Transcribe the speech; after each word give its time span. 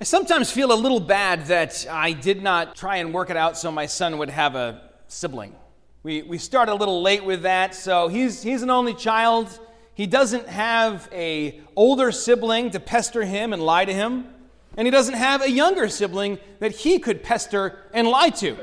I 0.00 0.04
sometimes 0.04 0.48
feel 0.48 0.70
a 0.70 0.78
little 0.78 1.00
bad 1.00 1.46
that 1.46 1.84
I 1.90 2.12
did 2.12 2.40
not 2.40 2.76
try 2.76 2.98
and 2.98 3.12
work 3.12 3.30
it 3.30 3.36
out 3.36 3.58
so 3.58 3.72
my 3.72 3.86
son 3.86 4.18
would 4.18 4.30
have 4.30 4.54
a 4.54 4.80
sibling. 5.08 5.56
We, 6.04 6.22
we 6.22 6.38
started 6.38 6.70
a 6.70 6.76
little 6.76 7.02
late 7.02 7.24
with 7.24 7.42
that, 7.42 7.74
so 7.74 8.06
he's, 8.06 8.40
he's 8.40 8.62
an 8.62 8.70
only 8.70 8.94
child. 8.94 9.58
He 9.94 10.06
doesn't 10.06 10.46
have 10.46 11.08
a 11.10 11.60
older 11.74 12.12
sibling 12.12 12.70
to 12.70 12.78
pester 12.78 13.24
him 13.24 13.52
and 13.52 13.60
lie 13.60 13.86
to 13.86 13.92
him, 13.92 14.26
and 14.76 14.86
he 14.86 14.92
doesn't 14.92 15.16
have 15.16 15.42
a 15.42 15.50
younger 15.50 15.88
sibling 15.88 16.38
that 16.60 16.70
he 16.70 17.00
could 17.00 17.24
pester 17.24 17.76
and 17.92 18.06
lie 18.06 18.30
to. 18.30 18.56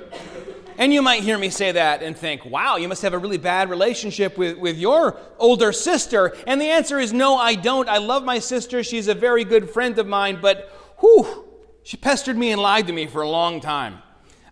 And 0.77 0.93
you 0.93 1.01
might 1.01 1.21
hear 1.21 1.37
me 1.37 1.49
say 1.49 1.73
that 1.73 2.01
and 2.01 2.15
think, 2.15 2.45
wow, 2.45 2.77
you 2.77 2.87
must 2.87 3.01
have 3.01 3.13
a 3.13 3.17
really 3.17 3.37
bad 3.37 3.69
relationship 3.69 4.37
with, 4.37 4.57
with 4.57 4.77
your 4.77 5.17
older 5.37 5.73
sister. 5.73 6.33
And 6.47 6.61
the 6.61 6.69
answer 6.69 6.97
is 6.97 7.11
no, 7.11 7.35
I 7.35 7.55
don't. 7.55 7.89
I 7.89 7.97
love 7.97 8.23
my 8.23 8.39
sister. 8.39 8.83
She's 8.83 9.09
a 9.09 9.13
very 9.13 9.43
good 9.43 9.69
friend 9.69 9.99
of 9.99 10.07
mine, 10.07 10.39
but 10.41 10.71
whew, 10.99 11.45
she 11.83 11.97
pestered 11.97 12.37
me 12.37 12.51
and 12.51 12.61
lied 12.61 12.87
to 12.87 12.93
me 12.93 13.07
for 13.07 13.21
a 13.21 13.29
long 13.29 13.61
time. 13.61 13.99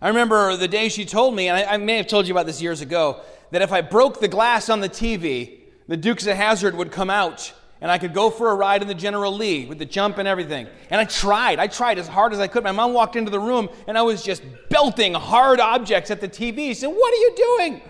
I 0.00 0.08
remember 0.08 0.56
the 0.56 0.68
day 0.68 0.88
she 0.88 1.04
told 1.04 1.34
me, 1.34 1.48
and 1.48 1.56
I, 1.56 1.74
I 1.74 1.76
may 1.78 1.96
have 1.96 2.06
told 2.06 2.26
you 2.26 2.34
about 2.34 2.46
this 2.46 2.60
years 2.60 2.80
ago, 2.80 3.20
that 3.50 3.62
if 3.62 3.72
I 3.72 3.80
broke 3.80 4.20
the 4.20 4.28
glass 4.28 4.68
on 4.68 4.80
the 4.80 4.88
TV, 4.88 5.60
the 5.88 5.96
Dukes 5.96 6.26
of 6.26 6.36
Hazzard 6.36 6.74
would 6.74 6.90
come 6.90 7.10
out 7.10 7.52
and 7.80 7.90
I 7.90 7.98
could 7.98 8.14
go 8.14 8.30
for 8.30 8.50
a 8.50 8.54
ride 8.54 8.82
in 8.82 8.88
the 8.88 8.94
General 8.94 9.30
Lee 9.30 9.66
with 9.66 9.78
the 9.78 9.84
jump 9.84 10.16
and 10.18 10.26
everything. 10.26 10.66
And 10.90 11.00
I 11.00 11.04
tried. 11.04 11.58
I 11.58 11.66
tried 11.66 11.98
as 11.98 12.08
hard 12.08 12.32
as 12.32 12.40
I 12.40 12.46
could. 12.46 12.64
My 12.64 12.72
mom 12.72 12.94
walked 12.94 13.14
into 13.14 13.30
the 13.30 13.40
room 13.40 13.68
and 13.86 13.98
I 13.98 14.02
was 14.02 14.22
just 14.22 14.42
belting 14.70 15.12
hard 15.12 15.60
objects 15.60 16.10
at 16.10 16.20
the 16.20 16.28
TV. 16.28 16.68
She 16.68 16.74
said, 16.74 16.86
What 16.86 17.12
are 17.12 17.16
you 17.16 17.34
doing? 17.36 17.82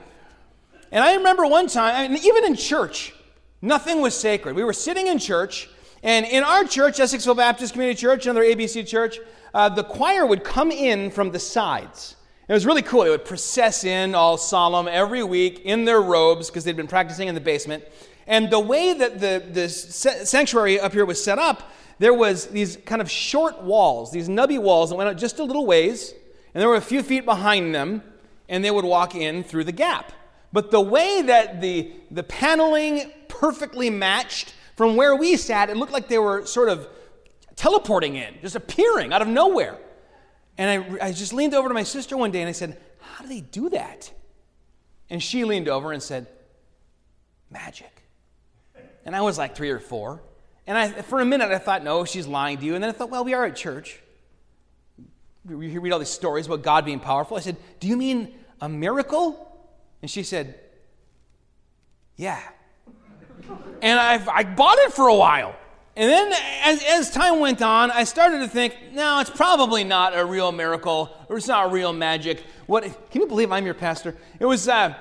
And 0.90 1.04
I 1.04 1.14
remember 1.14 1.46
one 1.46 1.66
time, 1.68 2.12
and 2.12 2.24
even 2.24 2.44
in 2.44 2.56
church, 2.56 3.14
nothing 3.62 4.00
was 4.00 4.16
sacred. 4.16 4.56
We 4.56 4.64
were 4.64 4.72
sitting 4.72 5.06
in 5.06 5.18
church, 5.18 5.68
and 6.04 6.26
in 6.26 6.44
our 6.44 6.64
church, 6.64 6.98
Essexville 6.98 7.36
Baptist 7.36 7.72
Community 7.72 7.98
Church, 7.98 8.26
another 8.26 8.44
ABC 8.44 8.86
church, 8.86 9.18
uh, 9.54 9.70
the 9.70 9.82
choir 9.82 10.26
would 10.26 10.44
come 10.44 10.70
in 10.70 11.10
from 11.10 11.30
the 11.30 11.38
sides. 11.38 12.16
It 12.46 12.52
was 12.52 12.66
really 12.66 12.82
cool. 12.82 13.04
It 13.04 13.08
would 13.08 13.24
process 13.24 13.84
in 13.84 14.14
all 14.14 14.36
solemn 14.36 14.86
every 14.86 15.24
week 15.24 15.62
in 15.64 15.86
their 15.86 16.02
robes 16.02 16.50
because 16.50 16.62
they'd 16.62 16.76
been 16.76 16.86
practicing 16.86 17.28
in 17.28 17.34
the 17.34 17.40
basement. 17.40 17.84
And 18.26 18.50
the 18.50 18.60
way 18.60 18.92
that 18.92 19.18
the, 19.18 19.42
the 19.50 19.66
sanctuary 19.68 20.78
up 20.78 20.92
here 20.92 21.06
was 21.06 21.24
set 21.24 21.38
up, 21.38 21.72
there 21.98 22.12
was 22.12 22.48
these 22.48 22.76
kind 22.84 23.00
of 23.00 23.10
short 23.10 23.62
walls, 23.62 24.12
these 24.12 24.28
nubby 24.28 24.58
walls 24.58 24.90
that 24.90 24.96
went 24.96 25.08
out 25.08 25.16
just 25.16 25.38
a 25.38 25.44
little 25.44 25.64
ways, 25.64 26.12
and 26.52 26.60
there 26.60 26.68
were 26.68 26.76
a 26.76 26.82
few 26.82 27.02
feet 27.02 27.24
behind 27.24 27.74
them, 27.74 28.02
and 28.50 28.62
they 28.62 28.70
would 28.70 28.84
walk 28.84 29.14
in 29.14 29.42
through 29.42 29.64
the 29.64 29.72
gap. 29.72 30.12
But 30.52 30.70
the 30.70 30.82
way 30.82 31.22
that 31.22 31.62
the, 31.62 31.92
the 32.10 32.22
paneling 32.22 33.10
perfectly 33.28 33.88
matched 33.88 34.54
from 34.76 34.96
where 34.96 35.14
we 35.14 35.36
sat, 35.36 35.70
it 35.70 35.76
looked 35.76 35.92
like 35.92 36.08
they 36.08 36.18
were 36.18 36.46
sort 36.46 36.68
of 36.68 36.88
teleporting 37.56 38.16
in, 38.16 38.34
just 38.40 38.56
appearing 38.56 39.12
out 39.12 39.22
of 39.22 39.28
nowhere. 39.28 39.78
And 40.58 40.98
I, 41.00 41.06
I 41.08 41.12
just 41.12 41.32
leaned 41.32 41.54
over 41.54 41.68
to 41.68 41.74
my 41.74 41.82
sister 41.82 42.16
one 42.16 42.30
day 42.30 42.40
and 42.40 42.48
I 42.48 42.52
said, 42.52 42.80
How 43.00 43.22
do 43.22 43.28
they 43.28 43.40
do 43.40 43.70
that? 43.70 44.12
And 45.10 45.22
she 45.22 45.44
leaned 45.44 45.68
over 45.68 45.92
and 45.92 46.02
said, 46.02 46.26
Magic. 47.50 47.90
And 49.04 49.14
I 49.14 49.20
was 49.20 49.38
like 49.38 49.54
three 49.54 49.70
or 49.70 49.78
four. 49.78 50.22
And 50.66 50.78
I, 50.78 50.88
for 51.02 51.20
a 51.20 51.24
minute, 51.24 51.50
I 51.50 51.58
thought, 51.58 51.84
no, 51.84 52.04
she's 52.04 52.26
lying 52.26 52.58
to 52.58 52.64
you. 52.64 52.74
And 52.74 52.82
then 52.82 52.88
I 52.88 52.92
thought, 52.92 53.10
well, 53.10 53.24
we 53.24 53.34
are 53.34 53.44
at 53.44 53.54
church. 53.54 54.00
We 55.44 55.76
read 55.76 55.92
all 55.92 55.98
these 55.98 56.08
stories 56.08 56.46
about 56.46 56.62
God 56.62 56.86
being 56.86 57.00
powerful. 57.00 57.36
I 57.36 57.40
said, 57.40 57.56
do 57.80 57.86
you 57.86 57.98
mean 57.98 58.34
a 58.62 58.68
miracle? 58.68 59.52
And 60.00 60.10
she 60.10 60.22
said, 60.22 60.58
yeah. 62.16 62.40
And 63.82 63.98
I, 63.98 64.24
I 64.32 64.44
bought 64.44 64.78
it 64.78 64.92
for 64.92 65.08
a 65.08 65.14
while. 65.14 65.54
And 65.96 66.10
then 66.10 66.32
as, 66.62 66.82
as 66.82 67.10
time 67.10 67.38
went 67.38 67.62
on, 67.62 67.90
I 67.90 68.02
started 68.04 68.38
to 68.40 68.48
think, 68.48 68.76
no, 68.92 69.20
it's 69.20 69.30
probably 69.30 69.84
not 69.84 70.16
a 70.16 70.24
real 70.24 70.50
miracle 70.50 71.16
or 71.28 71.36
it's 71.36 71.46
not 71.46 71.70
real 71.70 71.92
magic. 71.92 72.42
What, 72.66 72.82
can 73.10 73.20
you 73.20 73.28
believe 73.28 73.52
I'm 73.52 73.64
your 73.64 73.74
pastor? 73.74 74.16
It 74.40 74.46
was, 74.46 74.68
uh, 74.68 74.94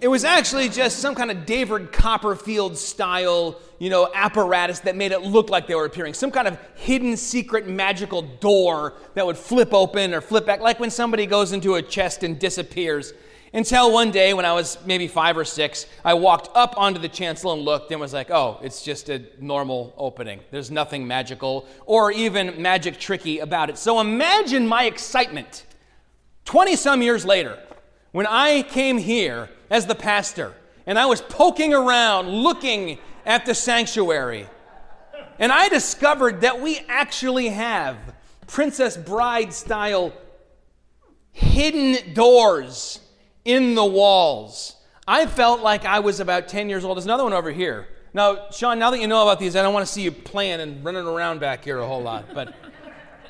it 0.00 0.08
was 0.08 0.24
actually 0.24 0.68
just 0.68 1.00
some 1.00 1.14
kind 1.14 1.30
of 1.30 1.46
David 1.46 1.90
Copperfield 1.90 2.78
style, 2.78 3.58
you 3.78 3.90
know, 3.90 4.08
apparatus 4.14 4.80
that 4.80 4.94
made 4.94 5.10
it 5.10 5.22
look 5.22 5.50
like 5.50 5.66
they 5.66 5.74
were 5.74 5.86
appearing. 5.86 6.14
Some 6.14 6.30
kind 6.30 6.46
of 6.46 6.58
hidden 6.76 7.16
secret 7.16 7.66
magical 7.66 8.22
door 8.22 8.94
that 9.14 9.26
would 9.26 9.38
flip 9.38 9.74
open 9.74 10.14
or 10.14 10.20
flip 10.20 10.46
back, 10.46 10.60
like 10.60 10.78
when 10.78 10.90
somebody 10.90 11.26
goes 11.26 11.52
into 11.52 11.74
a 11.74 11.82
chest 11.82 12.22
and 12.22 12.38
disappears. 12.38 13.14
Until 13.56 13.90
one 13.90 14.10
day, 14.10 14.34
when 14.34 14.44
I 14.44 14.52
was 14.52 14.76
maybe 14.84 15.08
five 15.08 15.38
or 15.38 15.44
six, 15.46 15.86
I 16.04 16.12
walked 16.12 16.54
up 16.54 16.74
onto 16.76 17.00
the 17.00 17.08
chancel 17.08 17.54
and 17.54 17.62
looked 17.62 17.90
and 17.90 17.98
was 17.98 18.12
like, 18.12 18.30
oh, 18.30 18.60
it's 18.62 18.82
just 18.82 19.08
a 19.08 19.22
normal 19.40 19.94
opening. 19.96 20.40
There's 20.50 20.70
nothing 20.70 21.06
magical 21.06 21.66
or 21.86 22.12
even 22.12 22.60
magic 22.60 23.00
tricky 23.00 23.38
about 23.38 23.70
it. 23.70 23.78
So 23.78 23.98
imagine 23.98 24.68
my 24.68 24.84
excitement 24.84 25.64
20 26.44 26.76
some 26.76 27.00
years 27.00 27.24
later 27.24 27.58
when 28.12 28.26
I 28.26 28.60
came 28.60 28.98
here 28.98 29.48
as 29.70 29.86
the 29.86 29.94
pastor 29.94 30.52
and 30.84 30.98
I 30.98 31.06
was 31.06 31.22
poking 31.22 31.72
around 31.72 32.28
looking 32.28 32.98
at 33.24 33.46
the 33.46 33.54
sanctuary. 33.54 34.46
And 35.38 35.50
I 35.50 35.70
discovered 35.70 36.42
that 36.42 36.60
we 36.60 36.80
actually 36.90 37.48
have 37.48 37.96
Princess 38.46 38.98
Bride 38.98 39.54
style 39.54 40.12
hidden 41.32 42.12
doors 42.12 43.00
in 43.46 43.74
the 43.74 43.84
walls. 43.84 44.76
I 45.08 45.26
felt 45.26 45.62
like 45.62 45.84
I 45.84 46.00
was 46.00 46.20
about 46.20 46.48
10 46.48 46.68
years 46.68 46.84
old. 46.84 46.96
There's 46.96 47.04
another 47.04 47.24
one 47.24 47.32
over 47.32 47.52
here. 47.52 47.88
Now, 48.12 48.50
Sean, 48.50 48.78
now 48.78 48.90
that 48.90 48.98
you 48.98 49.06
know 49.06 49.22
about 49.22 49.38
these, 49.38 49.56
I 49.56 49.62
don't 49.62 49.72
want 49.72 49.86
to 49.86 49.92
see 49.92 50.02
you 50.02 50.10
playing 50.10 50.60
and 50.60 50.84
running 50.84 51.06
around 51.06 51.38
back 51.38 51.64
here 51.64 51.78
a 51.78 51.86
whole 51.86 52.02
lot. 52.02 52.34
But 52.34 52.54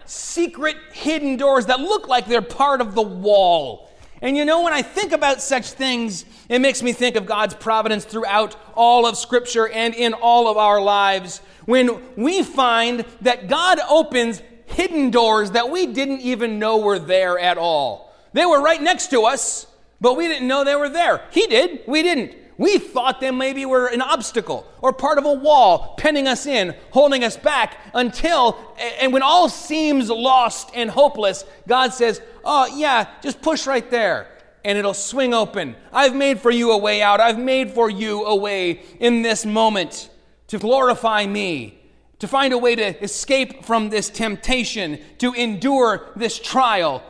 secret 0.07 0.77
hidden 0.93 1.37
doors 1.37 1.67
that 1.67 1.81
look 1.81 2.09
like 2.09 2.27
they're 2.27 2.41
part 2.41 2.81
of 2.81 2.95
the 2.95 3.03
wall. 3.03 3.91
And 4.23 4.37
you 4.37 4.45
know, 4.45 4.63
when 4.63 4.73
I 4.73 4.83
think 4.83 5.13
about 5.13 5.43
such 5.43 5.73
things, 5.73 6.25
it 6.49 6.61
makes 6.61 6.83
me 6.83 6.93
think 6.93 7.17
of 7.17 7.27
God's 7.27 7.55
providence 7.55 8.05
throughout 8.05 8.57
all 8.75 9.07
of 9.07 9.17
Scripture 9.19 9.69
and 9.69 9.95
in 9.95 10.15
all 10.15 10.49
of 10.49 10.57
our 10.57 10.81
lives. 10.81 11.43
When 11.67 12.01
we 12.17 12.43
find 12.43 13.05
that 13.21 13.49
God 13.49 13.79
opens 13.91 14.41
hidden 14.67 15.11
doors 15.11 15.53
that 15.53 15.71
we 15.71 15.87
didn't 15.87 16.21
even 16.21 16.59
know 16.59 16.79
were 16.79 16.99
there 16.99 17.39
at 17.39 17.59
all. 17.59 18.15
They 18.33 18.47
were 18.47 18.63
right 18.63 18.81
next 18.81 19.09
to 19.09 19.23
us, 19.23 19.67
but 20.01 20.17
we 20.17 20.29
didn't 20.29 20.49
know 20.49 20.65
they 20.65 20.77
were 20.77 20.89
there. 20.89 21.23
He 21.31 21.47
did, 21.47 21.81
we 21.87 22.03
didn't. 22.03 22.35
We 22.59 22.79
thought 22.79 23.21
they 23.21 23.31
maybe 23.31 23.67
were 23.67 23.87
an 23.89 24.01
obstacle 24.01 24.67
or 24.81 24.93
part 24.93 25.19
of 25.19 25.27
a 25.27 25.33
wall, 25.33 25.95
penning 25.99 26.27
us 26.27 26.47
in, 26.47 26.75
holding 26.91 27.23
us 27.23 27.37
back 27.37 27.79
until, 27.93 28.59
and 29.01 29.13
when 29.13 29.23
all 29.23 29.51
seems 29.51 30.09
lost 30.09 30.71
and 30.75 30.89
hopeless, 30.89 31.45
God 31.69 31.93
says, 31.93 32.23
Oh, 32.45 32.67
yeah, 32.75 33.09
just 33.21 33.43
push 33.43 33.67
right 33.67 33.91
there 33.91 34.29
and 34.67 34.77
it'll 34.77 34.95
swing 34.95 35.33
open. 35.33 35.77
I've 35.93 36.15
made 36.15 36.41
for 36.41 36.51
you 36.51 36.73
a 36.73 36.79
way 36.79 37.01
out. 37.01 37.21
I've 37.21 37.39
made 37.39 37.71
for 37.71 37.89
you 37.89 38.25
a 38.25 38.35
way 38.35 38.83
in 38.99 39.23
this 39.23 39.47
moment 39.47 40.11
to 40.49 40.59
glorify 40.59 41.25
me, 41.25 41.79
to 42.19 42.27
find 42.27 42.53
a 42.53 42.59
way 42.59 42.75
to 42.75 43.03
escape 43.03 43.65
from 43.65 43.91
this 43.91 44.11
temptation, 44.11 44.99
to 45.19 45.33
endure 45.35 46.11
this 46.17 46.37
trial. 46.39 47.03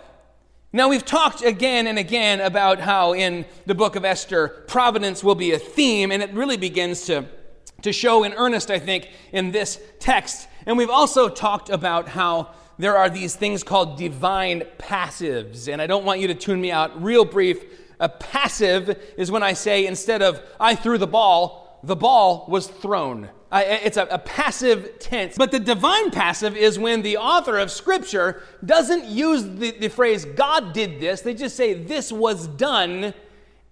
Now, 0.77 0.91
we've 0.91 1.07
talked 1.07 1.43
again 1.43 1.87
and 1.87 1.99
again 1.99 2.39
about 2.39 2.81
how 2.81 3.15
in 3.15 3.47
the 3.65 3.75
book 3.75 3.97
of 3.97 4.05
Esther, 4.05 4.49
providence 4.69 5.25
will 5.25 5.35
be 5.35 5.53
a 5.53 5.59
theme, 5.59 6.13
and 6.13 6.23
it 6.23 6.35
really 6.35 6.59
begins 6.59 7.07
to, 7.07 7.25
to 7.81 7.95
show 7.95 8.25
in 8.25 8.35
earnest, 8.35 8.71
I 8.71 8.79
think, 8.79 9.09
in 9.33 9.53
this 9.53 9.81
text. 10.01 10.49
And 10.67 10.77
we've 10.77 10.91
also 10.91 11.31
talked 11.31 11.71
about 11.71 12.09
how 12.09 12.51
there 12.77 12.95
are 12.95 13.09
these 13.09 13.35
things 13.35 13.63
called 13.63 13.97
divine 13.97 14.65
passives, 14.77 15.73
and 15.73 15.81
I 15.81 15.87
don't 15.87 16.05
want 16.05 16.21
you 16.21 16.27
to 16.27 16.35
tune 16.35 16.61
me 16.61 16.71
out. 16.71 17.03
Real 17.03 17.25
brief, 17.25 17.65
a 17.99 18.11
passive 18.11 19.03
is 19.17 19.31
when 19.31 19.43
I 19.43 19.55
say 19.55 19.87
instead 19.87 20.21
of 20.21 20.43
I 20.61 20.75
threw 20.75 20.99
the 20.99 21.07
ball, 21.07 21.81
the 21.85 21.97
ball 21.97 22.45
was 22.51 22.67
thrown. 22.67 23.31
It's 23.53 23.97
a, 23.97 24.07
a, 24.07 24.19
passive 24.19 24.99
tense. 24.99 25.37
But 25.37 25.53
the 25.53 25.61
divine 25.61 26.11
passive 26.11 26.57
is 26.57 26.79
when 26.79 27.03
the 27.03 27.17
author 27.17 27.59
of 27.59 27.71
Scripture 27.71 28.43
doesn't 28.65 29.05
use 29.05 29.45
the, 29.45 29.71
the 29.73 29.89
phrase, 29.89 30.25
God 30.25 30.73
did 30.73 31.01
this. 31.01 31.21
They 31.21 31.35
just 31.35 31.57
say, 31.57 31.75
this 31.75 32.11
was 32.11 32.49
done. 32.49 33.15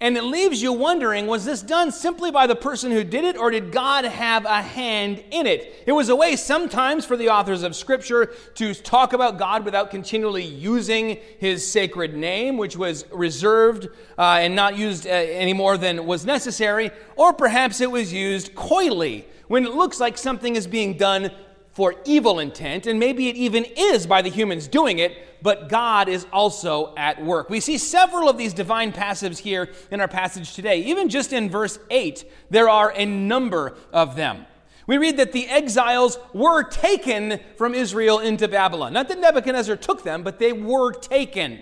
And 0.01 0.17
it 0.17 0.25
leaves 0.25 0.61
you 0.61 0.73
wondering 0.73 1.27
was 1.27 1.45
this 1.45 1.63
done 1.63 1.91
simply 1.91 2.31
by 2.31 2.47
the 2.47 2.57
person 2.57 2.91
who 2.91 3.05
did 3.05 3.25
it, 3.25 3.39
or 3.39 3.51
did 3.51 3.73
God 3.73 4.05
have 4.05 4.45
a 4.45 4.61
hand 4.61 5.25
in 5.31 5.47
it? 5.47 5.83
It 5.87 5.93
was 5.93 6.09
a 6.09 6.17
way 6.17 6.37
sometimes 6.37 7.07
for 7.07 7.17
the 7.17 7.31
authors 7.31 7.63
of 7.63 7.75
Scripture 7.75 8.27
to 8.57 8.75
talk 8.75 9.13
about 9.13 9.39
God 9.39 9.65
without 9.65 9.91
continually 9.91 10.45
using 10.45 11.19
his 11.39 11.67
sacred 11.67 12.15
name, 12.15 12.59
which 12.59 12.77
was 12.77 13.07
reserved 13.13 13.89
uh, 14.19 14.39
and 14.41 14.55
not 14.55 14.77
used 14.77 15.07
uh, 15.07 15.11
any 15.11 15.53
more 15.53 15.79
than 15.79 16.05
was 16.05 16.27
necessary, 16.27 16.91
or 17.17 17.33
perhaps 17.33 17.81
it 17.81 17.91
was 17.91 18.13
used 18.13 18.55
coyly 18.55 19.27
when 19.49 19.65
it 19.65 19.75
looks 19.75 20.01
like 20.01 20.19
something 20.19 20.57
is 20.57 20.67
being 20.67 20.97
done 20.97 21.31
for 21.73 21.97
evil 22.05 22.39
intent, 22.39 22.87
and 22.87 23.01
maybe 23.01 23.29
it 23.29 23.37
even 23.37 23.65
is 23.77 24.07
by 24.07 24.23
the 24.23 24.31
humans 24.31 24.69
doing 24.69 25.01
it, 25.01 25.43
but 25.43 25.69
God 25.69 26.09
is 26.09 26.25
also 26.33 26.95
at 26.97 27.23
work. 27.23 27.51
We 27.51 27.59
see 27.59 27.79
several 27.79 28.29
of 28.29 28.39
these 28.39 28.55
divine 28.55 28.93
passives 28.93 29.39
here 29.39 29.71
in 29.91 30.01
our 30.01 30.09
passage 30.09 30.55
today. 30.55 30.83
Even 30.83 31.09
just 31.09 31.33
in 31.33 31.51
verse 31.51 31.79
8, 31.91 32.25
there 32.49 32.69
are 32.69 32.93
a 32.95 33.05
number 33.05 33.77
of 33.93 34.15
them. 34.15 34.47
We 34.87 34.99
read 34.99 35.17
that 35.17 35.33
the 35.33 35.49
exiles 35.49 36.19
were 36.33 36.63
taken 36.63 37.41
from 37.57 37.75
Israel 37.75 38.21
into 38.21 38.47
Babylon. 38.47 38.93
Not 38.93 39.09
that 39.09 39.19
Nebuchadnezzar 39.19 39.77
took 39.77 40.05
them, 40.05 40.23
but 40.23 40.39
they 40.39 40.53
were 40.53 40.93
taken. 40.93 41.61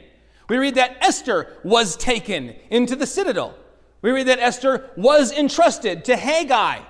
We 0.48 0.58
read 0.58 0.74
that 0.74 0.98
Esther 1.00 1.56
was 1.64 1.96
taken 1.96 2.54
into 2.68 2.96
the 2.96 3.06
citadel. 3.06 3.54
We 4.02 4.10
read 4.10 4.26
that 4.26 4.40
Esther 4.40 4.90
was 4.96 5.32
entrusted 5.32 6.04
to 6.06 6.16
Hegai. 6.16 6.84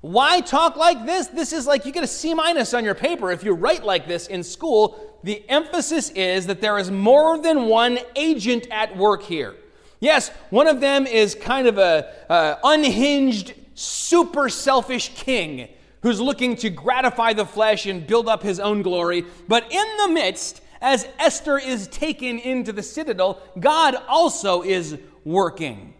Why 0.00 0.40
talk 0.40 0.76
like 0.76 1.06
this? 1.06 1.26
This 1.26 1.52
is 1.52 1.66
like 1.66 1.84
you 1.84 1.92
get 1.92 2.04
a 2.04 2.08
C 2.08 2.32
minus 2.32 2.72
on 2.72 2.84
your 2.84 2.94
paper 2.94 3.32
if 3.32 3.42
you 3.42 3.52
write 3.52 3.84
like 3.84 4.06
this 4.06 4.28
in 4.28 4.44
school. 4.44 5.18
The 5.24 5.48
emphasis 5.48 6.10
is 6.10 6.46
that 6.46 6.60
there 6.60 6.78
is 6.78 6.90
more 6.90 7.38
than 7.38 7.66
one 7.66 7.98
agent 8.14 8.68
at 8.70 8.96
work 8.96 9.22
here. 9.22 9.56
Yes, 10.00 10.30
one 10.50 10.68
of 10.68 10.80
them 10.80 11.06
is 11.06 11.34
kind 11.34 11.66
of 11.66 11.78
a 11.78 12.12
uh, 12.30 12.56
unhinged, 12.62 13.54
super 13.74 14.48
selfish 14.48 15.08
king 15.14 15.68
who's 16.02 16.20
looking 16.20 16.54
to 16.54 16.70
gratify 16.70 17.32
the 17.32 17.44
flesh 17.44 17.86
and 17.86 18.06
build 18.06 18.28
up 18.28 18.42
his 18.42 18.60
own 18.60 18.82
glory. 18.82 19.24
But 19.48 19.64
in 19.72 19.96
the 19.96 20.08
midst, 20.08 20.60
as 20.80 21.08
Esther 21.18 21.58
is 21.58 21.88
taken 21.88 22.38
into 22.38 22.72
the 22.72 22.84
citadel, 22.84 23.42
God 23.58 23.96
also 24.08 24.62
is 24.62 24.96
working. 25.24 25.94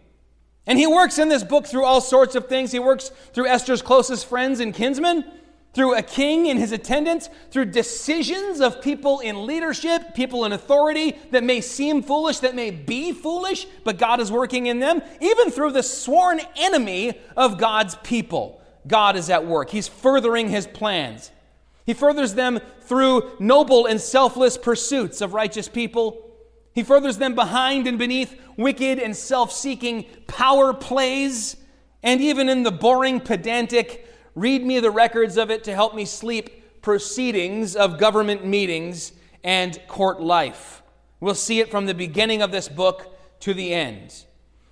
And 0.69 0.79
he 0.79 0.87
works 0.87 1.19
in 1.19 1.31
this 1.31 1.43
book 1.43 1.67
through 1.67 1.85
all 1.85 2.03
sorts 2.03 2.35
of 2.35 2.47
things. 2.47 2.71
He 2.71 2.79
works 2.79 3.11
through 3.33 3.47
Esther's 3.47 3.81
closest 3.81 4.27
friends 4.27 4.61
and 4.61 4.75
kinsmen, 4.75 5.25
through 5.73 5.95
a 5.95 6.03
king 6.03 6.49
and 6.49 6.61
his 6.61 6.73
attendants, 6.73 7.31
through 7.51 7.65
decisions 7.67 8.61
of 8.61 8.83
people 8.83 9.21
in 9.21 9.47
leadership, 9.47 10.15
people 10.15 10.45
in 10.45 10.53
authority 10.53 11.19
that 11.31 11.43
may 11.43 11.63
seem 11.63 12.03
foolish, 12.03 12.41
that 12.41 12.55
may 12.55 12.71
be 12.71 13.13
foolish, 13.13 13.67
but 13.83 13.97
God 13.97 14.21
is 14.21 14.31
working 14.31 14.67
in 14.67 14.79
them, 14.79 15.01
even 15.23 15.51
through 15.51 15.73
the 15.73 15.83
sworn 15.83 16.39
enemy 16.57 17.19
of 17.35 17.57
God's 17.57 17.95
people. 18.03 18.61
God 18.87 19.17
is 19.17 19.31
at 19.31 19.47
work. 19.47 19.71
He's 19.71 19.89
furthering 19.89 20.51
his 20.51 20.67
plans. 20.67 21.31
He 21.87 21.95
furthers 21.95 22.35
them 22.35 22.61
through 22.83 23.33
noble 23.39 23.87
and 23.87 23.99
selfless 23.99 24.59
pursuits 24.59 25.23
of 25.23 25.33
righteous 25.33 25.67
people 25.67 26.28
he 26.79 26.85
furthers 26.85 27.19
them 27.19 27.35
behind 27.35 27.89
and 27.89 27.99
beneath 27.99 28.41
wicked 28.57 29.01
and 29.01 29.17
self 29.17 29.51
seeking 29.51 30.07
power 30.29 30.73
plays, 30.73 31.57
and 32.05 32.21
even 32.21 32.49
in 32.49 32.63
the 32.63 32.71
boring, 32.71 33.19
pedantic, 33.19 34.09
read 34.37 34.65
me 34.65 34.79
the 34.79 34.93
records 34.93 35.37
of 35.37 35.51
it 35.51 35.65
to 35.65 35.75
help 35.75 35.97
me 35.97 36.05
sleep 36.05 36.81
proceedings 36.81 37.75
of 37.75 37.99
government 37.99 38.47
meetings 38.47 39.11
and 39.43 39.81
court 39.89 40.21
life. 40.21 40.85
We'll 41.19 41.35
see 41.35 41.59
it 41.59 41.69
from 41.69 41.87
the 41.87 41.95
beginning 41.95 42.43
of 42.43 42.53
this 42.53 42.69
book 42.69 43.19
to 43.41 43.53
the 43.53 43.75
end. 43.75 44.27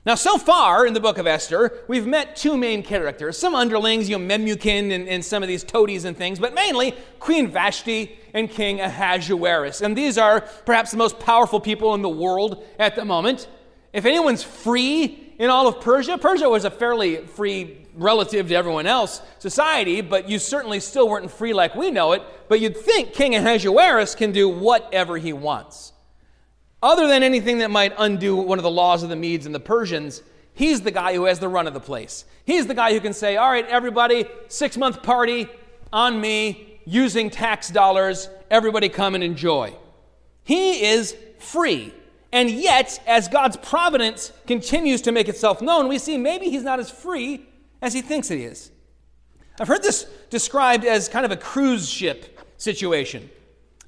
Now, 0.07 0.15
so 0.15 0.39
far 0.39 0.87
in 0.87 0.95
the 0.95 1.01
book 1.01 1.19
of 1.19 1.27
Esther, 1.27 1.81
we've 1.89 2.07
met 2.07 2.37
two 2.37 2.57
main 2.57 2.85
characters, 2.85 3.37
some 3.37 3.57
underlings, 3.57 4.09
you 4.09 4.17
know, 4.17 4.25
Memucan 4.25 4.93
and, 4.93 5.09
and 5.09 5.25
some 5.25 5.43
of 5.43 5.49
these 5.49 5.65
toadies 5.65 6.05
and 6.05 6.17
things, 6.17 6.39
but 6.39 6.55
mainly 6.55 6.95
Queen 7.19 7.49
Vashti 7.49 8.17
and 8.33 8.49
King 8.49 8.81
Ahasuerus. 8.81 9.81
And 9.81 9.99
these 9.99 10.17
are 10.17 10.43
perhaps 10.65 10.93
the 10.93 10.97
most 10.97 11.19
powerful 11.19 11.59
people 11.59 11.93
in 11.95 12.03
the 12.03 12.09
world 12.09 12.65
at 12.79 12.95
the 12.95 13.05
moment. 13.05 13.49
If 13.93 14.05
anyone's 14.07 14.45
free 14.45 15.35
in 15.41 15.51
all 15.51 15.67
of 15.67 15.81
Persia, 15.81 16.19
Persia 16.19 16.49
was 16.49 16.65
a 16.65 16.71
fairly 16.71 17.17
free 17.27 17.85
relative 17.97 18.47
to 18.47 18.55
everyone 18.55 18.87
else 18.87 19.23
society, 19.41 20.03
but 20.03 20.29
you 20.29 20.39
certainly 20.39 20.79
still 20.79 21.09
weren't 21.09 21.33
free 21.33 21.53
like 21.53 21.75
we 21.75 21.91
know 21.91 22.13
it. 22.13 22.23
But 22.49 22.61
you'd 22.61 22.77
think 22.77 23.13
King 23.13 23.35
Ahasuerus 23.35 24.15
can 24.15 24.31
do 24.31 24.49
whatever 24.49 25.19
he 25.19 25.33
wants. 25.33 25.95
Other 26.87 27.09
than 27.09 27.25
anything 27.25 27.59
that 27.59 27.71
might 27.73 27.93
undo 27.99 28.37
one 28.37 28.61
of 28.61 28.63
the 28.63 28.71
laws 28.71 29.03
of 29.03 29.09
the 29.09 29.17
Medes 29.17 29.45
and 29.45 29.53
the 29.53 29.59
Persians, 29.59 30.23
he's 30.55 30.83
the 30.83 30.93
guy 30.93 31.15
who 31.15 31.25
has 31.25 31.41
the 31.41 31.49
run 31.49 31.67
of 31.67 31.75
the 31.75 31.81
place. 31.81 32.25
He's 32.45 32.69
the 32.69 32.75
guy 32.75 32.93
who 32.93 33.01
can 33.01 33.13
say, 33.13 33.37
All 33.37 33.51
right, 33.51 33.67
everybody, 33.67 34.27
six 34.47 34.77
month 34.77 35.03
party 35.03 35.49
on 35.93 36.21
me, 36.21 36.79
using 36.85 37.29
tax 37.29 37.71
dollars, 37.71 38.29
everybody 38.53 38.89
come 38.89 39.17
and 39.17 39.25
enjoy. 39.25 39.75
He 40.45 40.85
is 40.85 41.17
free. 41.41 41.93
And 42.31 42.49
yet, 42.49 43.03
as 43.05 43.27
God's 43.27 43.57
providence 43.57 44.31
continues 44.47 45.03
to 45.03 45.11
make 45.11 45.29
itself 45.29 45.61
known, 45.61 45.89
we 45.89 45.99
see 45.99 46.17
maybe 46.17 46.51
he's 46.51 46.63
not 46.63 46.79
as 46.79 46.89
free 46.89 47.47
as 47.83 47.95
he 47.95 48.01
thinks 48.01 48.29
he 48.29 48.45
is. 48.45 48.71
I've 49.59 49.67
heard 49.67 49.83
this 49.83 50.05
described 50.31 50.85
as 50.85 51.09
kind 51.09 51.27
of 51.27 51.33
a 51.33 51.37
cruise 51.37 51.91
ship 51.91 52.39
situation. 52.59 53.29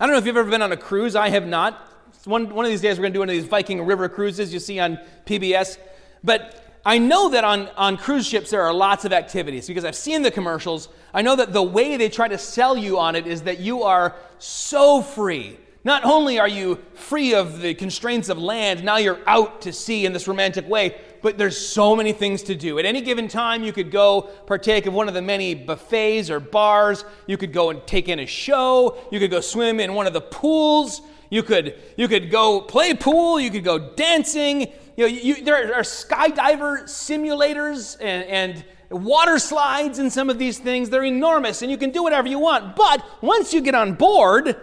I 0.01 0.07
don't 0.07 0.15
know 0.15 0.19
if 0.19 0.27
you've 0.27 0.37
ever 0.37 0.51
been 0.51 0.63
on 0.63 0.73
a 0.73 0.77
cruise. 0.77 1.15
I 1.15 1.29
have 1.29 1.47
not. 1.47 1.88
One, 2.25 2.55
one 2.55 2.65
of 2.65 2.71
these 2.71 2.81
days, 2.81 2.99
we're 2.99 3.03
going 3.03 3.13
to 3.13 3.17
do 3.17 3.21
one 3.21 3.29
of 3.29 3.35
these 3.35 3.45
Viking 3.45 3.83
river 3.83 4.09
cruises 4.09 4.53
you 4.53 4.61
see 4.61 4.79
on 4.79 4.99
PBS. 5.27 5.79
But 6.25 6.81
I 6.85 6.99
know 6.99 7.31
that 7.31 7.45
on, 7.45 7.69
on 7.77 7.97
cruise 7.97 8.27
ships 8.27 8.51
there 8.51 8.63
are 8.63 8.73
lots 8.73 9.05
of 9.05 9.13
activities 9.13 9.67
because 9.67 9.85
I've 9.85 9.97
seen 9.97 10.23
the 10.23 10.31
commercials. 10.31 10.89
I 11.13 11.23
know 11.23 11.37
that 11.37 11.53
the 11.53 11.63
way 11.63 11.97
they 11.97 12.09
try 12.09 12.29
to 12.29 12.39
sell 12.39 12.77
you 12.77 12.99
on 12.99 13.15
it 13.15 13.27
is 13.27 13.43
that 13.43 13.61
you 13.61 13.83
are 13.83 14.15
so 14.39 15.03
free. 15.03 15.59
Not 15.85 16.05
only 16.05 16.39
are 16.39 16.49
you 16.49 16.83
free 16.95 17.35
of 17.35 17.61
the 17.61 17.75
constraints 17.75 18.29
of 18.29 18.39
land, 18.39 18.85
now 18.85 18.97
you're 18.97 19.21
out 19.27 19.63
to 19.63 19.73
sea 19.73 20.07
in 20.07 20.13
this 20.13 20.27
romantic 20.27 20.69
way, 20.69 20.97
but 21.23 21.39
there's 21.39 21.59
so 21.59 21.95
many 21.95 22.13
things 22.13 22.43
to 22.45 22.55
do. 22.55 22.79
At 22.79 22.85
any 22.85 23.01
given 23.01 23.29
time, 23.29 23.63
you 23.63 23.73
could 23.73 23.91
go 23.91 24.23
partake 24.47 24.87
of 24.87 24.95
one 24.95 25.09
of 25.09 25.15
the 25.15 25.23
many 25.23 25.55
buffets 25.55 26.31
or 26.31 26.41
bars. 26.41 27.05
You 27.27 27.37
could 27.37 27.53
go 27.53 27.71
and 27.71 27.87
take 27.87 28.09
in 28.09 28.19
a 28.19 28.27
show. 28.27 28.99
You 29.11 29.19
could 29.19 29.31
go 29.31 29.41
swim 29.41 29.81
in 29.81 29.95
one 29.95 30.07
of 30.07 30.13
the 30.13 30.21
pools. 30.21 31.01
You 31.31 31.43
could, 31.43 31.79
you 31.97 32.09
could 32.09 32.31
go 32.31 32.61
play 32.61 32.95
pool, 32.95 33.39
you 33.39 33.51
could 33.51 33.65
go 33.65 33.95
dancing. 33.95 34.61
You 34.97 35.05
know, 35.05 35.07
you, 35.07 35.45
there 35.45 35.75
are 35.75 35.83
skydiver 35.83 36.85
simulators 36.85 37.97
and, 38.01 38.25
and 38.25 38.65
water 38.91 39.39
slides 39.39 39.99
and 39.99 40.13
some 40.13 40.31
of 40.31 40.39
these 40.39 40.59
things. 40.59 40.91
They're 40.91 41.05
enormous 41.05 41.63
and 41.63 41.71
you 41.71 41.77
can 41.77 41.91
do 41.91 42.03
whatever 42.03 42.29
you 42.29 42.39
want. 42.39 42.77
But 42.77 43.05
once 43.23 43.53
you 43.53 43.61
get 43.61 43.75
on 43.75 43.95
board, 43.95 44.57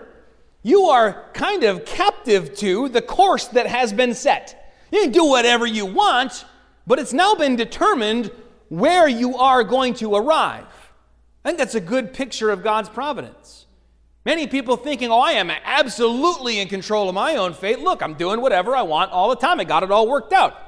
you 0.64 0.86
are 0.86 1.26
kind 1.34 1.64
of 1.64 1.86
captive 1.86 2.56
to 2.58 2.90
the 2.90 3.02
course 3.02 3.48
that 3.50 3.68
has 3.68 3.94
been 3.94 4.16
set. 4.16 4.74
You 4.92 5.02
can 5.02 5.12
do 5.12 5.26
whatever 5.26 5.66
you 5.66 5.86
want, 5.86 6.46
but 6.88 6.98
it's 7.00 7.14
now 7.14 7.36
been 7.36 7.56
determined 7.56 8.32
where 8.70 9.08
you 9.08 9.38
are 9.38 9.64
going 9.64 9.94
to 9.96 10.16
arrive. 10.16 10.66
I 11.44 11.50
think 11.50 11.60
that's 11.60 11.76
a 11.76 11.82
good 11.82 12.14
picture 12.14 12.50
of 12.50 12.64
God's 12.64 12.90
providence. 12.90 13.65
Many 14.26 14.48
people 14.48 14.76
thinking, 14.76 15.12
oh, 15.12 15.20
I 15.20 15.34
am 15.34 15.52
absolutely 15.52 16.60
in 16.60 16.68
control 16.68 17.08
of 17.08 17.14
my 17.14 17.36
own 17.36 17.54
fate. 17.54 17.80
Look, 17.80 18.02
I'm 18.02 18.16
doing 18.16 18.42
whatever 18.42 18.76
I 18.76 18.82
want 18.82 19.12
all 19.12 19.30
the 19.30 19.36
time. 19.36 19.60
I 19.60 19.66
got 19.66 19.84
it 19.84 19.92
all 19.92 20.08
worked 20.08 20.34
out. 20.34 20.60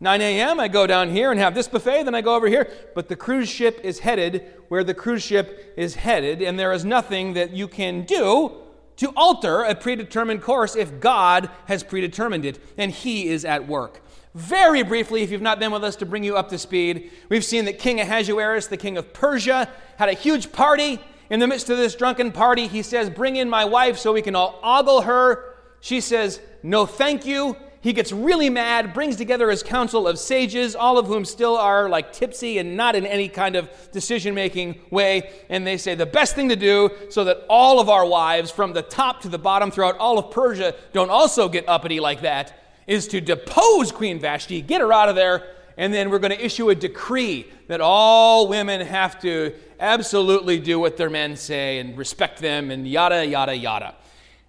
9 0.00 0.20
a.m., 0.20 0.60
I 0.60 0.68
go 0.68 0.86
down 0.86 1.10
here 1.10 1.30
and 1.30 1.38
have 1.40 1.54
this 1.54 1.68
buffet, 1.68 2.04
then 2.04 2.14
I 2.14 2.20
go 2.22 2.34
over 2.34 2.48
here. 2.48 2.70
But 2.94 3.08
the 3.08 3.16
cruise 3.16 3.48
ship 3.48 3.80
is 3.82 3.98
headed 3.98 4.46
where 4.68 4.82
the 4.82 4.94
cruise 4.94 5.22
ship 5.22 5.74
is 5.76 5.94
headed, 5.94 6.42
and 6.42 6.58
there 6.58 6.72
is 6.72 6.84
nothing 6.84 7.34
that 7.34 7.52
you 7.52 7.68
can 7.68 8.02
do 8.02 8.52
to 8.96 9.12
alter 9.14 9.62
a 9.62 9.74
predetermined 9.74 10.42
course 10.42 10.74
if 10.74 11.00
God 11.00 11.50
has 11.66 11.82
predetermined 11.82 12.44
it, 12.44 12.58
and 12.78 12.90
He 12.90 13.28
is 13.28 13.44
at 13.44 13.68
work. 13.68 14.02
Very 14.34 14.82
briefly, 14.82 15.22
if 15.22 15.30
you've 15.30 15.42
not 15.42 15.58
been 15.58 15.72
with 15.72 15.84
us 15.84 15.96
to 15.96 16.06
bring 16.06 16.24
you 16.24 16.36
up 16.36 16.48
to 16.50 16.58
speed, 16.58 17.10
we've 17.28 17.44
seen 17.44 17.66
that 17.66 17.78
King 17.78 18.00
Ahasuerus, 18.00 18.66
the 18.66 18.76
king 18.76 18.98
of 18.98 19.12
Persia, 19.12 19.68
had 19.98 20.08
a 20.08 20.14
huge 20.14 20.52
party. 20.52 21.00
In 21.28 21.40
the 21.40 21.46
midst 21.46 21.70
of 21.70 21.76
this 21.76 21.94
drunken 21.94 22.32
party, 22.32 22.66
he 22.66 22.82
says, 22.82 23.10
Bring 23.10 23.36
in 23.36 23.50
my 23.50 23.64
wife 23.64 23.98
so 23.98 24.12
we 24.12 24.22
can 24.22 24.36
all 24.36 24.60
ogle 24.62 25.02
her. 25.02 25.54
She 25.80 26.00
says, 26.00 26.40
No, 26.62 26.86
thank 26.86 27.26
you. 27.26 27.56
He 27.80 27.92
gets 27.92 28.10
really 28.10 28.50
mad, 28.50 28.92
brings 28.92 29.14
together 29.14 29.48
his 29.48 29.62
council 29.62 30.08
of 30.08 30.18
sages, 30.18 30.74
all 30.74 30.98
of 30.98 31.06
whom 31.06 31.24
still 31.24 31.56
are 31.56 31.88
like 31.88 32.12
tipsy 32.12 32.58
and 32.58 32.76
not 32.76 32.96
in 32.96 33.06
any 33.06 33.28
kind 33.28 33.54
of 33.54 33.70
decision 33.92 34.34
making 34.34 34.80
way. 34.90 35.30
And 35.48 35.64
they 35.64 35.76
say, 35.76 35.94
The 35.94 36.06
best 36.06 36.34
thing 36.34 36.48
to 36.48 36.56
do 36.56 36.90
so 37.10 37.24
that 37.24 37.44
all 37.48 37.80
of 37.80 37.88
our 37.88 38.06
wives, 38.06 38.50
from 38.50 38.72
the 38.72 38.82
top 38.82 39.20
to 39.22 39.28
the 39.28 39.38
bottom 39.38 39.70
throughout 39.70 39.98
all 39.98 40.18
of 40.18 40.30
Persia, 40.30 40.74
don't 40.92 41.10
also 41.10 41.48
get 41.48 41.68
uppity 41.68 42.00
like 42.00 42.22
that, 42.22 42.60
is 42.86 43.08
to 43.08 43.20
depose 43.20 43.92
Queen 43.92 44.18
Vashti, 44.18 44.62
get 44.62 44.80
her 44.80 44.92
out 44.92 45.08
of 45.08 45.16
there, 45.16 45.56
and 45.76 45.92
then 45.92 46.10
we're 46.10 46.18
going 46.18 46.32
to 46.32 46.44
issue 46.44 46.70
a 46.70 46.74
decree 46.74 47.46
that 47.68 47.80
all 47.80 48.48
women 48.48 48.80
have 48.80 49.20
to 49.20 49.54
absolutely 49.78 50.58
do 50.58 50.78
what 50.78 50.96
their 50.96 51.10
men 51.10 51.36
say 51.36 51.78
and 51.78 51.98
respect 51.98 52.40
them 52.40 52.70
and 52.70 52.88
yada, 52.88 53.26
yada, 53.26 53.54
yada. 53.54 53.94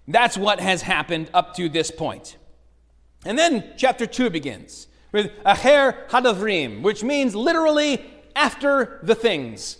That's 0.06 0.38
what 0.38 0.58
has 0.60 0.82
happened 0.82 1.30
up 1.34 1.54
to 1.56 1.68
this 1.68 1.90
point. 1.90 2.38
And 3.26 3.38
then 3.38 3.72
chapter 3.76 4.06
2 4.06 4.30
begins 4.30 4.86
with 5.12 5.30
Aher 5.44 6.08
Hadavrim, 6.08 6.82
which 6.82 7.02
means 7.02 7.34
literally 7.34 8.04
after 8.34 8.98
the 9.02 9.14
things. 9.14 9.78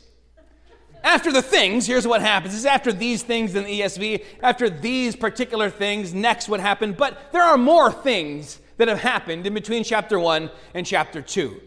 After 1.02 1.30
the 1.32 1.42
things, 1.42 1.86
here's 1.86 2.06
what 2.06 2.20
happens. 2.20 2.54
It's 2.54 2.64
after 2.64 2.92
these 2.92 3.22
things 3.22 3.54
in 3.54 3.64
the 3.64 3.80
ESV, 3.80 4.24
after 4.42 4.68
these 4.68 5.14
particular 5.16 5.70
things, 5.70 6.12
next 6.12 6.48
what 6.48 6.60
happened. 6.60 6.96
But 6.96 7.32
there 7.32 7.42
are 7.42 7.56
more 7.56 7.92
things 7.92 8.58
that 8.78 8.88
have 8.88 9.00
happened 9.00 9.46
in 9.46 9.54
between 9.54 9.84
chapter 9.84 10.18
1 10.18 10.50
and 10.74 10.86
chapter 10.86 11.20
2. 11.20 11.60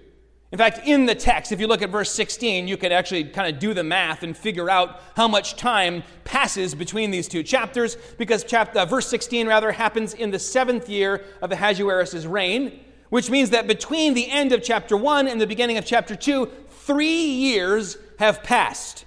In 0.51 0.57
fact, 0.57 0.85
in 0.85 1.05
the 1.05 1.15
text, 1.15 1.53
if 1.53 1.61
you 1.61 1.67
look 1.67 1.81
at 1.81 1.89
verse 1.89 2.11
16, 2.11 2.67
you 2.67 2.75
can 2.75 2.91
actually 2.91 3.23
kind 3.23 3.53
of 3.53 3.59
do 3.59 3.73
the 3.73 3.83
math 3.83 4.21
and 4.21 4.35
figure 4.35 4.69
out 4.69 4.99
how 5.15 5.27
much 5.27 5.55
time 5.55 6.03
passes 6.25 6.75
between 6.75 7.09
these 7.09 7.29
two 7.29 7.41
chapters, 7.41 7.95
because 8.17 8.43
chapter, 8.43 8.79
uh, 8.79 8.85
verse 8.85 9.07
16 9.07 9.47
rather 9.47 9.71
happens 9.71 10.13
in 10.13 10.31
the 10.31 10.39
seventh 10.39 10.89
year 10.89 11.23
of 11.41 11.53
Ahasuerus' 11.53 12.25
reign, 12.25 12.81
which 13.09 13.29
means 13.29 13.51
that 13.51 13.65
between 13.65 14.13
the 14.13 14.29
end 14.29 14.51
of 14.51 14.61
chapter 14.61 14.97
1 14.97 15.27
and 15.27 15.39
the 15.39 15.47
beginning 15.47 15.77
of 15.77 15.85
chapter 15.85 16.15
2, 16.15 16.49
three 16.67 17.23
years 17.23 17.97
have 18.19 18.43
passed. 18.43 19.05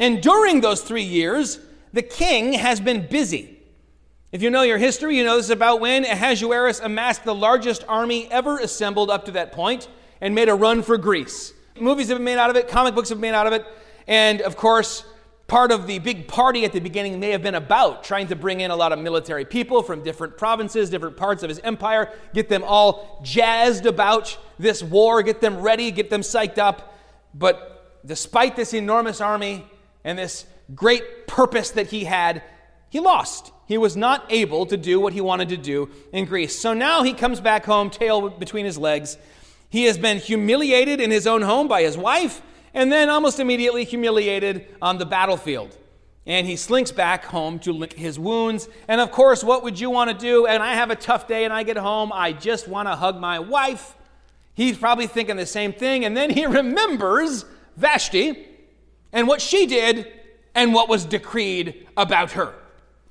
And 0.00 0.20
during 0.20 0.62
those 0.62 0.82
three 0.82 1.04
years, 1.04 1.60
the 1.92 2.02
king 2.02 2.54
has 2.54 2.80
been 2.80 3.06
busy. 3.06 3.51
If 4.32 4.40
you 4.40 4.48
know 4.48 4.62
your 4.62 4.78
history, 4.78 5.18
you 5.18 5.24
know 5.24 5.36
this 5.36 5.44
is 5.44 5.50
about 5.50 5.80
when 5.82 6.06
Ahasuerus 6.06 6.80
amassed 6.80 7.22
the 7.24 7.34
largest 7.34 7.84
army 7.86 8.28
ever 8.30 8.58
assembled 8.58 9.10
up 9.10 9.26
to 9.26 9.32
that 9.32 9.52
point 9.52 9.88
and 10.22 10.34
made 10.34 10.48
a 10.48 10.54
run 10.54 10.82
for 10.82 10.96
Greece. 10.96 11.52
Movies 11.78 12.08
have 12.08 12.16
been 12.16 12.24
made 12.24 12.38
out 12.38 12.48
of 12.48 12.56
it, 12.56 12.66
comic 12.66 12.94
books 12.94 13.10
have 13.10 13.18
been 13.20 13.30
made 13.30 13.36
out 13.36 13.46
of 13.46 13.52
it, 13.52 13.66
and 14.06 14.40
of 14.40 14.56
course, 14.56 15.04
part 15.48 15.70
of 15.70 15.86
the 15.86 15.98
big 15.98 16.28
party 16.28 16.64
at 16.64 16.72
the 16.72 16.80
beginning 16.80 17.20
may 17.20 17.28
have 17.28 17.42
been 17.42 17.56
about 17.56 18.04
trying 18.04 18.26
to 18.28 18.34
bring 18.34 18.62
in 18.62 18.70
a 18.70 18.76
lot 18.76 18.90
of 18.90 18.98
military 18.98 19.44
people 19.44 19.82
from 19.82 20.02
different 20.02 20.38
provinces, 20.38 20.88
different 20.88 21.18
parts 21.18 21.42
of 21.42 21.50
his 21.50 21.58
empire, 21.58 22.10
get 22.32 22.48
them 22.48 22.64
all 22.64 23.20
jazzed 23.22 23.84
about 23.84 24.38
this 24.58 24.82
war, 24.82 25.22
get 25.22 25.42
them 25.42 25.60
ready, 25.60 25.90
get 25.90 26.08
them 26.08 26.22
psyched 26.22 26.56
up. 26.56 26.98
But 27.34 28.00
despite 28.06 28.56
this 28.56 28.72
enormous 28.72 29.20
army 29.20 29.66
and 30.04 30.18
this 30.18 30.46
great 30.74 31.26
purpose 31.26 31.72
that 31.72 31.88
he 31.88 32.04
had, 32.04 32.42
he 32.92 33.00
lost. 33.00 33.52
He 33.64 33.78
was 33.78 33.96
not 33.96 34.26
able 34.28 34.66
to 34.66 34.76
do 34.76 35.00
what 35.00 35.14
he 35.14 35.22
wanted 35.22 35.48
to 35.48 35.56
do 35.56 35.88
in 36.12 36.26
Greece. 36.26 36.58
So 36.60 36.74
now 36.74 37.02
he 37.02 37.14
comes 37.14 37.40
back 37.40 37.64
home, 37.64 37.88
tail 37.88 38.28
between 38.28 38.66
his 38.66 38.76
legs. 38.76 39.16
He 39.70 39.84
has 39.84 39.96
been 39.96 40.18
humiliated 40.18 41.00
in 41.00 41.10
his 41.10 41.26
own 41.26 41.40
home 41.40 41.68
by 41.68 41.80
his 41.80 41.96
wife 41.96 42.42
and 42.74 42.92
then 42.92 43.08
almost 43.08 43.40
immediately 43.40 43.84
humiliated 43.84 44.66
on 44.82 44.98
the 44.98 45.06
battlefield. 45.06 45.74
And 46.26 46.46
he 46.46 46.54
slinks 46.54 46.92
back 46.92 47.24
home 47.24 47.58
to 47.60 47.72
lick 47.72 47.94
his 47.94 48.18
wounds. 48.18 48.68
And 48.88 49.00
of 49.00 49.10
course, 49.10 49.42
what 49.42 49.62
would 49.62 49.80
you 49.80 49.88
want 49.88 50.10
to 50.10 50.14
do? 50.14 50.44
And 50.44 50.62
I 50.62 50.74
have 50.74 50.90
a 50.90 50.94
tough 50.94 51.26
day 51.26 51.46
and 51.46 51.52
I 51.52 51.62
get 51.62 51.78
home, 51.78 52.12
I 52.12 52.34
just 52.34 52.68
want 52.68 52.88
to 52.88 52.94
hug 52.94 53.18
my 53.18 53.38
wife. 53.38 53.96
He's 54.52 54.76
probably 54.76 55.06
thinking 55.06 55.36
the 55.36 55.46
same 55.46 55.72
thing. 55.72 56.04
And 56.04 56.14
then 56.14 56.28
he 56.28 56.44
remembers 56.60 57.46
Vashti 57.78 58.48
and 59.14 59.26
what 59.26 59.40
she 59.40 59.64
did 59.64 60.12
and 60.54 60.74
what 60.74 60.90
was 60.90 61.06
decreed 61.06 61.88
about 61.96 62.32
her. 62.32 62.54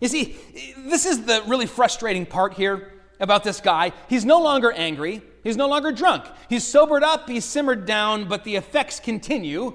You 0.02 0.10
see, 0.10 0.36
this 0.78 1.06
is 1.06 1.24
the 1.24 1.44
really 1.48 1.68
frustrating 1.68 2.26
part 2.26 2.56
here 2.56 2.92
about 3.22 3.46
this 3.46 3.62
guy. 3.62 3.94
He's 4.10 4.26
no 4.26 4.42
longer 4.42 4.72
angry. 4.74 5.22
He's 5.44 5.58
no 5.58 5.68
longer 5.68 5.92
drunk. 5.92 6.26
He's 6.50 6.64
sobered 6.64 7.04
up, 7.04 7.28
he's 7.28 7.46
simmered 7.46 7.86
down, 7.86 8.28
but 8.28 8.44
the 8.44 8.56
effects 8.56 9.00
continue 9.00 9.74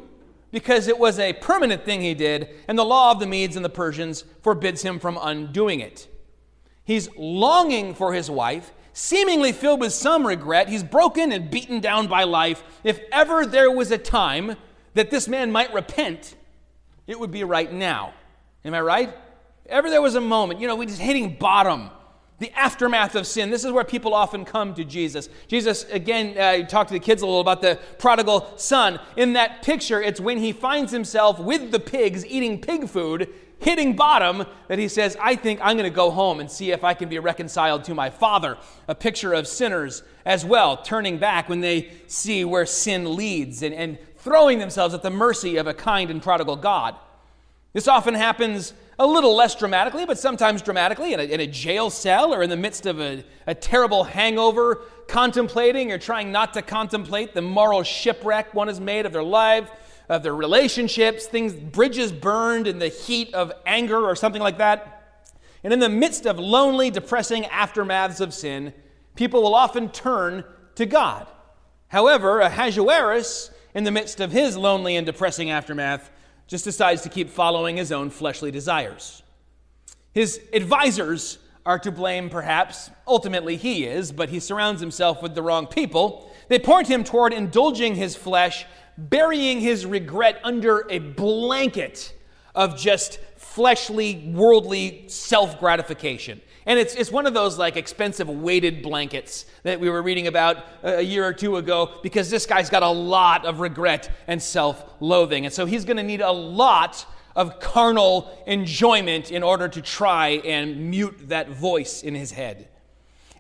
because 0.52 0.88
it 0.88 0.99
was 0.99 1.18
a 1.18 1.33
permanent 1.33 1.85
thing 1.85 2.00
he 2.00 2.14
did, 2.14 2.49
and 2.68 2.78
the 2.78 2.85
law 2.85 3.11
of 3.11 3.21
the 3.21 3.26
Medes 3.26 3.56
and 3.56 3.64
the 3.64 3.71
Persians 3.71 4.25
forbids 4.42 4.83
him 4.83 4.99
from 4.99 5.18
undoing 5.21 5.80
it. 5.80 6.09
He's 6.85 7.09
longing 7.16 7.95
for 7.95 8.14
his 8.14 8.30
wife, 8.30 8.73
seemingly 8.92 9.52
filled 9.52 9.80
with 9.80 9.92
some 9.92 10.26
regret. 10.26 10.68
He's 10.68 10.85
broken 10.85 11.33
and 11.33 11.50
beaten 11.50 11.80
down 11.80 12.06
by 12.06 12.23
life. 12.23 12.62
If 12.85 13.00
ever 13.11 13.45
there 13.45 13.71
was 13.71 13.90
a 13.90 13.99
time 13.99 14.56
that 14.95 15.11
this 15.11 15.26
man 15.26 15.50
might 15.50 15.75
repent, 15.75 16.37
it 17.09 17.18
would 17.18 17.33
be 17.33 17.42
right 17.42 17.73
now. 17.73 18.14
Am 18.64 18.73
I 18.73 18.80
right? 18.80 19.14
Ever 19.68 19.90
there 19.90 20.02
was 20.02 20.14
a 20.14 20.20
moment, 20.20 20.61
you 20.61 20.66
know, 20.66 20.76
we're 20.76 20.87
just 20.87 21.00
hitting 21.00 21.37
bottom 21.37 21.90
the 22.38 22.52
aftermath 22.52 23.14
of 23.14 23.26
sin. 23.26 23.50
This 23.50 23.64
is 23.64 23.73
where 23.73 23.85
people 23.85 24.14
often 24.14 24.44
come 24.44 24.75
to 24.75 24.85
Jesus. 24.85 25.28
Jesus, 25.49 25.85
again, 25.85 26.37
uh, 26.37 26.66
talked 26.66 26.88
to 26.88 26.94
the 26.94 27.00
kids 27.00 27.23
a 27.23 27.26
little 27.26 27.40
about 27.40 27.62
the 27.62 27.78
prodigal 27.99 28.52
son. 28.56 29.00
In 29.16 29.32
that 29.35 29.62
picture, 29.62 30.02
it's 30.02 30.20
when 30.20 30.38
he 30.38 30.52
finds 30.52 30.92
himself 30.92 31.38
with 31.38 31.70
the 31.70 31.80
pigs 31.80 32.26
eating 32.26 32.61
pig 32.61 32.88
food, 32.88 33.32
hitting 33.58 33.96
bottom, 33.96 34.44
that 34.68 34.78
he 34.78 34.87
says, 34.87 35.16
I 35.20 35.35
think 35.35 35.61
I'm 35.62 35.78
going 35.78 35.90
to 35.90 35.94
go 35.94 36.11
home 36.11 36.40
and 36.40 36.50
see 36.50 36.73
if 36.73 36.85
I 36.85 36.92
can 36.92 37.08
be 37.08 37.18
reconciled 37.18 37.85
to 37.85 37.94
my 37.94 38.11
father. 38.11 38.58
A 38.87 38.94
picture 38.94 39.32
of 39.32 39.49
sinners 39.49 40.02
as 40.26 40.44
well, 40.44 40.76
turning 40.76 41.16
back 41.16 41.49
when 41.49 41.61
they 41.61 41.90
see 42.06 42.44
where 42.44 42.66
sin 42.66 43.16
leads 43.16 43.62
and, 43.62 43.75
and 43.75 43.99
throwing 44.18 44.58
themselves 44.58 44.92
at 44.92 45.02
the 45.02 45.11
mercy 45.11 45.56
of 45.56 45.66
a 45.66 45.73
kind 45.73 46.11
and 46.11 46.23
prodigal 46.23 46.56
God. 46.56 46.96
This 47.73 47.88
often 47.88 48.14
happens 48.14 48.75
a 48.98 49.06
little 49.06 49.36
less 49.36 49.54
dramatically, 49.54 50.06
but 50.06 50.18
sometimes 50.18 50.62
dramatically, 50.62 51.12
in 51.12 51.20
a, 51.20 51.24
in 51.24 51.40
a 51.40 51.46
jail 51.46 51.90
cell 51.90 52.32
or 52.32 52.42
in 52.42 52.50
the 52.50 52.56
midst 52.56 52.86
of 52.86 53.00
a, 53.00 53.24
a 53.46 53.54
terrible 53.54 54.04
hangover, 54.04 54.82
contemplating 55.06 55.92
or 55.92 55.98
trying 55.98 56.32
not 56.32 56.54
to 56.54 56.62
contemplate 56.62 57.34
the 57.34 57.42
moral 57.42 57.82
shipwreck 57.82 58.54
one 58.54 58.68
has 58.68 58.80
made 58.80 59.04
of 59.04 59.12
their 59.12 59.22
life, 59.22 59.70
of 60.08 60.22
their 60.22 60.34
relationships, 60.34 61.26
things, 61.26 61.52
bridges 61.52 62.10
burned 62.10 62.66
in 62.66 62.78
the 62.78 62.88
heat 62.88 63.34
of 63.34 63.52
anger 63.66 64.04
or 64.06 64.16
something 64.16 64.42
like 64.42 64.58
that. 64.58 65.24
And 65.62 65.72
in 65.72 65.78
the 65.78 65.88
midst 65.88 66.26
of 66.26 66.38
lonely, 66.38 66.90
depressing 66.90 67.42
aftermaths 67.44 68.20
of 68.20 68.32
sin, 68.32 68.72
people 69.14 69.42
will 69.42 69.54
often 69.54 69.90
turn 69.90 70.44
to 70.76 70.86
God. 70.86 71.26
However, 71.88 72.40
Ahasuerus, 72.40 73.50
in 73.74 73.84
the 73.84 73.90
midst 73.90 74.20
of 74.20 74.32
his 74.32 74.56
lonely 74.56 74.96
and 74.96 75.04
depressing 75.04 75.50
aftermath, 75.50 76.10
just 76.46 76.64
decides 76.64 77.02
to 77.02 77.08
keep 77.08 77.28
following 77.28 77.76
his 77.76 77.92
own 77.92 78.10
fleshly 78.10 78.50
desires. 78.50 79.22
His 80.12 80.40
advisors 80.52 81.38
are 81.66 81.78
to 81.80 81.90
blame, 81.90 82.30
perhaps. 82.30 82.90
Ultimately, 83.06 83.56
he 83.56 83.84
is, 83.84 84.12
but 84.12 84.28
he 84.28 84.38
surrounds 84.38 84.80
himself 84.80 85.20
with 85.20 85.34
the 85.34 85.42
wrong 85.42 85.66
people. 85.66 86.30
They 86.48 86.60
point 86.60 86.86
him 86.86 87.02
toward 87.02 87.32
indulging 87.32 87.96
his 87.96 88.14
flesh, 88.14 88.64
burying 88.96 89.60
his 89.60 89.84
regret 89.84 90.40
under 90.44 90.86
a 90.88 91.00
blanket 91.00 92.14
of 92.54 92.78
just 92.78 93.18
fleshly, 93.36 94.32
worldly 94.32 95.04
self 95.08 95.58
gratification. 95.58 96.40
And 96.66 96.80
it's, 96.80 96.96
it's 96.96 97.12
one 97.12 97.26
of 97.26 97.35
those 97.35 97.58
like 97.58 97.76
expensive 97.76 98.28
weighted 98.28 98.82
blankets 98.82 99.46
that 99.62 99.78
we 99.78 99.88
were 99.88 100.02
reading 100.02 100.26
about 100.26 100.64
a 100.82 101.00
year 101.00 101.25
or 101.25 101.32
two 101.32 101.56
ago 101.56 101.99
because 102.02 102.28
this 102.28 102.44
guy's 102.44 102.68
got 102.68 102.82
a 102.82 102.88
lot 102.88 103.46
of 103.46 103.61
regret 103.61 104.11
and 104.26 104.42
self 104.42 104.85
loathing. 104.99 105.46
And 105.46 105.54
so 105.54 105.64
he's 105.64 105.85
going 105.85 105.96
to 105.96 106.02
need 106.02 106.20
a 106.20 106.32
lot 106.32 107.06
of 107.37 107.61
carnal 107.61 108.37
enjoyment 108.46 109.30
in 109.30 109.44
order 109.44 109.68
to 109.68 109.80
try 109.80 110.40
and 110.44 110.90
mute 110.90 111.28
that 111.28 111.50
voice 111.50 112.02
in 112.02 112.16
his 112.16 112.32
head. 112.32 112.68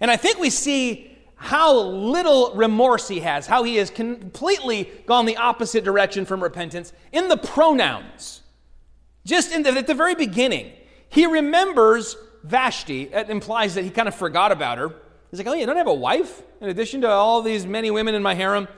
And 0.00 0.10
I 0.10 0.16
think 0.16 0.38
we 0.38 0.50
see 0.50 1.16
how 1.34 1.78
little 1.80 2.54
remorse 2.54 3.08
he 3.08 3.20
has, 3.20 3.46
how 3.46 3.64
he 3.64 3.76
has 3.76 3.90
completely 3.90 4.90
gone 5.06 5.26
the 5.26 5.36
opposite 5.36 5.82
direction 5.82 6.24
from 6.24 6.42
repentance 6.42 6.92
in 7.12 7.28
the 7.28 7.36
pronouns. 7.36 8.42
Just 9.24 9.50
the, 9.50 9.70
at 9.70 9.86
the 9.86 9.94
very 9.94 10.14
beginning, 10.14 10.72
he 11.08 11.26
remembers 11.26 12.16
Vashti, 12.46 13.10
implies 13.12 13.74
that 13.74 13.82
he 13.82 13.90
kind 13.90 14.08
of 14.08 14.14
forgot 14.14 14.52
about 14.52 14.78
her. 14.78 14.94
He's 15.30 15.38
like, 15.38 15.48
oh, 15.48 15.54
you 15.54 15.66
don't 15.66 15.76
have 15.76 15.88
a 15.88 15.94
wife 15.94 16.42
in 16.60 16.68
addition 16.68 17.00
to 17.00 17.08
all 17.08 17.42
these 17.42 17.66
many 17.66 17.90
women 17.90 18.14
in 18.14 18.22
my 18.22 18.34
harem? 18.34 18.68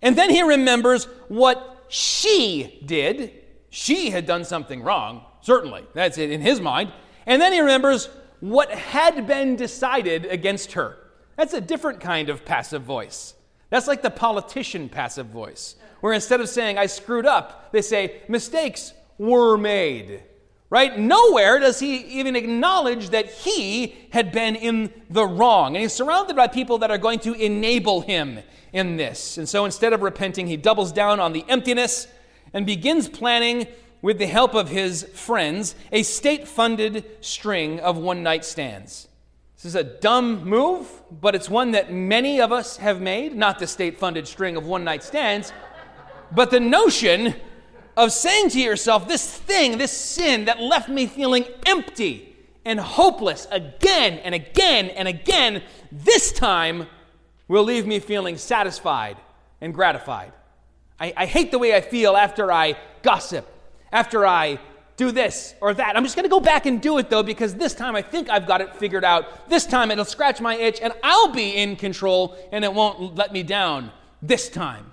And 0.00 0.16
then 0.16 0.30
he 0.30 0.42
remembers 0.42 1.04
what 1.28 1.86
she 1.88 2.82
did. 2.84 3.32
She 3.70 4.10
had 4.10 4.26
done 4.26 4.44
something 4.44 4.82
wrong, 4.82 5.24
certainly. 5.42 5.84
That's 5.94 6.18
it 6.18 6.30
in 6.30 6.40
his 6.40 6.60
mind. 6.60 6.92
And 7.26 7.40
then 7.40 7.52
he 7.52 7.60
remembers 7.60 8.08
what 8.40 8.70
had 8.70 9.26
been 9.26 9.56
decided 9.56 10.24
against 10.24 10.72
her. 10.72 10.96
That's 11.36 11.54
a 11.54 11.60
different 11.60 12.00
kind 12.00 12.30
of 12.30 12.44
passive 12.44 12.82
voice. 12.82 13.34
That's 13.70 13.86
like 13.86 14.02
the 14.02 14.10
politician 14.10 14.88
passive 14.88 15.26
voice, 15.26 15.76
where 16.00 16.12
instead 16.12 16.40
of 16.40 16.48
saying, 16.48 16.78
I 16.78 16.86
screwed 16.86 17.26
up, 17.26 17.72
they 17.72 17.82
say, 17.82 18.22
mistakes 18.28 18.92
were 19.18 19.56
made 19.56 20.22
right? 20.72 20.98
Nowhere 20.98 21.58
does 21.58 21.80
he 21.80 21.98
even 22.18 22.34
acknowledge 22.34 23.10
that 23.10 23.26
he 23.26 23.94
had 24.10 24.32
been 24.32 24.56
in 24.56 24.90
the 25.10 25.26
wrong. 25.26 25.76
And 25.76 25.82
he's 25.82 25.92
surrounded 25.92 26.34
by 26.34 26.46
people 26.46 26.78
that 26.78 26.90
are 26.90 26.96
going 26.96 27.18
to 27.20 27.34
enable 27.34 28.00
him 28.00 28.38
in 28.72 28.96
this. 28.96 29.36
And 29.36 29.46
so 29.46 29.66
instead 29.66 29.92
of 29.92 30.00
repenting, 30.00 30.46
he 30.46 30.56
doubles 30.56 30.90
down 30.90 31.20
on 31.20 31.34
the 31.34 31.44
emptiness 31.46 32.06
and 32.54 32.64
begins 32.64 33.06
planning, 33.06 33.66
with 34.00 34.18
the 34.18 34.26
help 34.26 34.54
of 34.54 34.70
his 34.70 35.02
friends, 35.12 35.74
a 35.92 36.02
state 36.02 36.48
funded 36.48 37.04
string 37.20 37.78
of 37.80 37.98
one 37.98 38.22
night 38.22 38.42
stands. 38.42 39.08
This 39.56 39.66
is 39.66 39.74
a 39.74 39.84
dumb 39.84 40.42
move, 40.42 40.88
but 41.20 41.34
it's 41.34 41.50
one 41.50 41.72
that 41.72 41.92
many 41.92 42.40
of 42.40 42.50
us 42.50 42.78
have 42.78 42.98
made, 42.98 43.36
not 43.36 43.58
the 43.58 43.66
state 43.66 43.98
funded 43.98 44.26
string 44.26 44.56
of 44.56 44.64
one 44.64 44.84
night 44.84 45.04
stands, 45.04 45.52
but 46.34 46.50
the 46.50 46.60
notion 46.60 47.34
of 47.96 48.12
saying 48.12 48.50
to 48.50 48.60
yourself, 48.60 49.06
this 49.08 49.36
thing, 49.36 49.78
this 49.78 49.96
sin 49.96 50.46
that 50.46 50.60
left 50.60 50.88
me 50.88 51.06
feeling 51.06 51.44
empty 51.66 52.34
and 52.64 52.78
hopeless 52.80 53.46
again 53.50 54.18
and 54.20 54.34
again 54.34 54.88
and 54.90 55.08
again, 55.08 55.62
this 55.90 56.32
time 56.32 56.86
will 57.48 57.64
leave 57.64 57.86
me 57.86 57.98
feeling 57.98 58.38
satisfied 58.38 59.16
and 59.60 59.74
gratified. 59.74 60.32
I, 60.98 61.12
I 61.16 61.26
hate 61.26 61.50
the 61.50 61.58
way 61.58 61.74
I 61.74 61.80
feel 61.80 62.16
after 62.16 62.52
I 62.52 62.76
gossip, 63.02 63.46
after 63.90 64.26
I 64.26 64.58
do 64.96 65.10
this 65.10 65.54
or 65.60 65.74
that. 65.74 65.96
I'm 65.96 66.04
just 66.04 66.14
going 66.14 66.24
to 66.24 66.30
go 66.30 66.40
back 66.40 66.66
and 66.66 66.80
do 66.80 66.98
it 66.98 67.10
though 67.10 67.22
because 67.22 67.54
this 67.54 67.74
time 67.74 67.96
I 67.96 68.02
think 68.02 68.30
I've 68.30 68.46
got 68.46 68.60
it 68.60 68.76
figured 68.76 69.04
out. 69.04 69.48
This 69.48 69.66
time 69.66 69.90
it'll 69.90 70.04
scratch 70.04 70.40
my 70.40 70.54
itch 70.54 70.80
and 70.80 70.92
I'll 71.02 71.32
be 71.32 71.56
in 71.56 71.76
control 71.76 72.36
and 72.52 72.64
it 72.64 72.72
won't 72.72 73.16
let 73.16 73.32
me 73.32 73.42
down 73.42 73.90
this 74.22 74.48
time. 74.48 74.91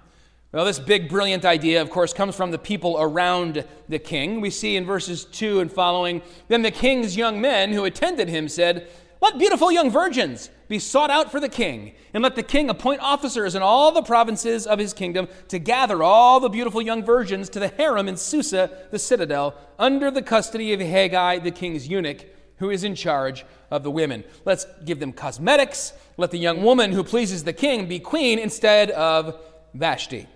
Well, 0.51 0.65
this 0.65 0.79
big, 0.79 1.09
brilliant 1.09 1.45
idea, 1.45 1.79
of 1.79 1.91
course, 1.91 2.11
comes 2.11 2.35
from 2.35 2.49
the 2.49 2.57
people 2.57 2.97
around 2.99 3.63
the 3.87 3.99
king. 3.99 4.41
We 4.41 4.49
see 4.49 4.75
in 4.77 4.83
verses 4.83 5.25
2 5.25 5.59
and 5.59 5.71
following 5.71 6.23
Then 6.47 6.63
the 6.63 6.71
king's 6.71 7.15
young 7.15 7.39
men 7.39 7.71
who 7.71 7.85
attended 7.85 8.29
him 8.29 8.49
said, 8.49 8.89
Let 9.21 9.37
beautiful 9.37 9.71
young 9.71 9.91
virgins 9.91 10.49
be 10.67 10.79
sought 10.79 11.11
out 11.11 11.31
for 11.31 11.39
the 11.39 11.49
king, 11.49 11.93
and 12.15 12.23
let 12.23 12.35
the 12.35 12.41
king 12.41 12.67
appoint 12.67 12.99
officers 13.01 13.53
in 13.53 13.61
all 13.61 13.91
the 13.91 14.01
provinces 14.01 14.65
of 14.65 14.79
his 14.79 14.91
kingdom 14.91 15.27
to 15.49 15.59
gather 15.59 16.01
all 16.01 16.39
the 16.39 16.49
beautiful 16.49 16.81
young 16.81 17.03
virgins 17.03 17.47
to 17.49 17.59
the 17.59 17.67
harem 17.67 18.07
in 18.07 18.17
Susa, 18.17 18.71
the 18.89 18.97
citadel, 18.97 19.53
under 19.77 20.09
the 20.09 20.23
custody 20.23 20.73
of 20.73 20.79
Hegai, 20.79 21.43
the 21.43 21.51
king's 21.51 21.87
eunuch, 21.87 22.25
who 22.57 22.71
is 22.71 22.83
in 22.83 22.95
charge 22.95 23.45
of 23.69 23.83
the 23.83 23.91
women. 23.91 24.23
Let's 24.45 24.65
give 24.83 24.99
them 24.99 25.13
cosmetics. 25.13 25.93
Let 26.17 26.31
the 26.31 26.39
young 26.39 26.63
woman 26.63 26.91
who 26.91 27.03
pleases 27.03 27.43
the 27.43 27.53
king 27.53 27.87
be 27.87 27.99
queen 27.99 28.39
instead 28.39 28.89
of 28.89 29.39
Vashti. 29.75 30.27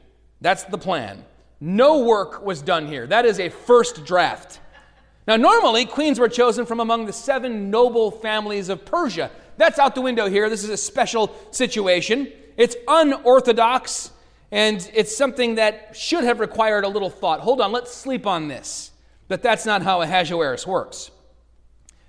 That's 0.44 0.66
the 0.66 0.78
plan. 0.78 1.24
No 1.62 2.04
work 2.04 2.46
was 2.46 2.62
done 2.62 2.86
here. 2.86 3.08
That 3.08 3.26
is 3.26 3.40
a 3.40 3.48
first 3.48 4.06
draft. 4.06 4.60
Now, 5.26 5.38
normally, 5.38 5.86
queens 5.86 6.20
were 6.20 6.28
chosen 6.28 6.66
from 6.66 6.82
among 6.82 7.06
the 7.06 7.14
seven 7.14 7.72
noble 7.72 8.12
families 8.12 8.68
of 8.68 8.84
Persia. 8.84 9.32
That's 9.56 9.80
out 9.80 9.96
the 9.96 10.02
window 10.02 10.28
here. 10.28 10.50
This 10.50 10.66
is 10.66 10.70
a 10.70 10.76
special 10.76 11.34
situation. 11.52 12.30
It's 12.58 12.76
unorthodox, 12.90 14.12
and 14.52 14.88
it's 14.94 15.16
something 15.16 15.56
that 15.56 15.96
should 15.96 16.26
have 16.26 16.42
required 16.42 16.84
a 16.84 16.90
little 16.90 17.10
thought. 17.10 17.40
Hold 17.40 17.62
on, 17.62 17.72
let's 17.72 17.94
sleep 17.94 18.28
on 18.28 18.50
this. 18.50 18.92
But 19.30 19.42
that's 19.42 19.66
not 19.66 19.82
how 19.82 20.02
Ahasuerus 20.02 20.68
works. 20.68 21.10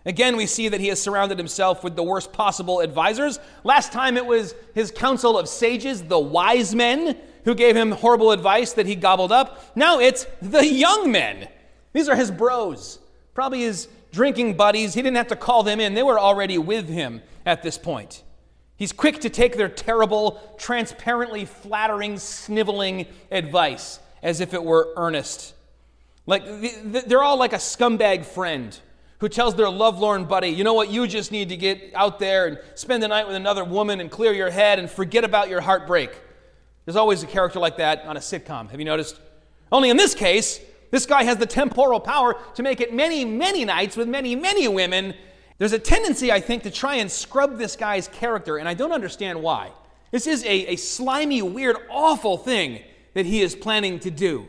Again, 0.05 0.37
we 0.37 0.47
see 0.47 0.69
that 0.69 0.81
he 0.81 0.89
has 0.89 1.01
surrounded 1.01 1.39
himself 1.39 1.85
with 1.85 1.95
the 1.95 2.03
worst 2.03 2.33
possible 2.33 2.81
advisors. 2.81 3.39
Last 3.63 3.93
time 3.93 4.17
it 4.17 4.27
was 4.27 4.57
his 4.75 4.91
council 4.91 5.39
of 5.39 5.49
sages, 5.49 6.03
the 6.03 6.19
wise 6.19 6.75
men, 6.75 7.17
who 7.45 7.55
gave 7.55 7.77
him 7.77 7.93
horrible 7.93 8.33
advice 8.33 8.73
that 8.73 8.87
he 8.87 8.95
gobbled 8.95 9.33
up. 9.33 9.77
Now 9.77 10.01
it's 10.01 10.27
the 10.41 10.67
young 10.67 11.13
men. 11.13 11.49
These 11.93 12.09
are 12.09 12.17
his 12.17 12.31
bros, 12.31 12.99
probably 13.35 13.61
his 13.61 13.89
drinking 14.13 14.57
buddies. 14.57 14.95
He 14.95 15.03
didn't 15.03 15.17
have 15.17 15.29
to 15.29 15.37
call 15.37 15.63
them 15.63 15.81
in, 15.81 15.95
they 15.95 16.03
were 16.03 16.19
already 16.19 16.59
with 16.59 16.89
him 16.89 17.23
at 17.47 17.63
this 17.63 17.79
point. 17.79 18.23
He's 18.77 18.93
quick 18.93 19.21
to 19.21 19.31
take 19.31 19.57
their 19.57 19.69
terrible, 19.69 20.41
transparently 20.59 21.45
flattering, 21.45 22.19
sniveling 22.19 23.07
advice 23.31 24.01
as 24.23 24.41
if 24.41 24.53
it 24.53 24.65
were 24.65 24.93
earnest. 24.97 25.55
Like 26.27 26.43
they're 26.85 27.23
all 27.23 27.37
like 27.37 27.53
a 27.53 27.59
scumbag 27.59 28.25
friend 28.25 28.77
who 29.19 29.29
tells 29.29 29.55
their 29.55 29.69
lovelorn 29.69 30.25
buddy, 30.25 30.49
you 30.49 30.65
know 30.65 30.75
what, 30.75 30.91
you 30.91 31.07
just 31.07 31.31
need 31.31 31.51
to 31.51 31.57
get 31.57 31.93
out 31.95 32.19
there 32.19 32.47
and 32.47 32.59
spend 32.75 33.03
the 33.03 33.09
night 33.09 33.27
with 33.27 33.37
another 33.37 33.65
woman 33.65 34.01
and 34.01 34.11
clear 34.11 34.33
your 34.33 34.51
head 34.51 34.79
and 34.79 34.91
forget 34.91 35.23
about 35.23 35.49
your 35.49 35.61
heartbreak. 35.61 36.11
There's 36.85 36.97
always 36.97 37.23
a 37.23 37.27
character 37.27 37.59
like 37.59 37.79
that 37.79 38.05
on 38.05 38.17
a 38.17 38.21
sitcom. 38.21 38.71
Have 38.71 38.79
you 38.79 38.85
noticed? 38.85 39.21
Only 39.73 39.91
in 39.91 39.97
this 39.97 40.15
case, 40.15 40.61
this 40.91 41.07
guy 41.07 41.25
has 41.25 41.39
the 41.39 41.47
temporal 41.47 41.99
power 41.99 42.37
to 42.55 42.63
make 42.63 42.81
it 42.81 42.93
many, 42.93 43.25
many 43.25 43.65
nights 43.65 43.97
with 43.97 44.09
many, 44.09 44.37
many 44.37 44.69
women. 44.69 45.15
There's 45.59 45.73
a 45.73 45.79
tendency, 45.79 46.31
I 46.31 46.41
think, 46.41 46.63
to 46.65 46.71
try 46.71 46.97
and 46.97 47.11
scrub 47.11 47.59
this 47.59 47.75
guy's 47.75 48.09
character, 48.09 48.59
and 48.59 48.69
I 48.69 48.75
don't 48.75 48.93
understand 48.93 49.43
why. 49.43 49.73
This 50.11 50.27
is 50.27 50.45
a, 50.45 50.73
a 50.73 50.77
slimy, 50.77 51.43
weird, 51.43 51.77
awful 51.91 52.37
thing 52.37 52.81
that 53.15 53.27
he 53.27 53.41
is 53.41 53.57
planning 53.57 53.99
to 54.01 54.11
do. 54.11 54.47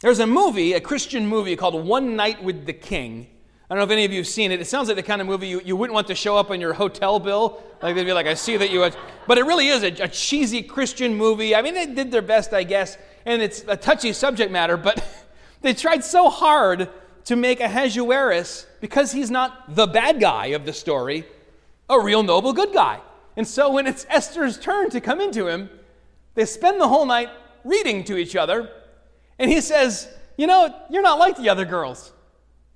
There's 0.00 0.18
a 0.18 0.26
movie, 0.26 0.72
a 0.72 0.80
Christian 0.80 1.26
movie 1.28 1.54
called 1.54 1.84
One 1.84 2.16
Night 2.16 2.42
with 2.42 2.66
the 2.66 2.72
King, 2.72 3.28
I 3.72 3.74
don't 3.74 3.88
know 3.88 3.94
if 3.94 3.96
any 3.96 4.04
of 4.04 4.12
you 4.12 4.18
have 4.18 4.28
seen 4.28 4.52
it. 4.52 4.60
It 4.60 4.66
sounds 4.66 4.88
like 4.88 4.98
the 4.98 5.02
kind 5.02 5.22
of 5.22 5.26
movie 5.26 5.48
you, 5.48 5.62
you 5.64 5.76
wouldn't 5.76 5.94
want 5.94 6.06
to 6.08 6.14
show 6.14 6.36
up 6.36 6.50
on 6.50 6.60
your 6.60 6.74
hotel 6.74 7.18
bill. 7.18 7.62
Like 7.80 7.94
they'd 7.94 8.04
be 8.04 8.12
like, 8.12 8.26
I 8.26 8.34
see 8.34 8.58
that 8.58 8.70
you. 8.70 8.86
But 9.26 9.38
it 9.38 9.46
really 9.46 9.68
is 9.68 9.82
a, 9.82 9.86
a 10.02 10.08
cheesy 10.08 10.62
Christian 10.62 11.14
movie. 11.14 11.56
I 11.56 11.62
mean, 11.62 11.72
they 11.72 11.86
did 11.86 12.10
their 12.10 12.20
best, 12.20 12.52
I 12.52 12.64
guess, 12.64 12.98
and 13.24 13.40
it's 13.40 13.64
a 13.66 13.74
touchy 13.74 14.12
subject 14.12 14.52
matter, 14.52 14.76
but 14.76 15.02
they 15.62 15.72
tried 15.72 16.04
so 16.04 16.28
hard 16.28 16.90
to 17.24 17.34
make 17.34 17.60
Ahasuerus, 17.60 18.66
because 18.82 19.10
he's 19.10 19.30
not 19.30 19.74
the 19.74 19.86
bad 19.86 20.20
guy 20.20 20.48
of 20.48 20.66
the 20.66 20.74
story, 20.74 21.24
a 21.88 21.98
real 21.98 22.22
noble 22.22 22.52
good 22.52 22.74
guy. 22.74 23.00
And 23.38 23.48
so 23.48 23.72
when 23.72 23.86
it's 23.86 24.04
Esther's 24.10 24.58
turn 24.58 24.90
to 24.90 25.00
come 25.00 25.18
into 25.18 25.48
him, 25.48 25.70
they 26.34 26.44
spend 26.44 26.78
the 26.78 26.88
whole 26.88 27.06
night 27.06 27.30
reading 27.64 28.04
to 28.04 28.18
each 28.18 28.36
other, 28.36 28.68
and 29.38 29.50
he 29.50 29.62
says, 29.62 30.12
You 30.36 30.46
know, 30.46 30.78
you're 30.90 31.00
not 31.00 31.18
like 31.18 31.38
the 31.38 31.48
other 31.48 31.64
girls. 31.64 32.11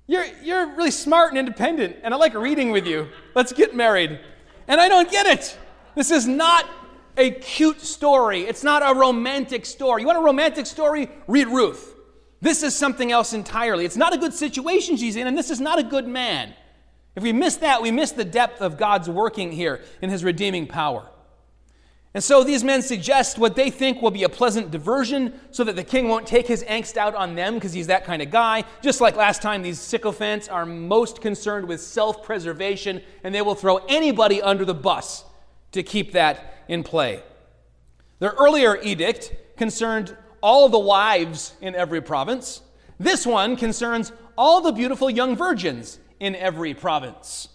You're, 0.07 0.25
you're 0.41 0.67
really 0.75 0.91
smart 0.91 1.31
and 1.31 1.37
independent, 1.37 1.97
and 2.01 2.13
I 2.13 2.17
like 2.17 2.33
reading 2.33 2.71
with 2.71 2.87
you. 2.87 3.09
Let's 3.35 3.51
get 3.51 3.75
married. 3.75 4.19
And 4.67 4.79
I 4.79 4.87
don't 4.87 5.11
get 5.11 5.25
it. 5.25 5.57
This 5.95 6.11
is 6.11 6.27
not 6.27 6.65
a 7.17 7.31
cute 7.31 7.81
story. 7.81 8.41
It's 8.41 8.63
not 8.63 8.83
a 8.83 8.97
romantic 8.97 9.65
story. 9.65 10.01
You 10.01 10.07
want 10.07 10.19
a 10.19 10.21
romantic 10.21 10.65
story? 10.65 11.09
Read 11.27 11.47
Ruth. 11.47 11.95
This 12.39 12.63
is 12.63 12.75
something 12.75 13.11
else 13.11 13.33
entirely. 13.33 13.83
It's 13.83 13.97
not 13.97 14.13
a 14.13 14.17
good 14.17 14.33
situation 14.33 14.95
she's 14.95 15.15
in, 15.15 15.27
and 15.27 15.37
this 15.37 15.49
is 15.49 15.59
not 15.59 15.79
a 15.79 15.83
good 15.83 16.07
man. 16.07 16.53
If 17.15 17.23
we 17.23 17.33
miss 17.33 17.57
that, 17.57 17.81
we 17.81 17.91
miss 17.91 18.11
the 18.11 18.23
depth 18.23 18.61
of 18.61 18.77
God's 18.77 19.09
working 19.09 19.51
here 19.51 19.81
in 20.01 20.09
his 20.09 20.23
redeeming 20.23 20.67
power. 20.67 21.09
And 22.17 22.23
so 22.23 22.43
these 22.43 22.63
men 22.63 22.81
suggest 22.81 23.37
what 23.37 23.55
they 23.55 23.69
think 23.69 24.01
will 24.01 24.09
be 24.09 24.23
a 24.23 24.29
pleasant 24.29 24.71
diversion 24.71 25.39
so 25.51 25.63
that 25.63 25.75
the 25.75 25.83
king 25.83 26.07
won't 26.07 26.25
take 26.25 26.47
his 26.47 26.63
angst 26.63 26.97
out 26.97 27.13
on 27.13 27.35
them 27.35 27.53
because 27.53 27.73
he's 27.73 27.85
that 27.85 28.05
kind 28.05 28.23
of 28.23 28.31
guy. 28.31 28.63
Just 28.81 29.01
like 29.01 29.15
last 29.15 29.43
time, 29.43 29.61
these 29.61 29.79
sycophants 29.79 30.47
are 30.47 30.65
most 30.65 31.21
concerned 31.21 31.67
with 31.67 31.79
self 31.79 32.23
preservation 32.23 33.03
and 33.23 33.35
they 33.35 33.43
will 33.43 33.53
throw 33.53 33.77
anybody 33.87 34.41
under 34.41 34.65
the 34.65 34.73
bus 34.73 35.25
to 35.73 35.83
keep 35.83 36.13
that 36.13 36.55
in 36.67 36.81
play. 36.81 37.21
Their 38.17 38.31
earlier 38.31 38.79
edict 38.81 39.35
concerned 39.55 40.17
all 40.41 40.69
the 40.69 40.79
wives 40.79 41.53
in 41.61 41.75
every 41.75 42.01
province. 42.01 42.63
This 42.99 43.27
one 43.27 43.55
concerns 43.55 44.11
all 44.35 44.61
the 44.61 44.71
beautiful 44.71 45.11
young 45.11 45.35
virgins 45.35 45.99
in 46.19 46.35
every 46.35 46.73
province. 46.73 47.49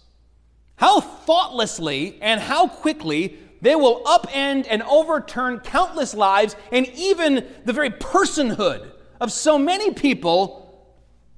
How 0.77 1.01
thoughtlessly 1.01 2.17
and 2.21 2.39
how 2.39 2.69
quickly 2.69 3.39
they 3.63 3.75
will 3.75 4.01
upend 4.03 4.67
and 4.69 4.83
overturn 4.83 5.59
countless 5.61 6.13
lives 6.13 6.57
and 6.73 6.85
even 6.95 7.47
the 7.63 7.71
very 7.71 7.89
personhood 7.89 8.91
of 9.21 9.31
so 9.31 9.57
many 9.57 9.91
people 9.93 10.85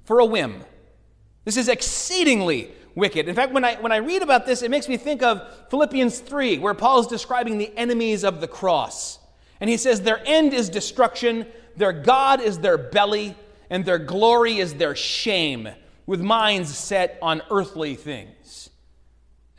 for 0.06 0.18
a 0.18 0.26
whim. 0.26 0.64
This 1.44 1.56
is 1.56 1.70
exceedingly 1.70 2.72
wicked. 2.96 3.28
In 3.28 3.36
fact, 3.36 3.54
when 3.54 3.64
I, 3.64 3.76
when 3.76 3.92
I 3.92 3.98
read 3.98 4.24
about 4.24 4.48
this, 4.48 4.64
it 4.64 4.72
makes 4.72 4.90
me 4.90 4.98
think 4.98 5.22
of 5.22 5.40
Philippians 5.70 6.18
3, 6.18 6.58
where 6.58 6.74
Paul 6.74 7.02
is 7.02 7.06
describing 7.06 7.60
the 7.60 7.72
enemies 7.78 8.24
of 8.24 8.42
the 8.42 8.48
cross. 8.48 9.20
And 9.62 9.70
he 9.70 9.78
says, 9.78 10.02
Their 10.02 10.20
end 10.26 10.52
is 10.56 10.68
destruction, 10.68 11.46
their 11.78 11.94
God 11.94 12.42
is 12.42 12.58
their 12.58 12.80
belly, 12.80 13.36
and 13.70 13.86
their 13.86 14.00
glory 14.00 14.58
is 14.58 14.74
their 14.74 14.96
shame, 14.96 15.70
with 16.08 16.22
minds 16.22 16.76
set 16.76 17.20
on 17.22 17.44
earthly 17.52 17.94
things. 17.94 18.72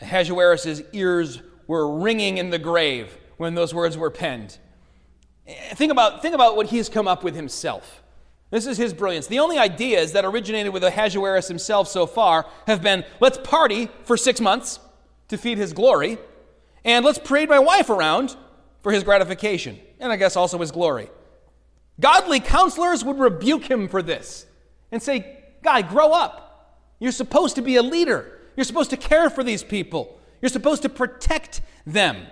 Ahasuerus' 0.01 0.83
ears 0.93 1.41
were 1.67 1.99
ringing 1.99 2.39
in 2.39 2.51
the 2.51 2.59
grave 2.59 3.17
when 3.37 3.55
those 3.55 3.75
words 3.75 3.97
were 3.97 4.11
penned. 4.11 4.59
Think 5.75 5.93
about, 5.93 6.23
think 6.23 6.35
about 6.35 6.57
what 6.57 6.67
he's 6.67 6.89
come 6.89 7.07
up 7.07 7.23
with 7.23 7.35
himself. 7.35 8.03
This 8.51 8.67
is 8.67 8.77
his 8.77 8.95
brilliance. 8.95 9.27
The 9.27 9.39
only 9.39 9.59
ideas 9.59 10.13
that 10.13 10.25
originated 10.25 10.73
with 10.73 10.85
Ahasuerus 10.85 11.49
himself 11.49 11.89
so 11.89 12.07
far 12.07 12.47
have 12.67 12.83
been 12.83 13.05
let's 13.21 13.39
party 13.39 13.89
for 14.05 14.17
six 14.17 14.41
months 14.41 14.79
to 15.29 15.37
feed 15.37 15.59
his 15.59 15.73
glory, 15.73 16.19
and 16.85 17.05
let's 17.05 17.19
parade 17.19 17.49
my 17.49 17.59
wife 17.59 17.91
around 17.91 18.37
for 18.81 18.93
his 18.93 19.03
gratification, 19.03 19.79
and 19.99 20.13
I 20.13 20.17
guess 20.17 20.37
also 20.37 20.59
his 20.59 20.71
glory. 20.71 21.11
Godly 21.99 22.41
counselors 22.41 23.05
would 23.05 23.19
rebuke 23.19 23.65
him 23.65 23.89
for 23.89 24.03
this 24.03 24.47
and 24.93 25.03
say, 25.03 25.39
Guy, 25.63 25.83
grow 25.83 26.13
up. 26.13 26.87
You're 27.01 27.13
supposed 27.13 27.57
to 27.57 27.63
be 27.63 27.77
a 27.77 27.83
leader, 27.83 28.39
you're 28.57 28.65
supposed 28.65 28.91
to 28.91 28.97
care 28.97 29.29
for 29.29 29.43
these 29.43 29.65
people. 29.65 30.21
You're 30.47 30.53
supposed 30.53 30.83
to 30.83 30.89
protect 30.89 31.61
them. 31.89 32.25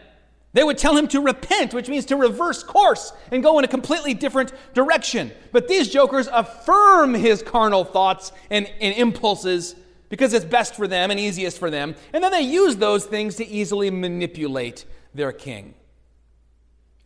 They 0.53 0.62
would 0.62 0.79
tell 0.79 0.96
him 0.96 1.09
to 1.09 1.20
repent, 1.20 1.74
which 1.74 1.88
means 1.88 2.05
to 2.05 2.16
reverse 2.16 2.62
course 2.62 3.12
and 3.33 3.42
go 3.42 3.59
in 3.59 3.64
a 3.64 3.68
completely 3.68 4.14
different 4.14 4.53
direction. 4.72 5.33
But 5.50 5.66
these 5.66 5.88
jokers 5.88 6.29
affirm 6.31 7.14
his 7.14 7.42
carnal 7.42 7.85
thoughts 7.85 8.31
and, 8.50 8.70
and, 8.81 8.94
impulses 8.94 9.74
because 10.11 10.33
it's 10.33 10.44
best 10.44 10.77
for 10.77 10.87
them 10.87 11.11
and 11.11 11.18
easiest 11.18 11.59
for 11.59 11.70
them. 11.70 11.96
And 12.12 12.22
then 12.22 12.31
they 12.31 12.42
use 12.42 12.77
those 12.77 13.05
things 13.05 13.35
to 13.35 13.48
easily 13.48 13.90
manipulate 13.90 14.85
their 15.12 15.33
king, 15.33 15.74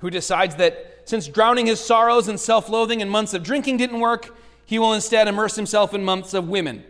who 0.00 0.10
decides 0.10 0.56
that 0.56 1.04
since 1.06 1.26
drowning 1.26 1.64
his 1.64 1.80
sorrows 1.80 2.28
and 2.28 2.38
self 2.38 2.68
loathing 2.68 3.00
in 3.00 3.08
months 3.08 3.32
of 3.32 3.42
drinking 3.42 3.78
didn't 3.78 4.00
work, 4.00 4.36
he 4.66 4.78
will 4.78 4.92
instead 4.92 5.26
immerse 5.26 5.56
himself 5.56 5.94
in 5.94 6.04
months 6.04 6.34
of 6.34 6.50
women. 6.50 6.84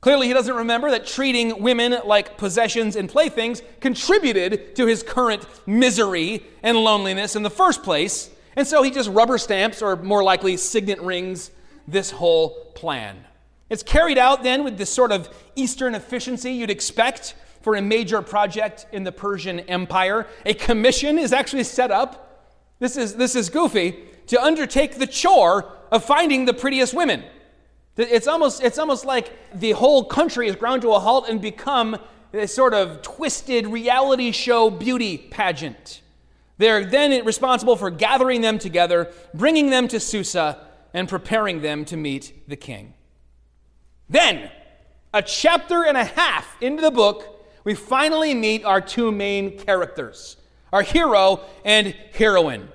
Clearly, 0.00 0.28
he 0.28 0.32
doesn't 0.32 0.54
remember 0.54 0.90
that 0.90 1.06
treating 1.06 1.60
women 1.60 1.96
like 2.04 2.38
possessions 2.38 2.94
and 2.94 3.08
playthings 3.08 3.62
contributed 3.80 4.76
to 4.76 4.86
his 4.86 5.02
current 5.02 5.44
misery 5.66 6.44
and 6.62 6.78
loneliness 6.78 7.34
in 7.34 7.42
the 7.42 7.50
first 7.50 7.82
place. 7.82 8.30
And 8.54 8.66
so 8.66 8.82
he 8.82 8.90
just 8.90 9.10
rubber 9.10 9.38
stamps, 9.38 9.82
or 9.82 9.96
more 9.96 10.22
likely, 10.22 10.56
signet 10.56 11.00
rings 11.00 11.50
this 11.88 12.12
whole 12.12 12.72
plan. 12.74 13.24
It's 13.70 13.82
carried 13.82 14.18
out 14.18 14.42
then 14.42 14.62
with 14.62 14.78
this 14.78 14.90
sort 14.90 15.12
of 15.12 15.28
Eastern 15.56 15.94
efficiency 15.94 16.52
you'd 16.52 16.70
expect 16.70 17.34
for 17.60 17.74
a 17.74 17.82
major 17.82 18.22
project 18.22 18.86
in 18.92 19.04
the 19.04 19.12
Persian 19.12 19.60
Empire. 19.60 20.26
A 20.46 20.54
commission 20.54 21.18
is 21.18 21.32
actually 21.32 21.64
set 21.64 21.90
up. 21.90 22.54
This 22.78 22.96
is, 22.96 23.16
this 23.16 23.34
is 23.34 23.50
goofy 23.50 24.04
to 24.28 24.40
undertake 24.40 24.98
the 24.98 25.06
chore 25.06 25.72
of 25.90 26.04
finding 26.04 26.44
the 26.44 26.54
prettiest 26.54 26.94
women. 26.94 27.24
It's 27.98 28.28
almost, 28.28 28.62
it's 28.62 28.78
almost 28.78 29.04
like 29.04 29.32
the 29.52 29.72
whole 29.72 30.04
country 30.04 30.46
is 30.46 30.54
ground 30.54 30.82
to 30.82 30.92
a 30.92 31.00
halt 31.00 31.28
and 31.28 31.42
become 31.42 31.98
a 32.32 32.46
sort 32.46 32.72
of 32.72 33.02
twisted 33.02 33.66
reality 33.66 34.30
show 34.30 34.70
beauty 34.70 35.18
pageant. 35.18 36.02
They're 36.58 36.84
then 36.84 37.24
responsible 37.24 37.76
for 37.76 37.90
gathering 37.90 38.40
them 38.40 38.58
together, 38.58 39.12
bringing 39.34 39.70
them 39.70 39.88
to 39.88 39.98
Susa, 39.98 40.60
and 40.94 41.08
preparing 41.08 41.60
them 41.60 41.84
to 41.86 41.96
meet 41.96 42.48
the 42.48 42.56
king. 42.56 42.94
Then, 44.08 44.50
a 45.12 45.22
chapter 45.22 45.84
and 45.84 45.96
a 45.96 46.04
half 46.04 46.56
into 46.62 46.82
the 46.82 46.90
book, 46.90 47.44
we 47.64 47.74
finally 47.74 48.32
meet 48.32 48.64
our 48.64 48.80
two 48.80 49.10
main 49.12 49.58
characters 49.58 50.36
our 50.72 50.82
hero 50.82 51.40
and 51.64 51.94
heroine. 52.12 52.68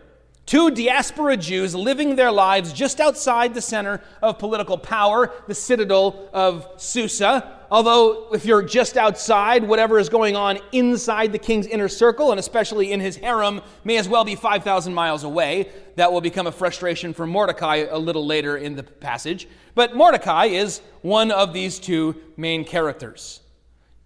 Two 0.46 0.72
diaspora 0.72 1.38
Jews 1.38 1.74
living 1.74 2.18
their 2.18 2.32
lives 2.32 2.74
just 2.74 3.00
outside 3.00 3.54
the 3.54 3.62
center 3.62 4.02
of 4.22 4.38
political 4.38 4.78
power, 4.78 5.32
the 5.48 5.56
citadel 5.56 6.30
of 6.34 6.68
Susa. 6.76 7.60
Although, 7.72 8.28
if 8.34 8.46
you're 8.46 8.62
just 8.62 8.98
outside, 8.98 9.64
whatever 9.64 9.98
is 9.98 10.10
going 10.10 10.36
on 10.36 10.60
inside 10.74 11.32
the 11.32 11.40
king's 11.40 11.66
inner 11.66 11.88
circle, 11.88 12.32
and 12.32 12.40
especially 12.40 12.92
in 12.92 13.00
his 13.00 13.16
harem, 13.16 13.62
may 13.86 13.98
as 13.98 14.10
well 14.10 14.26
be 14.26 14.36
5,000 14.36 14.94
miles 14.94 15.24
away. 15.24 15.70
That 15.96 16.12
will 16.12 16.22
become 16.22 16.46
a 16.46 16.52
frustration 16.52 17.14
for 17.14 17.26
Mordecai 17.26 17.86
a 17.90 17.98
little 17.98 18.26
later 18.26 18.58
in 18.58 18.76
the 18.76 18.84
passage. 18.84 19.48
But 19.76 19.96
Mordecai 19.96 20.48
is 20.48 20.82
one 21.02 21.32
of 21.32 21.54
these 21.54 21.80
two 21.80 22.16
main 22.36 22.66
characters. 22.66 23.40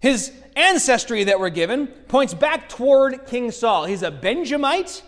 His 0.00 0.32
ancestry 0.54 1.24
that 1.24 1.40
we're 1.40 1.50
given 1.50 1.88
points 1.88 2.32
back 2.32 2.68
toward 2.68 3.26
King 3.26 3.50
Saul. 3.50 3.84
He's 3.84 4.04
a 4.04 4.12
Benjamite 4.12 5.02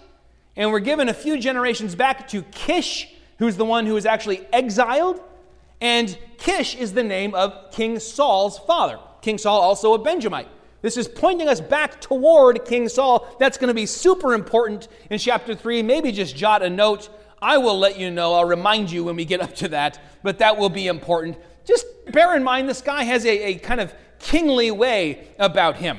and 0.57 0.71
we're 0.73 0.81
given 0.81 1.09
a 1.09 1.15
few 1.15 1.39
generations 1.39 1.95
back 1.95 2.29
to 2.29 2.43
Kish, 2.43 3.09
who's 3.39 3.57
the 3.57 3.65
one 3.65 3.87
who 3.87 3.95
was 3.95 4.07
actually 4.07 4.47
exiled. 4.53 5.21
And 5.81 6.17
Kish 6.39 6.77
is 6.77 6.93
the 6.93 7.03
name 7.03 7.35
of 7.35 7.71
King 7.73 7.99
Saul's 7.99 8.59
father. 8.59 8.99
King 9.23 9.39
Saul, 9.39 9.61
also 9.61 9.95
a 9.95 9.99
Benjamite. 9.99 10.49
This 10.83 10.97
is 10.97 11.09
pointing 11.09 11.49
us 11.49 11.61
back 11.61 12.01
toward 12.01 12.65
King 12.65 12.89
Saul. 12.89 13.27
That's 13.39 13.59
going 13.59 13.69
to 13.69 13.75
be 13.75 13.87
super 13.87 14.35
important 14.35 14.89
in 15.11 15.19
chapter 15.19 15.55
3. 15.55 15.83
Maybe 15.83 16.11
just 16.11 16.37
jot 16.37 16.63
a 16.63 16.71
note. 16.71 17.11
I 17.43 17.59
will 17.59 17.79
let 17.79 17.99
you 17.99 18.11
know. 18.11 18.35
I'll 18.35 18.45
remind 18.45 18.91
you 18.91 19.05
when 19.05 19.17
we 19.17 19.25
get 19.25 19.41
up 19.41 19.55
to 19.57 19.69
that, 19.69 20.01
but 20.23 20.39
that 20.39 20.57
will 20.57 20.69
be 20.69 20.87
important. 20.87 21.39
Just 21.65 21.87
bear 22.13 22.35
in 22.37 22.43
mind 22.43 22.69
this 22.69 22.83
guy 22.83 23.05
has 23.05 23.25
a, 23.25 23.53
a 23.53 23.55
kind 23.57 23.81
of 23.81 23.95
kingly 24.19 24.71
way 24.71 25.29
about 25.39 25.77
him. 25.77 25.99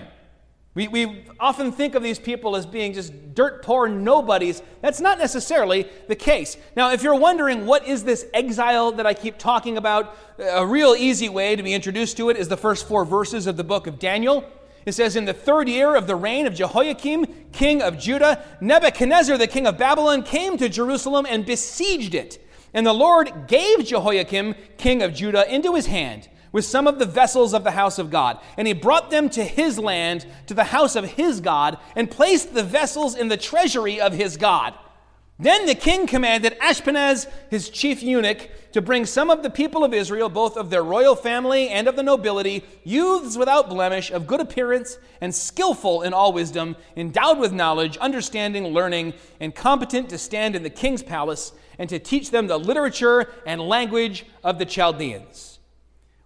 We, 0.73 0.87
we 0.87 1.25
often 1.37 1.73
think 1.73 1.95
of 1.95 2.03
these 2.03 2.17
people 2.17 2.55
as 2.55 2.65
being 2.65 2.93
just 2.93 3.35
dirt 3.35 3.61
poor 3.61 3.89
nobodies. 3.89 4.63
That's 4.81 5.01
not 5.01 5.19
necessarily 5.19 5.85
the 6.07 6.15
case. 6.15 6.55
Now, 6.77 6.93
if 6.93 7.03
you're 7.03 7.15
wondering 7.15 7.65
what 7.65 7.85
is 7.85 8.05
this 8.05 8.25
exile 8.33 8.93
that 8.93 9.05
I 9.05 9.13
keep 9.13 9.37
talking 9.37 9.77
about, 9.77 10.15
a 10.39 10.65
real 10.65 10.95
easy 10.97 11.27
way 11.27 11.57
to 11.57 11.63
be 11.63 11.73
introduced 11.73 12.15
to 12.17 12.29
it 12.29 12.37
is 12.37 12.47
the 12.47 12.55
first 12.55 12.87
four 12.87 13.03
verses 13.03 13.47
of 13.47 13.57
the 13.57 13.65
book 13.65 13.85
of 13.85 13.99
Daniel. 13.99 14.49
It 14.85 14.93
says, 14.93 15.17
In 15.17 15.25
the 15.25 15.33
third 15.33 15.67
year 15.67 15.93
of 15.93 16.07
the 16.07 16.15
reign 16.15 16.47
of 16.47 16.55
Jehoiakim, 16.55 17.25
king 17.51 17.81
of 17.81 17.99
Judah, 17.99 18.41
Nebuchadnezzar, 18.61 19.37
the 19.37 19.47
king 19.47 19.67
of 19.67 19.77
Babylon, 19.77 20.23
came 20.23 20.57
to 20.57 20.69
Jerusalem 20.69 21.27
and 21.29 21.45
besieged 21.45 22.15
it. 22.15 22.41
And 22.73 22.87
the 22.87 22.93
Lord 22.93 23.47
gave 23.47 23.83
Jehoiakim, 23.83 24.55
king 24.77 25.03
of 25.03 25.13
Judah, 25.13 25.53
into 25.53 25.75
his 25.75 25.87
hand 25.87 26.29
with 26.51 26.65
some 26.65 26.87
of 26.87 26.99
the 26.99 27.05
vessels 27.05 27.53
of 27.53 27.63
the 27.63 27.71
house 27.71 27.97
of 27.99 28.09
God. 28.09 28.39
And 28.57 28.67
he 28.67 28.73
brought 28.73 29.11
them 29.11 29.29
to 29.29 29.43
his 29.43 29.79
land, 29.79 30.25
to 30.47 30.53
the 30.53 30.65
house 30.65 30.95
of 30.95 31.05
his 31.05 31.39
God, 31.39 31.77
and 31.95 32.11
placed 32.11 32.53
the 32.53 32.63
vessels 32.63 33.15
in 33.15 33.27
the 33.27 33.37
treasury 33.37 34.01
of 34.01 34.13
his 34.13 34.37
God. 34.37 34.73
Then 35.41 35.65
the 35.65 35.73
king 35.73 36.05
commanded 36.05 36.55
Ashpenaz, 36.59 37.27
his 37.49 37.69
chief 37.69 38.03
eunuch, 38.03 38.47
to 38.73 38.81
bring 38.81 39.07
some 39.07 39.31
of 39.31 39.41
the 39.41 39.49
people 39.49 39.83
of 39.83 39.91
Israel, 39.91 40.29
both 40.29 40.55
of 40.55 40.69
their 40.69 40.83
royal 40.83 41.15
family 41.15 41.69
and 41.69 41.87
of 41.87 41.95
the 41.95 42.03
nobility, 42.03 42.63
youths 42.83 43.35
without 43.35 43.67
blemish, 43.67 44.11
of 44.11 44.27
good 44.27 44.39
appearance, 44.39 44.99
and 45.19 45.33
skillful 45.33 46.03
in 46.03 46.13
all 46.13 46.31
wisdom, 46.31 46.75
endowed 46.95 47.39
with 47.39 47.51
knowledge, 47.51 47.97
understanding, 47.97 48.65
learning, 48.67 49.15
and 49.39 49.55
competent 49.55 50.09
to 50.09 50.17
stand 50.19 50.55
in 50.55 50.61
the 50.61 50.69
king's 50.69 51.01
palace, 51.01 51.53
and 51.79 51.89
to 51.89 51.97
teach 51.97 52.29
them 52.29 52.45
the 52.45 52.59
literature 52.59 53.27
and 53.47 53.59
language 53.59 54.27
of 54.43 54.59
the 54.59 54.65
Chaldeans. 54.65 55.59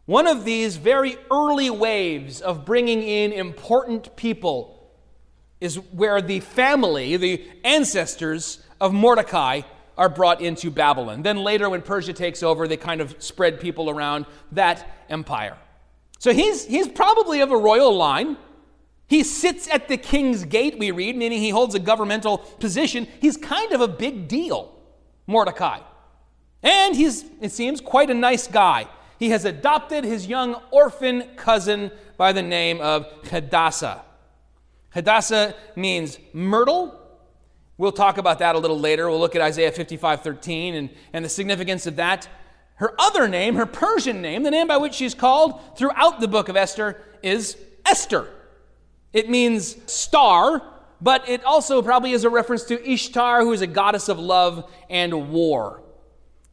One 0.05 0.27
of 0.27 0.45
these 0.45 0.77
very 0.77 1.17
early 1.31 1.69
waves 1.69 2.39
of 2.39 2.63
bringing 2.63 3.01
in 3.01 3.31
important 3.31 4.15
people 4.15 4.71
is 5.59 5.77
where 5.77 6.21
the 6.21 6.41
family, 6.41 7.17
the 7.17 7.43
ancestors 7.63 8.63
of 8.79 8.93
Mordecai, 8.93 9.61
are 9.97 10.09
brought 10.09 10.41
into 10.41 10.69
Babylon. 10.69 11.23
Then 11.23 11.37
later, 11.37 11.69
when 11.69 11.81
Persia 11.81 12.13
takes 12.13 12.43
over, 12.43 12.67
they 12.67 12.77
kind 12.77 13.01
of 13.01 13.15
spread 13.23 13.59
people 13.59 13.89
around 13.89 14.25
that 14.51 15.05
empire. 15.09 15.57
So 16.19 16.33
he's, 16.33 16.65
he's 16.65 16.87
probably 16.87 17.41
of 17.41 17.51
a 17.51 17.57
royal 17.57 17.95
line. 17.95 18.37
He 19.07 19.23
sits 19.23 19.67
at 19.69 19.87
the 19.87 19.97
king's 19.97 20.43
gate, 20.43 20.77
we 20.77 20.91
read, 20.91 21.15
meaning 21.15 21.41
he 21.41 21.49
holds 21.49 21.73
a 21.73 21.79
governmental 21.79 22.39
position. 22.39 23.07
He's 23.21 23.37
kind 23.37 23.71
of 23.71 23.81
a 23.81 23.87
big 23.87 24.27
deal, 24.27 24.75
Mordecai. 25.25 25.79
And 26.61 26.95
he's, 26.95 27.25
it 27.41 27.51
seems, 27.51 27.81
quite 27.81 28.09
a 28.09 28.13
nice 28.13 28.47
guy 28.47 28.87
he 29.19 29.29
has 29.29 29.45
adopted 29.45 30.03
his 30.03 30.27
young 30.27 30.55
orphan 30.71 31.23
cousin 31.35 31.91
by 32.17 32.31
the 32.31 32.41
name 32.41 32.81
of 32.81 33.05
Hadassah. 33.29 34.03
Hadassah 34.91 35.55
means 35.75 36.19
myrtle. 36.33 36.99
We'll 37.77 37.91
talk 37.91 38.17
about 38.17 38.39
that 38.39 38.55
a 38.55 38.59
little 38.59 38.79
later. 38.79 39.09
We'll 39.09 39.19
look 39.19 39.35
at 39.35 39.41
Isaiah 39.41 39.71
55 39.71 40.21
13 40.21 40.75
and, 40.75 40.89
and 41.11 41.25
the 41.25 41.29
significance 41.29 41.85
of 41.85 41.97
that. 41.97 42.27
Her 42.75 42.93
other 42.99 43.27
name, 43.27 43.55
her 43.55 43.65
Persian 43.65 44.21
name, 44.21 44.43
the 44.43 44.51
name 44.51 44.67
by 44.67 44.77
which 44.77 44.93
she's 44.93 45.13
called 45.13 45.77
throughout 45.77 46.19
the 46.19 46.27
book 46.27 46.49
of 46.49 46.57
Esther, 46.57 47.01
is 47.23 47.57
Esther. 47.85 48.29
It 49.13 49.29
means 49.29 49.77
star, 49.91 50.61
but 51.01 51.27
it 51.29 51.43
also 51.45 51.81
probably 51.81 52.11
is 52.11 52.25
a 52.25 52.29
reference 52.29 52.63
to 52.65 52.89
Ishtar, 52.89 53.41
who 53.41 53.53
is 53.53 53.61
a 53.61 53.67
goddess 53.67 54.09
of 54.09 54.19
love 54.19 54.69
and 54.89 55.31
war. 55.31 55.81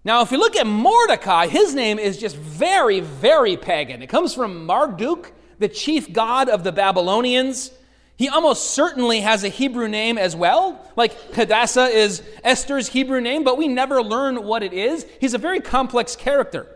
Now, 0.04 0.22
if 0.22 0.32
you 0.32 0.38
look 0.38 0.56
at 0.56 0.66
Mordecai, 0.66 1.46
his 1.46 1.74
name 1.74 1.98
is 1.98 2.18
just 2.18 2.36
very, 2.36 3.00
very 3.00 3.56
pagan. 3.56 4.02
It 4.02 4.08
comes 4.08 4.34
from 4.34 4.66
Marduk, 4.66 5.32
the 5.60 5.68
chief 5.68 6.12
god 6.12 6.48
of 6.48 6.64
the 6.64 6.72
Babylonians. 6.72 7.70
He 8.16 8.28
almost 8.28 8.70
certainly 8.70 9.20
has 9.20 9.44
a 9.44 9.48
Hebrew 9.48 9.86
name 9.86 10.18
as 10.18 10.34
well. 10.34 10.84
Like 10.96 11.12
Hadassah 11.34 11.86
is 11.86 12.22
Esther's 12.42 12.88
Hebrew 12.88 13.20
name, 13.20 13.44
but 13.44 13.56
we 13.56 13.68
never 13.68 14.02
learn 14.02 14.42
what 14.44 14.64
it 14.64 14.72
is. 14.72 15.06
He's 15.20 15.34
a 15.34 15.38
very 15.38 15.60
complex 15.60 16.16
character. 16.16 16.66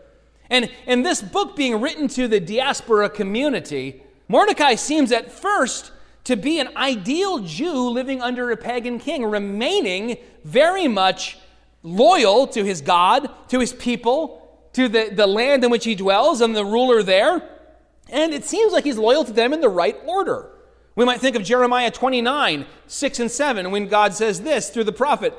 And 0.49 0.71
in 0.85 1.03
this 1.03 1.21
book 1.21 1.57
being 1.57 1.81
written 1.81 2.07
to 2.09 2.29
the 2.29 2.39
diaspora 2.39 3.09
community, 3.09 4.03
Mordecai 4.29 4.75
seems 4.75 5.11
at 5.11 5.31
first 5.31 5.91
to 6.23 6.37
be 6.37 6.59
an 6.59 6.69
ideal 6.77 7.39
Jew 7.39 7.89
living 7.89 8.21
under 8.21 8.51
a 8.51 8.57
pagan 8.57 8.99
king, 8.99 9.25
remaining 9.25 10.17
very 10.45 10.87
much 10.87 11.37
loyal 11.87 12.47
to 12.47 12.63
his 12.63 12.81
God, 12.81 13.29
to 13.49 13.59
his 13.59 13.73
people, 13.73 14.43
to 14.73 14.87
the, 14.87 15.09
the 15.11 15.25
land 15.25 15.63
in 15.63 15.71
which 15.71 15.85
he 15.85 15.95
dwells 15.95 16.41
and 16.41 16.55
the 16.55 16.65
ruler 16.65 17.01
there. 17.01 17.41
And 18.09 18.33
it 18.33 18.45
seems 18.45 18.73
like 18.73 18.83
he's 18.83 18.97
loyal 18.97 19.23
to 19.23 19.33
them 19.33 19.53
in 19.53 19.61
the 19.61 19.69
right 19.69 19.97
order. 20.05 20.51
We 20.95 21.05
might 21.05 21.19
think 21.19 21.35
of 21.35 21.43
Jeremiah 21.43 21.91
29, 21.91 22.65
6 22.87 23.19
and 23.19 23.31
7, 23.31 23.71
when 23.71 23.87
God 23.87 24.13
says 24.13 24.41
this 24.41 24.69
through 24.69 24.85
the 24.85 24.91
prophet 24.91 25.33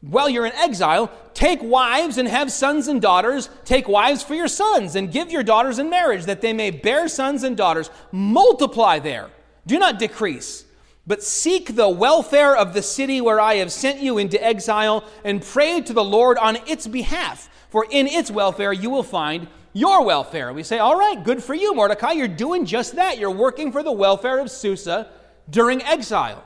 While 0.00 0.28
you're 0.28 0.46
in 0.46 0.52
exile, 0.52 1.10
take 1.34 1.62
wives 1.62 2.18
and 2.18 2.28
have 2.28 2.52
sons 2.52 2.88
and 2.88 3.00
daughters. 3.00 3.48
Take 3.64 3.88
wives 3.88 4.22
for 4.22 4.34
your 4.34 4.48
sons 4.48 4.96
and 4.96 5.12
give 5.12 5.30
your 5.30 5.42
daughters 5.42 5.78
in 5.78 5.90
marriage, 5.90 6.24
that 6.24 6.40
they 6.40 6.52
may 6.52 6.70
bear 6.70 7.08
sons 7.08 7.44
and 7.44 7.56
daughters. 7.56 7.90
Multiply 8.12 8.98
there. 8.98 9.30
Do 9.66 9.78
not 9.78 9.98
decrease 9.98 10.65
but 11.06 11.22
seek 11.22 11.76
the 11.76 11.88
welfare 11.88 12.56
of 12.56 12.74
the 12.74 12.82
city 12.82 13.20
where 13.20 13.40
I 13.40 13.54
have 13.56 13.70
sent 13.70 14.00
you 14.00 14.18
into 14.18 14.42
exile, 14.42 15.04
and 15.24 15.42
pray 15.42 15.80
to 15.80 15.92
the 15.92 16.04
Lord 16.04 16.36
on 16.38 16.56
its 16.66 16.86
behalf, 16.86 17.48
for 17.70 17.86
in 17.90 18.06
its 18.06 18.30
welfare 18.30 18.72
you 18.72 18.90
will 18.90 19.02
find 19.02 19.46
your 19.72 20.04
welfare. 20.04 20.52
We 20.52 20.62
say, 20.62 20.78
All 20.78 20.98
right, 20.98 21.22
good 21.22 21.42
for 21.42 21.54
you, 21.54 21.74
Mordecai. 21.74 22.12
You're 22.12 22.28
doing 22.28 22.64
just 22.64 22.96
that. 22.96 23.18
You're 23.18 23.30
working 23.30 23.70
for 23.70 23.82
the 23.82 23.92
welfare 23.92 24.40
of 24.40 24.50
Susa 24.50 25.10
during 25.48 25.82
exile. 25.82 26.42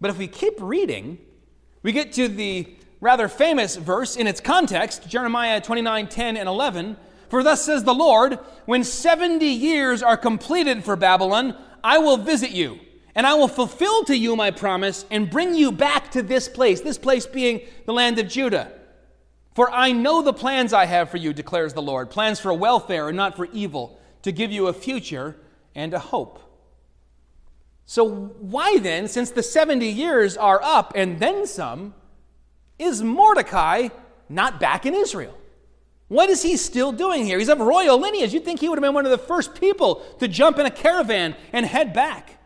But 0.00 0.10
if 0.10 0.18
we 0.18 0.28
keep 0.28 0.54
reading, 0.58 1.18
we 1.82 1.92
get 1.92 2.12
to 2.14 2.28
the 2.28 2.74
rather 3.00 3.28
famous 3.28 3.76
verse 3.76 4.16
in 4.16 4.26
its 4.26 4.40
context, 4.40 5.08
Jeremiah 5.08 5.60
29 5.60 6.08
10 6.08 6.36
and 6.36 6.48
11. 6.48 6.96
For 7.30 7.42
thus 7.42 7.64
says 7.64 7.84
the 7.84 7.94
Lord, 7.94 8.38
when 8.64 8.84
70 8.84 9.44
years 9.46 10.02
are 10.02 10.16
completed 10.16 10.84
for 10.84 10.96
Babylon, 10.96 11.56
I 11.84 11.98
will 11.98 12.16
visit 12.16 12.50
you 12.50 12.80
and 13.18 13.26
I 13.26 13.34
will 13.34 13.48
fulfill 13.48 14.04
to 14.04 14.16
you 14.16 14.36
my 14.36 14.52
promise 14.52 15.04
and 15.10 15.28
bring 15.28 15.56
you 15.56 15.72
back 15.72 16.12
to 16.12 16.22
this 16.22 16.48
place, 16.48 16.82
this 16.82 16.98
place 16.98 17.26
being 17.26 17.62
the 17.84 17.92
land 17.92 18.16
of 18.20 18.28
Judah. 18.28 18.70
For 19.56 19.68
I 19.72 19.90
know 19.90 20.22
the 20.22 20.32
plans 20.32 20.72
I 20.72 20.84
have 20.84 21.10
for 21.10 21.16
you, 21.16 21.32
declares 21.32 21.74
the 21.74 21.82
Lord 21.82 22.10
plans 22.10 22.38
for 22.38 22.54
welfare 22.54 23.08
and 23.08 23.16
not 23.16 23.36
for 23.36 23.46
evil, 23.46 23.98
to 24.22 24.30
give 24.30 24.52
you 24.52 24.68
a 24.68 24.72
future 24.72 25.36
and 25.74 25.92
a 25.94 25.98
hope. 25.98 26.38
So, 27.86 28.08
why 28.08 28.78
then, 28.78 29.08
since 29.08 29.32
the 29.32 29.42
70 29.42 29.84
years 29.84 30.36
are 30.36 30.60
up 30.62 30.92
and 30.94 31.18
then 31.18 31.44
some, 31.44 31.94
is 32.78 33.02
Mordecai 33.02 33.88
not 34.28 34.60
back 34.60 34.86
in 34.86 34.94
Israel? 34.94 35.36
What 36.06 36.30
is 36.30 36.42
he 36.42 36.56
still 36.56 36.92
doing 36.92 37.24
here? 37.24 37.40
He's 37.40 37.48
of 37.48 37.58
royal 37.58 37.98
lineage. 37.98 38.32
You'd 38.32 38.44
think 38.44 38.60
he 38.60 38.68
would 38.68 38.78
have 38.78 38.84
been 38.84 38.94
one 38.94 39.06
of 39.06 39.10
the 39.10 39.18
first 39.18 39.60
people 39.60 40.04
to 40.20 40.28
jump 40.28 40.60
in 40.60 40.66
a 40.66 40.70
caravan 40.70 41.34
and 41.52 41.66
head 41.66 41.92
back. 41.92 42.37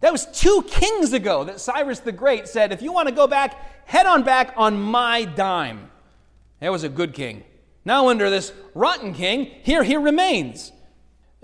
That 0.00 0.12
was 0.12 0.26
two 0.26 0.64
kings 0.68 1.12
ago 1.12 1.44
that 1.44 1.60
Cyrus 1.60 2.00
the 2.00 2.12
Great 2.12 2.48
said, 2.48 2.72
if 2.72 2.82
you 2.82 2.92
want 2.92 3.08
to 3.08 3.14
go 3.14 3.26
back, 3.26 3.86
head 3.86 4.06
on 4.06 4.22
back 4.22 4.54
on 4.56 4.80
my 4.80 5.24
dime. 5.24 5.90
That 6.60 6.72
was 6.72 6.84
a 6.84 6.88
good 6.88 7.14
king. 7.14 7.44
Now, 7.84 8.08
under 8.08 8.30
this 8.30 8.52
rotten 8.74 9.14
king, 9.14 9.46
here 9.62 9.82
he 9.82 9.96
remains. 9.96 10.72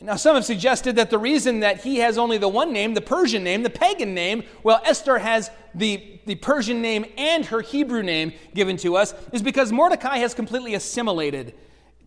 Now, 0.01 0.17
some 0.17 0.35
have 0.35 0.45
suggested 0.45 0.97
that 0.97 1.09
the 1.09 1.19
reason 1.19 1.61
that 1.61 1.83
he 1.83 1.97
has 1.99 2.19
only 2.19 2.37
the 2.37 2.49
one 2.49 2.73
name, 2.73 2.93
the 2.93 3.01
Persian 3.01 3.43
name, 3.43 3.63
the 3.63 3.71
pagan 3.71 4.13
name, 4.13 4.45
well, 4.63 4.81
Esther 4.85 5.19
has 5.19 5.51
the, 5.75 6.21
the 6.27 6.35
Persian 6.35 6.83
name 6.83 7.07
and 7.17 7.47
her 7.47 7.63
Hebrew 7.63 8.03
name 8.03 8.33
given 8.55 8.77
to 8.79 8.97
us, 8.97 9.15
is 9.33 9.43
because 9.43 9.73
Mordecai 9.73 10.19
has 10.19 10.35
completely 10.35 10.75
assimilated 10.75 11.55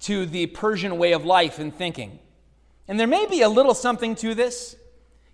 to 0.01 0.27
the 0.27 0.45
Persian 0.47 0.99
way 0.99 1.13
of 1.13 1.25
life 1.25 1.57
and 1.57 1.73
thinking. 1.73 2.19
And 2.87 2.99
there 2.99 3.07
may 3.07 3.25
be 3.25 3.41
a 3.41 3.49
little 3.49 3.73
something 3.73 4.15
to 4.15 4.35
this. 4.35 4.75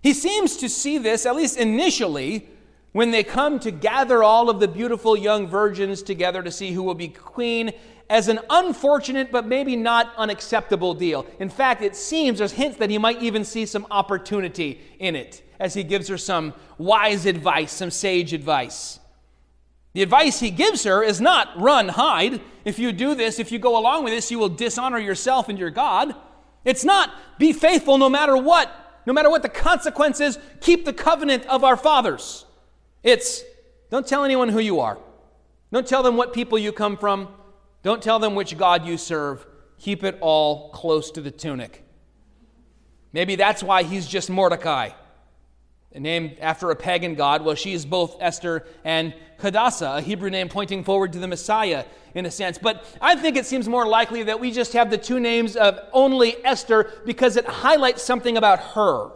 He 0.06 0.14
seems 0.14 0.56
to 0.58 0.68
see 0.68 0.98
this, 0.98 1.26
at 1.26 1.34
least 1.34 1.58
initially, 1.58 2.48
when 2.92 3.10
they 3.10 3.24
come 3.24 3.58
to 3.58 3.72
gather 3.72 4.22
all 4.22 4.48
of 4.48 4.60
the 4.60 4.68
beautiful 4.68 5.16
young 5.16 5.48
virgins 5.48 6.00
together 6.00 6.44
to 6.44 6.50
see 6.52 6.70
who 6.70 6.84
will 6.84 6.94
be 6.94 7.08
queen 7.08 7.72
as 8.08 8.28
an 8.28 8.38
unfortunate 8.48 9.32
but 9.32 9.48
maybe 9.48 9.74
not 9.74 10.14
unacceptable 10.16 10.94
deal. 10.94 11.26
In 11.40 11.48
fact, 11.48 11.82
it 11.82 11.96
seems 11.96 12.38
there's 12.38 12.52
hints 12.52 12.78
that 12.78 12.88
he 12.88 12.98
might 12.98 13.20
even 13.20 13.44
see 13.44 13.66
some 13.66 13.84
opportunity 13.90 14.80
in 15.00 15.16
it 15.16 15.42
as 15.58 15.74
he 15.74 15.82
gives 15.82 16.06
her 16.06 16.18
some 16.18 16.54
wise 16.78 17.26
advice, 17.26 17.72
some 17.72 17.90
sage 17.90 18.32
advice. 18.32 19.00
The 19.94 20.02
advice 20.02 20.38
he 20.38 20.52
gives 20.52 20.84
her 20.84 21.02
is 21.02 21.20
not 21.20 21.60
run, 21.60 21.88
hide. 21.88 22.40
If 22.64 22.78
you 22.78 22.92
do 22.92 23.16
this, 23.16 23.40
if 23.40 23.50
you 23.50 23.58
go 23.58 23.76
along 23.76 24.04
with 24.04 24.12
this, 24.12 24.30
you 24.30 24.38
will 24.38 24.50
dishonor 24.50 25.00
yourself 25.00 25.48
and 25.48 25.58
your 25.58 25.70
God. 25.70 26.14
It's 26.64 26.84
not 26.84 27.12
be 27.40 27.52
faithful 27.52 27.98
no 27.98 28.08
matter 28.08 28.36
what, 28.36 28.85
no 29.06 29.12
matter 29.12 29.30
what 29.30 29.42
the 29.42 29.48
consequences, 29.48 30.38
keep 30.60 30.84
the 30.84 30.92
covenant 30.92 31.46
of 31.46 31.64
our 31.64 31.76
fathers. 31.76 32.44
It's 33.02 33.42
don't 33.90 34.06
tell 34.06 34.24
anyone 34.24 34.48
who 34.48 34.58
you 34.58 34.80
are. 34.80 34.98
Don't 35.72 35.86
tell 35.86 36.02
them 36.02 36.16
what 36.16 36.32
people 36.32 36.58
you 36.58 36.72
come 36.72 36.96
from. 36.96 37.28
Don't 37.82 38.02
tell 38.02 38.18
them 38.18 38.34
which 38.34 38.58
God 38.58 38.84
you 38.84 38.98
serve. 38.98 39.46
Keep 39.78 40.02
it 40.04 40.18
all 40.20 40.70
close 40.70 41.10
to 41.12 41.20
the 41.20 41.30
tunic. 41.30 41.84
Maybe 43.12 43.36
that's 43.36 43.62
why 43.62 43.84
he's 43.84 44.06
just 44.06 44.28
Mordecai, 44.28 44.90
named 45.98 46.36
after 46.40 46.70
a 46.70 46.76
pagan 46.76 47.14
god. 47.14 47.44
Well, 47.44 47.54
she 47.54 47.72
is 47.72 47.86
both 47.86 48.16
Esther 48.20 48.66
and 48.84 49.14
Hadassah, 49.38 49.96
a 49.96 50.00
Hebrew 50.00 50.30
name 50.30 50.48
pointing 50.48 50.84
forward 50.84 51.12
to 51.12 51.18
the 51.18 51.28
Messiah 51.28 51.84
in 52.14 52.26
a 52.26 52.30
sense. 52.30 52.58
But 52.58 52.84
I 53.00 53.14
think 53.16 53.36
it 53.36 53.46
seems 53.46 53.68
more 53.68 53.86
likely 53.86 54.22
that 54.24 54.40
we 54.40 54.50
just 54.50 54.72
have 54.72 54.90
the 54.90 54.98
two 54.98 55.20
names 55.20 55.56
of 55.56 55.78
only 55.92 56.36
Esther 56.44 56.90
because 57.04 57.36
it 57.36 57.46
highlights 57.46 58.02
something 58.02 58.36
about 58.36 58.58
her. 58.58 59.10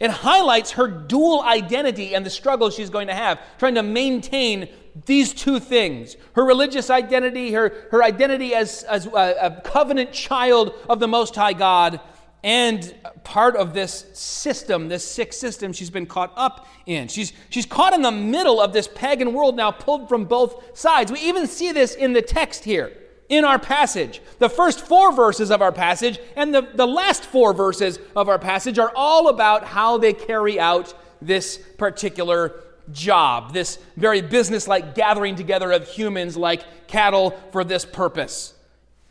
It 0.00 0.10
highlights 0.10 0.72
her 0.72 0.88
dual 0.88 1.42
identity 1.42 2.14
and 2.14 2.26
the 2.26 2.30
struggle 2.30 2.70
she's 2.70 2.90
going 2.90 3.06
to 3.06 3.14
have, 3.14 3.38
trying 3.58 3.76
to 3.76 3.82
maintain 3.82 4.68
these 5.06 5.32
two 5.32 5.58
things 5.58 6.16
her 6.34 6.44
religious 6.44 6.90
identity, 6.90 7.52
her, 7.52 7.86
her 7.90 8.02
identity 8.02 8.54
as, 8.54 8.82
as 8.84 9.06
a, 9.06 9.36
a 9.40 9.60
covenant 9.62 10.12
child 10.12 10.74
of 10.88 11.00
the 11.00 11.08
Most 11.08 11.34
High 11.34 11.52
God, 11.52 12.00
and 12.44 12.94
part 13.22 13.54
of 13.54 13.72
this 13.72 14.06
system, 14.14 14.88
this 14.88 15.08
sick 15.08 15.32
system 15.32 15.72
she's 15.72 15.90
been 15.90 16.06
caught 16.06 16.32
up 16.36 16.66
in. 16.86 17.08
She's, 17.08 17.32
she's 17.50 17.66
caught 17.66 17.92
in 17.92 18.02
the 18.02 18.10
middle 18.10 18.60
of 18.60 18.72
this 18.72 18.88
pagan 18.88 19.32
world 19.32 19.56
now, 19.56 19.70
pulled 19.70 20.08
from 20.08 20.24
both 20.24 20.76
sides. 20.76 21.12
We 21.12 21.20
even 21.20 21.46
see 21.46 21.72
this 21.72 21.94
in 21.94 22.12
the 22.12 22.22
text 22.22 22.64
here 22.64 22.92
in 23.28 23.44
our 23.44 23.58
passage. 23.58 24.20
The 24.40 24.48
first 24.48 24.80
four 24.80 25.12
verses 25.12 25.50
of 25.50 25.62
our 25.62 25.72
passage 25.72 26.18
and 26.36 26.54
the, 26.54 26.62
the 26.74 26.86
last 26.86 27.24
four 27.24 27.54
verses 27.54 27.98
of 28.16 28.28
our 28.28 28.38
passage 28.38 28.78
are 28.78 28.92
all 28.94 29.28
about 29.28 29.64
how 29.64 29.98
they 29.98 30.12
carry 30.12 30.58
out 30.58 30.92
this 31.20 31.58
particular 31.78 32.60
job, 32.90 33.52
this 33.52 33.78
very 33.96 34.20
business 34.20 34.66
like 34.66 34.94
gathering 34.94 35.36
together 35.36 35.70
of 35.70 35.86
humans 35.88 36.36
like 36.36 36.88
cattle 36.88 37.30
for 37.52 37.62
this 37.62 37.84
purpose. 37.84 38.54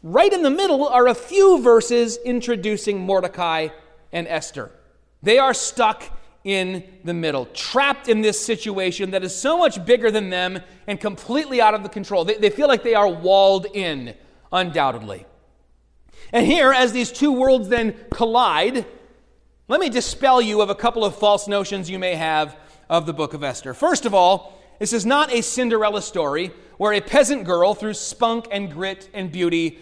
Right 0.04 0.34
in 0.34 0.42
the 0.42 0.50
middle 0.50 0.88
are 0.88 1.08
a 1.08 1.14
few 1.14 1.62
verses 1.62 2.18
introducing 2.18 3.00
Mordecai 3.00 3.68
and 4.12 4.28
Esther. 4.28 4.72
They 5.22 5.38
are 5.38 5.54
stuck 5.54 6.04
in 6.44 6.84
the 7.04 7.14
middle, 7.14 7.46
trapped 7.48 8.08
in 8.08 8.22
this 8.22 8.44
situation 8.44 9.12
that 9.12 9.24
is 9.24 9.36
so 9.36 9.60
much 9.60 9.86
bigger 9.86 10.10
than 10.10 10.32
them 10.32 10.60
and 10.88 11.00
completely 11.00 11.62
out 11.62 11.76
of 11.76 11.84
the 11.84 11.90
control. 11.90 12.26
They, 12.26 12.34
they 12.34 12.50
feel 12.50 12.68
like 12.68 12.82
they 12.82 12.96
are 12.96 13.08
walled 13.08 13.68
in, 13.76 14.16
undoubtedly. 14.52 15.28
And 16.34 16.48
here, 16.48 16.72
as 16.72 16.94
these 16.94 17.12
two 17.12 17.32
worlds 17.32 17.68
then 17.68 17.96
collide, 18.10 18.88
let 19.68 19.80
me 19.80 19.90
dispel 19.90 20.42
you 20.42 20.62
of 20.62 20.72
a 20.72 20.76
couple 20.76 21.06
of 21.06 21.16
false 21.16 21.48
notions 21.48 21.92
you 21.92 22.00
may 22.00 22.16
have 22.16 22.58
of 22.90 23.06
the 23.06 23.14
book 23.14 23.36
of 23.36 23.44
Esther. 23.44 23.76
First 23.76 24.08
of 24.08 24.16
all, 24.16 24.60
this 24.80 24.94
is 24.94 25.06
not 25.06 25.32
a 25.32 25.44
Cinderella 25.44 26.02
story 26.02 26.52
where 26.78 26.94
a 26.94 27.02
peasant 27.02 27.44
girl, 27.44 27.76
through 27.76 27.94
spunk 27.94 28.48
and 28.52 28.72
grit 28.72 29.08
and 29.14 29.32
beauty, 29.32 29.78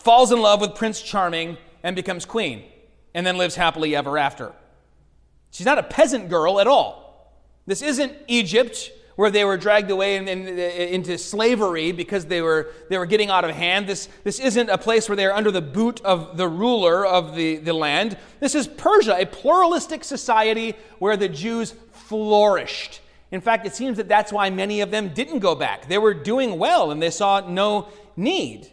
falls 0.00 0.32
in 0.32 0.40
love 0.40 0.60
with 0.60 0.74
Prince 0.74 1.00
Charming 1.00 1.56
and 1.82 1.94
becomes 1.94 2.24
queen 2.24 2.64
and 3.14 3.26
then 3.26 3.36
lives 3.36 3.54
happily 3.54 3.94
ever 3.94 4.18
after. 4.18 4.52
She's 5.50 5.66
not 5.66 5.78
a 5.78 5.82
peasant 5.82 6.28
girl 6.28 6.60
at 6.60 6.66
all. 6.66 7.34
This 7.66 7.82
isn't 7.82 8.14
Egypt 8.26 8.92
where 9.16 9.30
they 9.30 9.44
were 9.44 9.58
dragged 9.58 9.90
away 9.90 10.16
in, 10.16 10.28
in, 10.28 10.46
uh, 10.46 10.62
into 10.62 11.18
slavery 11.18 11.92
because 11.92 12.24
they 12.24 12.40
were, 12.40 12.70
they 12.88 12.96
were 12.96 13.04
getting 13.04 13.28
out 13.28 13.44
of 13.44 13.50
hand. 13.50 13.86
This, 13.86 14.08
this 14.24 14.40
isn't 14.40 14.70
a 14.70 14.78
place 14.78 15.08
where 15.08 15.16
they're 15.16 15.34
under 15.34 15.50
the 15.50 15.60
boot 15.60 16.00
of 16.02 16.38
the 16.38 16.48
ruler 16.48 17.04
of 17.04 17.34
the, 17.34 17.56
the 17.56 17.74
land. 17.74 18.16
This 18.38 18.54
is 18.54 18.66
Persia, 18.66 19.16
a 19.20 19.26
pluralistic 19.26 20.04
society 20.04 20.74
where 21.00 21.18
the 21.18 21.28
Jews 21.28 21.74
flourished. 21.92 23.02
In 23.30 23.42
fact, 23.42 23.66
it 23.66 23.74
seems 23.74 23.98
that 23.98 24.08
that's 24.08 24.32
why 24.32 24.48
many 24.48 24.80
of 24.80 24.90
them 24.90 25.12
didn't 25.12 25.40
go 25.40 25.54
back. 25.54 25.86
They 25.86 25.98
were 25.98 26.14
doing 26.14 26.58
well 26.58 26.90
and 26.90 27.02
they 27.02 27.10
saw 27.10 27.40
no 27.40 27.88
need. 28.16 28.70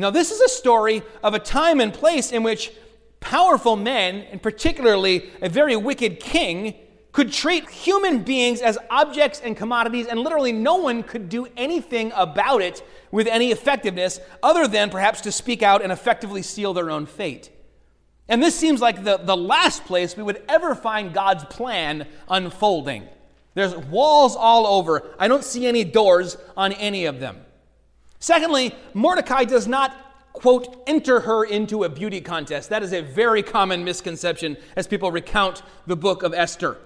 Now, 0.00 0.10
this 0.10 0.30
is 0.30 0.40
a 0.40 0.48
story 0.48 1.02
of 1.22 1.34
a 1.34 1.38
time 1.38 1.78
and 1.78 1.92
place 1.92 2.32
in 2.32 2.42
which 2.42 2.72
powerful 3.20 3.76
men, 3.76 4.22
and 4.30 4.42
particularly 4.42 5.30
a 5.42 5.48
very 5.50 5.76
wicked 5.76 6.20
king, 6.20 6.74
could 7.12 7.30
treat 7.30 7.68
human 7.68 8.22
beings 8.22 8.62
as 8.62 8.78
objects 8.88 9.42
and 9.44 9.56
commodities, 9.56 10.06
and 10.06 10.18
literally 10.20 10.52
no 10.52 10.76
one 10.76 11.02
could 11.02 11.28
do 11.28 11.46
anything 11.56 12.12
about 12.14 12.62
it 12.62 12.82
with 13.10 13.26
any 13.26 13.50
effectiveness 13.50 14.20
other 14.42 14.66
than 14.66 14.88
perhaps 14.88 15.20
to 15.20 15.32
speak 15.32 15.62
out 15.62 15.82
and 15.82 15.92
effectively 15.92 16.40
seal 16.40 16.72
their 16.72 16.90
own 16.90 17.04
fate. 17.04 17.50
And 18.26 18.42
this 18.42 18.56
seems 18.56 18.80
like 18.80 19.04
the, 19.04 19.18
the 19.18 19.36
last 19.36 19.84
place 19.84 20.16
we 20.16 20.22
would 20.22 20.42
ever 20.48 20.74
find 20.74 21.12
God's 21.12 21.44
plan 21.44 22.06
unfolding. 22.28 23.06
There's 23.54 23.76
walls 23.76 24.34
all 24.36 24.66
over. 24.66 25.14
I 25.18 25.28
don't 25.28 25.44
see 25.44 25.66
any 25.66 25.84
doors 25.84 26.38
on 26.56 26.72
any 26.72 27.04
of 27.04 27.20
them. 27.20 27.44
Secondly, 28.20 28.74
Mordecai 28.94 29.44
does 29.44 29.66
not 29.66 29.96
quote, 30.32 30.82
enter 30.86 31.20
her 31.20 31.44
into 31.44 31.84
a 31.84 31.88
beauty 31.88 32.20
contest. 32.20 32.70
That 32.70 32.82
is 32.82 32.92
a 32.92 33.02
very 33.02 33.42
common 33.42 33.84
misconception 33.84 34.56
as 34.76 34.86
people 34.86 35.10
recount 35.10 35.62
the 35.86 35.96
book 35.96 36.22
of 36.22 36.32
Esther. 36.32 36.78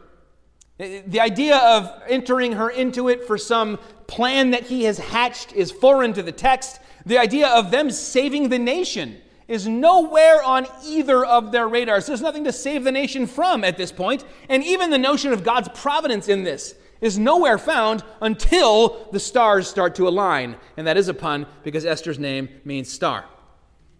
The 0.78 1.20
idea 1.20 1.58
of 1.58 2.02
entering 2.08 2.52
her 2.52 2.68
into 2.68 3.08
it 3.08 3.24
for 3.24 3.38
some 3.38 3.78
plan 4.06 4.50
that 4.50 4.64
he 4.64 4.84
has 4.84 4.98
hatched 4.98 5.52
is 5.52 5.70
foreign 5.70 6.12
to 6.14 6.22
the 6.22 6.32
text. 6.32 6.80
The 7.06 7.18
idea 7.18 7.48
of 7.48 7.70
them 7.70 7.90
saving 7.90 8.48
the 8.48 8.58
nation 8.58 9.18
is 9.46 9.68
nowhere 9.68 10.42
on 10.42 10.66
either 10.84 11.24
of 11.24 11.52
their 11.52 11.68
radars. 11.68 12.06
There's 12.06 12.22
nothing 12.22 12.44
to 12.44 12.52
save 12.52 12.82
the 12.82 12.90
nation 12.90 13.26
from 13.26 13.62
at 13.62 13.76
this 13.76 13.92
point. 13.92 14.24
And 14.48 14.64
even 14.64 14.90
the 14.90 14.98
notion 14.98 15.32
of 15.32 15.44
God's 15.44 15.68
providence 15.74 16.28
in 16.28 16.42
this 16.42 16.74
is 17.00 17.18
nowhere 17.18 17.58
found 17.58 18.02
until 18.20 19.08
the 19.12 19.20
stars 19.20 19.68
start 19.68 19.94
to 19.96 20.08
align. 20.08 20.56
And 20.76 20.86
that 20.86 20.96
is 20.96 21.08
a 21.08 21.14
pun 21.14 21.46
because 21.62 21.84
Esther's 21.84 22.18
name 22.18 22.48
means 22.64 22.90
star. 22.90 23.24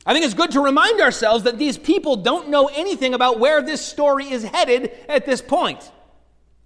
I 0.07 0.13
think 0.13 0.25
it's 0.25 0.35
good 0.35 0.51
to 0.53 0.61
remind 0.61 1.01
ourselves 1.01 1.45
that 1.45 1.59
these 1.59 1.79
people 1.79 2.17
don't 2.17 2.49
know 2.51 2.69
anything 2.75 3.15
about 3.15 3.39
where 3.39 3.63
this 3.63 3.85
story 3.85 4.31
is 4.31 4.45
headed 4.45 4.93
at 5.09 5.25
this 5.25 5.41
point. 5.41 5.91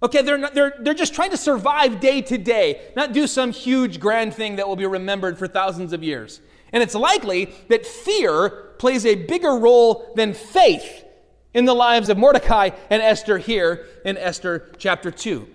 Okay, 0.01 0.21
they're, 0.21 0.37
not, 0.37 0.53
they're, 0.53 0.75
they're 0.79 0.93
just 0.93 1.13
trying 1.13 1.31
to 1.31 1.37
survive 1.37 1.99
day 1.99 2.21
to 2.21 2.37
day, 2.37 2.81
not 2.95 3.13
do 3.13 3.27
some 3.27 3.51
huge 3.51 3.99
grand 3.99 4.33
thing 4.33 4.57
that 4.57 4.67
will 4.67 4.75
be 4.75 4.85
remembered 4.85 5.37
for 5.37 5.47
thousands 5.47 5.93
of 5.93 6.03
years. 6.03 6.41
And 6.71 6.83
it's 6.83 6.95
likely 6.95 7.53
that 7.67 7.85
fear 7.85 8.49
plays 8.77 9.05
a 9.05 9.15
bigger 9.15 9.55
role 9.55 10.11
than 10.15 10.33
faith 10.33 11.05
in 11.53 11.65
the 11.65 11.73
lives 11.73 12.09
of 12.09 12.17
Mordecai 12.17 12.69
and 12.89 13.01
Esther 13.01 13.37
here 13.37 13.87
in 14.05 14.17
Esther 14.17 14.71
chapter 14.77 15.11
2. 15.11 15.47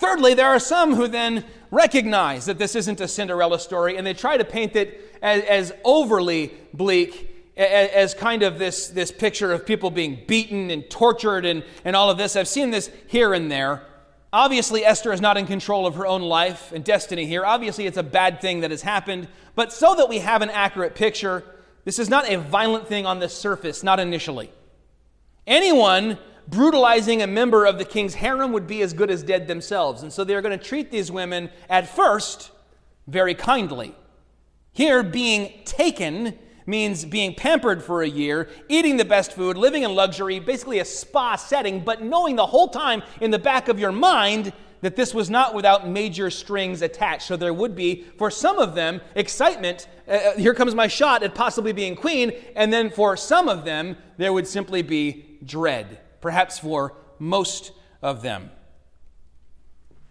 Thirdly, 0.00 0.32
there 0.32 0.48
are 0.48 0.58
some 0.58 0.94
who 0.94 1.06
then 1.06 1.44
recognize 1.70 2.46
that 2.46 2.58
this 2.58 2.74
isn't 2.74 3.02
a 3.02 3.06
Cinderella 3.06 3.60
story 3.60 3.98
and 3.98 4.06
they 4.06 4.14
try 4.14 4.38
to 4.38 4.46
paint 4.46 4.74
it 4.74 5.14
as, 5.20 5.42
as 5.44 5.72
overly 5.84 6.54
bleak, 6.72 7.52
as, 7.54 8.14
kind 8.14 8.42
of 8.42 8.58
this, 8.58 8.88
this 8.88 9.12
picture 9.12 9.52
of 9.52 9.66
people 9.66 9.90
being 9.90 10.22
beaten 10.26 10.70
and 10.70 10.88
tortured 10.88 11.44
and, 11.44 11.62
and 11.84 11.94
all 11.94 12.08
of 12.08 12.16
this. 12.16 12.34
I've 12.34 12.48
seen 12.48 12.70
this 12.70 12.90
here 13.08 13.34
and 13.34 13.52
there. 13.52 13.82
Obviously, 14.32 14.86
Esther 14.86 15.12
is 15.12 15.20
not 15.20 15.36
in 15.36 15.46
control 15.46 15.86
of 15.86 15.96
her 15.96 16.06
own 16.06 16.22
life 16.22 16.72
and 16.72 16.82
destiny 16.82 17.26
here. 17.26 17.44
Obviously, 17.44 17.84
it's 17.84 17.98
a 17.98 18.02
bad 18.02 18.40
thing 18.40 18.60
that 18.60 18.70
has 18.70 18.80
happened. 18.80 19.28
But 19.54 19.70
so 19.70 19.94
that 19.96 20.08
we 20.08 20.20
have 20.20 20.40
an 20.40 20.48
accurate 20.48 20.94
picture, 20.94 21.44
this 21.84 21.98
is 21.98 22.08
not 22.08 22.26
a 22.26 22.38
violent 22.38 22.88
thing 22.88 23.04
on 23.04 23.18
the 23.18 23.28
surface, 23.28 23.82
not 23.82 24.00
initially. 24.00 24.50
Anyone 25.46 26.16
brutalizing 26.50 27.22
a 27.22 27.26
member 27.26 27.64
of 27.64 27.78
the 27.78 27.84
king's 27.84 28.14
harem 28.14 28.52
would 28.52 28.66
be 28.66 28.82
as 28.82 28.92
good 28.92 29.10
as 29.10 29.22
dead 29.22 29.46
themselves. 29.46 30.02
And 30.02 30.12
so 30.12 30.24
they're 30.24 30.42
going 30.42 30.58
to 30.58 30.64
treat 30.64 30.90
these 30.90 31.10
women 31.10 31.50
at 31.68 31.88
first 31.88 32.50
very 33.06 33.34
kindly. 33.34 33.94
Here, 34.72 35.02
being 35.02 35.52
taken 35.64 36.38
means 36.66 37.04
being 37.04 37.34
pampered 37.34 37.82
for 37.82 38.02
a 38.02 38.08
year, 38.08 38.48
eating 38.68 38.96
the 38.96 39.04
best 39.04 39.32
food, 39.32 39.56
living 39.56 39.82
in 39.82 39.94
luxury, 39.94 40.38
basically 40.38 40.78
a 40.78 40.84
spa 40.84 41.36
setting, 41.36 41.80
but 41.80 42.02
knowing 42.02 42.36
the 42.36 42.46
whole 42.46 42.68
time 42.68 43.02
in 43.20 43.30
the 43.30 43.38
back 43.38 43.68
of 43.68 43.78
your 43.78 43.92
mind 43.92 44.52
that 44.82 44.96
this 44.96 45.12
was 45.12 45.28
not 45.28 45.54
without 45.54 45.88
major 45.88 46.30
strings 46.30 46.80
attached. 46.82 47.26
So 47.26 47.36
there 47.36 47.52
would 47.52 47.74
be, 47.74 48.04
for 48.16 48.30
some 48.30 48.58
of 48.58 48.74
them, 48.74 49.00
excitement. 49.14 49.88
Uh, 50.08 50.12
uh 50.12 50.36
here 50.36 50.54
comes 50.54 50.74
my 50.74 50.86
shot 50.86 51.22
at 51.22 51.34
possibly 51.34 51.72
being 51.72 51.94
queen. 51.94 52.32
And 52.56 52.72
then 52.72 52.90
for 52.90 53.16
some 53.16 53.48
of 53.48 53.64
them, 53.64 53.96
there 54.16 54.32
would 54.32 54.46
simply 54.46 54.82
be 54.82 55.38
dread, 55.44 56.00
perhaps 56.20 56.58
for 56.58 56.94
most 57.18 57.72
of 58.02 58.22
them. 58.22 58.50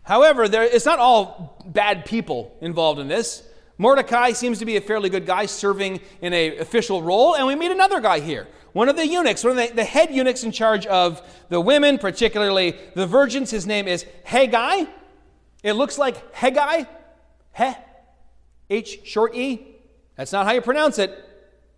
However, 0.03 0.47
there, 0.47 0.63
it's 0.63 0.85
not 0.85 0.99
all 0.99 1.63
bad 1.65 2.05
people 2.05 2.57
involved 2.61 2.99
in 2.99 3.07
this. 3.07 3.43
Mordecai 3.77 4.31
seems 4.31 4.59
to 4.59 4.65
be 4.65 4.75
a 4.75 4.81
fairly 4.81 5.09
good 5.09 5.25
guy 5.25 5.45
serving 5.45 6.01
in 6.21 6.33
an 6.33 6.59
official 6.59 7.01
role, 7.01 7.35
and 7.35 7.47
we 7.47 7.55
meet 7.55 7.71
another 7.71 8.01
guy 8.01 8.19
here. 8.19 8.47
One 8.73 8.89
of 8.89 8.95
the 8.95 9.07
eunuchs, 9.07 9.43
one 9.43 9.57
of 9.57 9.69
the, 9.69 9.73
the 9.73 9.83
head 9.83 10.11
eunuchs 10.13 10.43
in 10.43 10.51
charge 10.51 10.85
of 10.85 11.21
the 11.49 11.61
women, 11.61 11.97
particularly 11.97 12.75
the 12.95 13.07
virgins. 13.07 13.51
His 13.51 13.65
name 13.65 13.87
is 13.87 14.05
Hegai. 14.27 14.87
It 15.63 15.73
looks 15.73 15.97
like 15.97 16.33
Hegai. 16.33 16.87
He. 17.55 17.73
H 18.69 18.99
short 19.05 19.35
E. 19.35 19.75
That's 20.15 20.31
not 20.31 20.45
how 20.45 20.51
you 20.51 20.61
pronounce 20.61 20.99
it. 20.99 21.25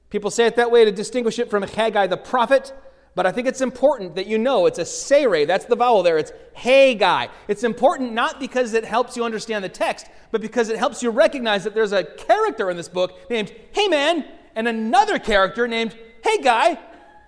People 0.10 0.30
say 0.30 0.46
it 0.46 0.58
that 0.58 0.72
way 0.72 0.84
to 0.84 0.91
distinguish 0.91 1.39
it 1.39 1.50
from 1.50 1.63
Haggai 1.63 2.08
the 2.08 2.17
prophet. 2.17 2.74
But 3.13 3.26
I 3.26 3.32
think 3.32 3.47
it's 3.47 3.62
important 3.62 4.15
that 4.15 4.28
you 4.28 4.38
know 4.38 4.67
it's 4.67 4.80
a 4.80 4.86
sere. 4.86 5.45
That's 5.45 5.65
the 5.65 5.76
vowel 5.76 6.02
there. 6.02 6.17
It's 6.17 6.32
hey 6.54 6.95
guy. 6.95 7.30
It's 7.47 7.63
important 7.63 8.13
not 8.13 8.39
because 8.39 8.74
it 8.74 8.86
helps 8.86 9.17
you 9.17 9.26
understand 9.26 9.63
the 9.63 9.69
text, 9.69 10.08
but 10.32 10.39
because 10.39 10.69
it 10.69 10.78
helps 10.78 11.04
you 11.04 11.10
recognize 11.10 11.65
that 11.65 11.76
there's 11.76 11.91
a 11.91 12.06
character 12.06 12.69
in 12.69 12.78
this 12.78 12.88
book 12.88 13.30
named 13.30 13.54
Hey 13.74 13.89
Man 13.89 14.26
and 14.56 14.67
another 14.67 15.19
character 15.19 15.67
named 15.67 15.97
Hey 16.24 16.41
Guy. 16.41 16.80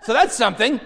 So 0.03 0.13
that's 0.13 0.35
something. 0.35 0.79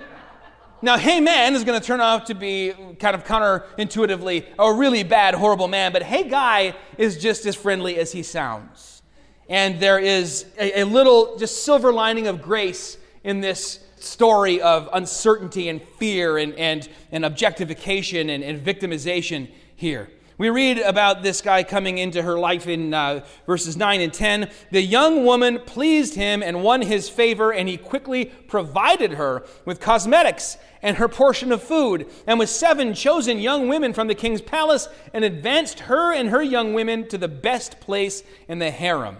Now, 0.81 0.97
Hey 0.97 1.19
Man 1.19 1.55
is 1.55 1.63
going 1.63 1.79
to 1.79 1.86
turn 1.86 2.01
out 2.01 2.27
to 2.27 2.36
be 2.36 2.73
kind 2.99 3.15
of 3.15 3.23
counterintuitively 3.23 4.45
a 4.57 4.73
really 4.73 5.03
bad, 5.03 5.36
horrible 5.36 5.67
man, 5.67 5.91
but 5.91 6.03
Hey 6.03 6.27
Guy 6.27 6.75
is 6.97 7.17
just 7.17 7.45
as 7.45 7.55
friendly 7.55 7.97
as 7.97 8.12
he 8.12 8.23
sounds. 8.23 9.03
And 9.49 9.79
there 9.79 9.99
is 9.99 10.45
a, 10.60 10.81
a 10.81 10.83
little 10.86 11.38
just 11.38 11.63
silver 11.63 11.93
lining 11.93 12.27
of 12.27 12.41
grace 12.41 12.97
in 13.23 13.41
this 13.41 13.79
story 14.08 14.62
of 14.62 14.89
uncertainty 14.93 15.70
and 15.70 15.82
fear 16.00 16.38
and, 16.38 16.54
and, 16.56 16.88
and 17.12 17.26
objectification 17.26 18.30
and, 18.30 18.43
and 18.43 18.60
victimization 18.63 19.50
here. 19.76 20.10
We 20.39 20.52
read 20.52 20.78
about 20.78 21.24
this 21.24 21.41
guy 21.41 21.63
coming 21.63 21.98
into 21.98 22.22
her 22.22 22.38
life 22.38 22.67
in 22.67 22.93
uh, 22.93 23.26
verses 23.48 23.76
9 23.76 24.02
and 24.02 24.13
10. 24.13 24.52
The 24.70 24.84
young 24.84 25.26
woman 25.26 25.60
pleased 25.65 26.13
him 26.13 26.43
and 26.43 26.62
won 26.62 26.84
his 26.84 27.10
favor, 27.10 27.52
and 27.52 27.67
he 27.67 27.76
quickly 27.76 28.26
provided 28.26 29.13
her 29.13 29.43
with 29.65 29.80
cosmetics 29.80 30.58
and 30.84 30.98
her 30.98 31.08
portion 31.08 31.52
of 31.52 31.63
food, 31.63 32.08
and 32.28 32.38
with 32.38 32.52
seven 32.52 32.93
chosen 32.93 33.39
young 33.39 33.67
women 33.67 33.93
from 33.93 34.08
the 34.08 34.13
king's 34.13 34.43
palace, 34.43 34.88
and 35.12 35.26
advanced 35.26 35.80
her 35.82 36.13
and 36.13 36.30
her 36.30 36.43
young 36.43 36.76
women 36.76 37.08
to 37.08 37.17
the 37.17 37.28
best 37.28 37.80
place 37.80 38.22
in 38.48 38.60
the 38.60 38.70
harem. 38.70 39.17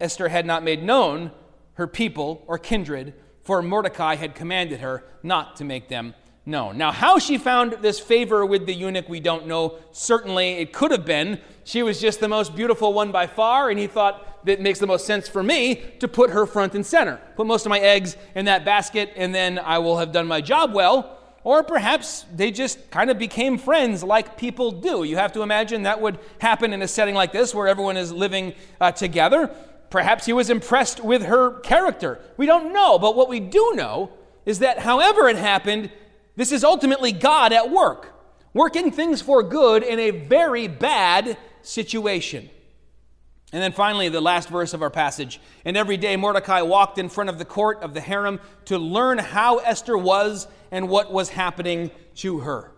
Esther 0.00 0.28
had 0.28 0.46
not 0.46 0.64
made 0.64 0.82
known 0.82 1.30
her 1.74 1.86
people 1.86 2.42
or 2.46 2.56
kindred 2.56 3.12
for 3.48 3.62
Mordecai 3.62 4.14
had 4.14 4.34
commanded 4.34 4.80
her 4.80 5.02
not 5.22 5.56
to 5.56 5.64
make 5.64 5.88
them 5.88 6.14
known. 6.44 6.76
Now, 6.76 6.92
how 6.92 7.18
she 7.18 7.38
found 7.38 7.78
this 7.80 7.98
favor 7.98 8.44
with 8.44 8.66
the 8.66 8.74
eunuch, 8.74 9.08
we 9.08 9.20
don't 9.20 9.46
know. 9.46 9.78
Certainly, 9.90 10.58
it 10.58 10.74
could 10.74 10.90
have 10.90 11.06
been 11.06 11.40
she 11.64 11.82
was 11.82 11.98
just 11.98 12.20
the 12.20 12.28
most 12.28 12.54
beautiful 12.54 12.92
one 12.92 13.10
by 13.10 13.26
far, 13.26 13.70
and 13.70 13.78
he 13.78 13.86
thought 13.86 14.44
that 14.44 14.60
makes 14.60 14.80
the 14.80 14.86
most 14.86 15.06
sense 15.06 15.30
for 15.30 15.42
me 15.42 15.76
to 15.98 16.06
put 16.06 16.28
her 16.28 16.44
front 16.44 16.74
and 16.74 16.84
center. 16.84 17.18
Put 17.36 17.46
most 17.46 17.64
of 17.64 17.70
my 17.70 17.78
eggs 17.78 18.18
in 18.34 18.44
that 18.44 18.66
basket, 18.66 19.14
and 19.16 19.34
then 19.34 19.58
I 19.58 19.78
will 19.78 19.96
have 19.96 20.12
done 20.12 20.26
my 20.26 20.42
job 20.42 20.74
well. 20.74 21.16
Or 21.42 21.62
perhaps 21.62 22.26
they 22.34 22.50
just 22.50 22.90
kind 22.90 23.08
of 23.08 23.18
became 23.18 23.56
friends 23.56 24.04
like 24.04 24.36
people 24.36 24.72
do. 24.72 25.04
You 25.04 25.16
have 25.16 25.32
to 25.32 25.40
imagine 25.40 25.84
that 25.84 26.02
would 26.02 26.18
happen 26.38 26.74
in 26.74 26.82
a 26.82 26.88
setting 26.88 27.14
like 27.14 27.32
this 27.32 27.54
where 27.54 27.66
everyone 27.66 27.96
is 27.96 28.12
living 28.12 28.52
uh, 28.78 28.92
together. 28.92 29.50
Perhaps 29.90 30.26
he 30.26 30.32
was 30.32 30.50
impressed 30.50 31.02
with 31.02 31.24
her 31.24 31.60
character. 31.60 32.20
We 32.36 32.46
don't 32.46 32.72
know, 32.72 32.98
but 32.98 33.16
what 33.16 33.28
we 33.28 33.40
do 33.40 33.72
know 33.74 34.10
is 34.44 34.58
that 34.58 34.80
however 34.80 35.28
it 35.28 35.36
happened, 35.36 35.90
this 36.36 36.52
is 36.52 36.64
ultimately 36.64 37.12
God 37.12 37.52
at 37.52 37.70
work, 37.70 38.14
working 38.52 38.90
things 38.90 39.20
for 39.20 39.42
good 39.42 39.82
in 39.82 39.98
a 39.98 40.10
very 40.10 40.68
bad 40.68 41.36
situation. 41.62 42.50
And 43.52 43.62
then 43.62 43.72
finally, 43.72 44.10
the 44.10 44.20
last 44.20 44.50
verse 44.50 44.74
of 44.74 44.82
our 44.82 44.90
passage. 44.90 45.40
And 45.64 45.76
every 45.76 45.96
day 45.96 46.16
Mordecai 46.16 46.60
walked 46.60 46.98
in 46.98 47.08
front 47.08 47.30
of 47.30 47.38
the 47.38 47.46
court 47.46 47.82
of 47.82 47.94
the 47.94 48.00
harem 48.00 48.40
to 48.66 48.78
learn 48.78 49.16
how 49.16 49.58
Esther 49.58 49.96
was 49.96 50.46
and 50.70 50.88
what 50.88 51.12
was 51.12 51.30
happening 51.30 51.90
to 52.16 52.40
her. 52.40 52.72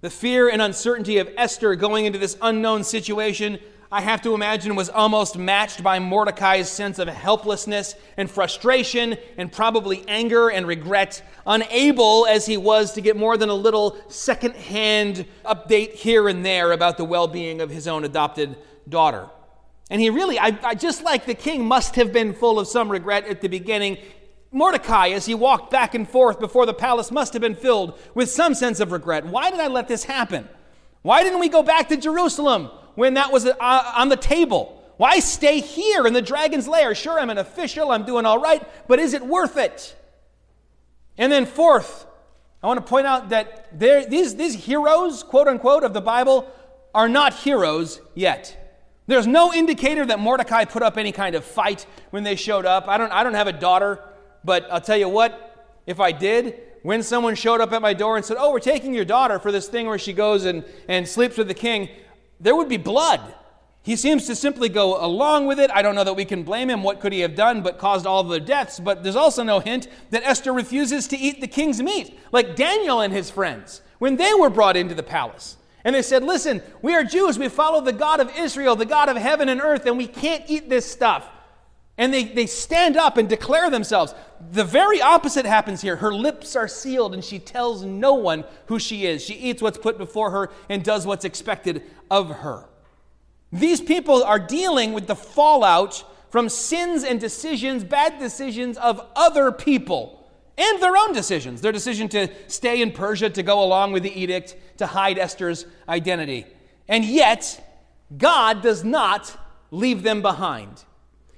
The 0.00 0.10
fear 0.10 0.48
and 0.48 0.62
uncertainty 0.62 1.18
of 1.18 1.28
Esther 1.36 1.74
going 1.74 2.06
into 2.06 2.20
this 2.20 2.38
unknown 2.40 2.84
situation 2.84 3.58
I 3.92 4.02
have 4.02 4.22
to 4.22 4.34
imagine, 4.34 4.76
was 4.76 4.88
almost 4.88 5.36
matched 5.36 5.82
by 5.82 5.98
Mordecai's 5.98 6.68
sense 6.68 7.00
of 7.00 7.08
helplessness 7.08 7.96
and 8.16 8.30
frustration 8.30 9.18
and 9.36 9.50
probably 9.50 10.04
anger 10.06 10.48
and 10.48 10.64
regret, 10.64 11.22
unable 11.44 12.24
as 12.26 12.46
he 12.46 12.56
was 12.56 12.92
to 12.92 13.00
get 13.00 13.16
more 13.16 13.36
than 13.36 13.48
a 13.48 13.54
little 13.54 13.98
second-hand 14.06 15.26
update 15.44 15.94
here 15.94 16.28
and 16.28 16.46
there 16.46 16.70
about 16.70 16.98
the 16.98 17.04
well 17.04 17.26
being 17.26 17.60
of 17.60 17.68
his 17.68 17.88
own 17.88 18.04
adopted 18.04 18.56
daughter. 18.88 19.28
And 19.90 20.00
he 20.00 20.08
really, 20.08 20.38
I, 20.38 20.56
I, 20.62 20.74
just 20.76 21.02
like 21.02 21.26
the 21.26 21.34
king, 21.34 21.64
must 21.64 21.96
have 21.96 22.12
been 22.12 22.32
full 22.32 22.60
of 22.60 22.68
some 22.68 22.92
regret 22.92 23.26
at 23.26 23.40
the 23.40 23.48
beginning. 23.48 23.98
Mordecai, 24.52 25.08
as 25.08 25.26
he 25.26 25.34
walked 25.34 25.72
back 25.72 25.96
and 25.96 26.08
forth 26.08 26.38
before 26.38 26.64
the 26.64 26.74
palace, 26.74 27.10
must 27.10 27.32
have 27.32 27.42
been 27.42 27.56
filled 27.56 27.98
with 28.14 28.30
some 28.30 28.54
sense 28.54 28.78
of 28.78 28.92
regret. 28.92 29.26
Why 29.26 29.50
did 29.50 29.58
I 29.58 29.66
let 29.66 29.88
this 29.88 30.04
happen? 30.04 30.48
Why 31.02 31.24
didn't 31.24 31.40
we 31.40 31.48
go 31.48 31.64
back 31.64 31.88
to 31.88 31.96
Jerusalem? 31.96 32.70
When 32.94 33.14
that 33.14 33.32
was 33.32 33.46
uh, 33.46 33.92
on 33.96 34.08
the 34.08 34.16
table? 34.16 34.76
Why 34.96 35.18
stay 35.20 35.60
here 35.60 36.06
in 36.06 36.12
the 36.12 36.22
dragon's 36.22 36.68
lair? 36.68 36.94
Sure, 36.94 37.18
I'm 37.18 37.30
an 37.30 37.38
official, 37.38 37.90
I'm 37.90 38.04
doing 38.04 38.26
all 38.26 38.38
right, 38.38 38.62
but 38.86 38.98
is 38.98 39.14
it 39.14 39.24
worth 39.24 39.56
it? 39.56 39.96
And 41.16 41.32
then, 41.32 41.46
fourth, 41.46 42.06
I 42.62 42.66
want 42.66 42.84
to 42.84 42.88
point 42.88 43.06
out 43.06 43.30
that 43.30 43.78
these, 43.78 44.36
these 44.36 44.54
heroes, 44.54 45.22
quote 45.22 45.48
unquote, 45.48 45.84
of 45.84 45.94
the 45.94 46.00
Bible 46.00 46.50
are 46.94 47.08
not 47.08 47.32
heroes 47.32 48.00
yet. 48.14 48.56
There's 49.06 49.26
no 49.26 49.52
indicator 49.52 50.04
that 50.06 50.18
Mordecai 50.18 50.64
put 50.66 50.82
up 50.82 50.96
any 50.96 51.12
kind 51.12 51.34
of 51.34 51.44
fight 51.44 51.86
when 52.10 52.22
they 52.22 52.36
showed 52.36 52.66
up. 52.66 52.86
I 52.86 52.98
don't, 52.98 53.10
I 53.10 53.24
don't 53.24 53.34
have 53.34 53.48
a 53.48 53.52
daughter, 53.52 54.04
but 54.44 54.70
I'll 54.70 54.80
tell 54.80 54.96
you 54.96 55.08
what, 55.08 55.78
if 55.86 55.98
I 55.98 56.12
did, 56.12 56.60
when 56.82 57.02
someone 57.02 57.34
showed 57.34 57.60
up 57.60 57.72
at 57.72 57.82
my 57.82 57.92
door 57.92 58.16
and 58.16 58.24
said, 58.24 58.36
Oh, 58.38 58.52
we're 58.52 58.60
taking 58.60 58.94
your 58.94 59.04
daughter 59.04 59.38
for 59.38 59.50
this 59.50 59.68
thing 59.68 59.86
where 59.86 59.98
she 59.98 60.12
goes 60.12 60.44
and, 60.44 60.64
and 60.88 61.08
sleeps 61.08 61.36
with 61.36 61.48
the 61.48 61.54
king, 61.54 61.88
there 62.40 62.56
would 62.56 62.68
be 62.68 62.76
blood. 62.76 63.34
He 63.82 63.96
seems 63.96 64.26
to 64.26 64.36
simply 64.36 64.68
go 64.68 65.04
along 65.04 65.46
with 65.46 65.58
it. 65.58 65.70
I 65.70 65.80
don't 65.80 65.94
know 65.94 66.04
that 66.04 66.16
we 66.16 66.24
can 66.24 66.42
blame 66.42 66.68
him. 66.68 66.82
What 66.82 67.00
could 67.00 67.12
he 67.12 67.20
have 67.20 67.34
done 67.34 67.62
but 67.62 67.78
caused 67.78 68.06
all 68.06 68.22
the 68.22 68.40
deaths? 68.40 68.78
But 68.78 69.02
there's 69.02 69.16
also 69.16 69.42
no 69.42 69.60
hint 69.60 69.88
that 70.10 70.22
Esther 70.22 70.52
refuses 70.52 71.08
to 71.08 71.16
eat 71.16 71.40
the 71.40 71.46
king's 71.46 71.82
meat, 71.82 72.18
like 72.30 72.56
Daniel 72.56 73.00
and 73.00 73.12
his 73.12 73.30
friends 73.30 73.80
when 73.98 74.16
they 74.16 74.34
were 74.34 74.50
brought 74.50 74.76
into 74.76 74.94
the 74.94 75.02
palace. 75.02 75.56
And 75.84 75.94
they 75.94 76.02
said, 76.02 76.22
Listen, 76.22 76.62
we 76.82 76.94
are 76.94 77.04
Jews. 77.04 77.38
We 77.38 77.48
follow 77.48 77.80
the 77.80 77.92
God 77.92 78.20
of 78.20 78.30
Israel, 78.36 78.76
the 78.76 78.84
God 78.84 79.08
of 79.08 79.16
heaven 79.16 79.48
and 79.48 79.62
earth, 79.62 79.86
and 79.86 79.96
we 79.96 80.06
can't 80.06 80.44
eat 80.46 80.68
this 80.68 80.90
stuff. 80.90 81.26
And 82.00 82.14
they, 82.14 82.24
they 82.24 82.46
stand 82.46 82.96
up 82.96 83.18
and 83.18 83.28
declare 83.28 83.68
themselves. 83.68 84.14
The 84.52 84.64
very 84.64 85.02
opposite 85.02 85.44
happens 85.44 85.82
here. 85.82 85.96
Her 85.96 86.14
lips 86.14 86.56
are 86.56 86.66
sealed 86.66 87.12
and 87.12 87.22
she 87.22 87.38
tells 87.38 87.84
no 87.84 88.14
one 88.14 88.44
who 88.68 88.78
she 88.78 89.04
is. 89.04 89.22
She 89.22 89.34
eats 89.34 89.60
what's 89.60 89.76
put 89.76 89.98
before 89.98 90.30
her 90.30 90.50
and 90.70 90.82
does 90.82 91.06
what's 91.06 91.26
expected 91.26 91.82
of 92.10 92.30
her. 92.36 92.64
These 93.52 93.82
people 93.82 94.24
are 94.24 94.38
dealing 94.38 94.94
with 94.94 95.08
the 95.08 95.14
fallout 95.14 96.02
from 96.30 96.48
sins 96.48 97.04
and 97.04 97.20
decisions, 97.20 97.84
bad 97.84 98.18
decisions 98.18 98.78
of 98.78 99.06
other 99.14 99.52
people 99.52 100.26
and 100.56 100.82
their 100.82 100.96
own 100.96 101.12
decisions. 101.12 101.60
Their 101.60 101.70
decision 101.70 102.08
to 102.08 102.28
stay 102.46 102.80
in 102.80 102.92
Persia, 102.92 103.28
to 103.28 103.42
go 103.42 103.62
along 103.62 103.92
with 103.92 104.04
the 104.04 104.18
edict, 104.18 104.56
to 104.78 104.86
hide 104.86 105.18
Esther's 105.18 105.66
identity. 105.86 106.46
And 106.88 107.04
yet, 107.04 107.62
God 108.16 108.62
does 108.62 108.84
not 108.84 109.38
leave 109.70 110.02
them 110.02 110.22
behind. 110.22 110.84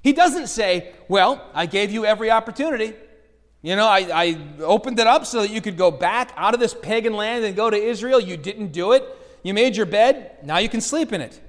He 0.02 0.12
doesn't 0.12 0.48
say, 0.48 0.92
Well, 1.08 1.44
I 1.54 1.66
gave 1.66 1.90
you 1.92 2.04
every 2.04 2.30
opportunity. 2.30 2.94
You 3.62 3.76
know, 3.76 3.86
I, 3.86 4.08
I 4.12 4.38
opened 4.60 4.98
it 4.98 5.06
up 5.06 5.24
so 5.24 5.42
that 5.42 5.50
you 5.50 5.60
could 5.60 5.76
go 5.76 5.92
back 5.92 6.32
out 6.36 6.52
of 6.52 6.58
this 6.58 6.74
pagan 6.74 7.12
land 7.12 7.44
and 7.44 7.54
go 7.54 7.70
to 7.70 7.76
Israel. 7.76 8.18
You 8.18 8.36
didn't 8.36 8.72
do 8.72 8.92
it. 8.92 9.04
You 9.42 9.54
made 9.54 9.76
your 9.76 9.86
bed, 9.86 10.38
now 10.44 10.58
you 10.58 10.68
can 10.68 10.80
sleep 10.80 11.12
in 11.12 11.20
it. 11.20 11.40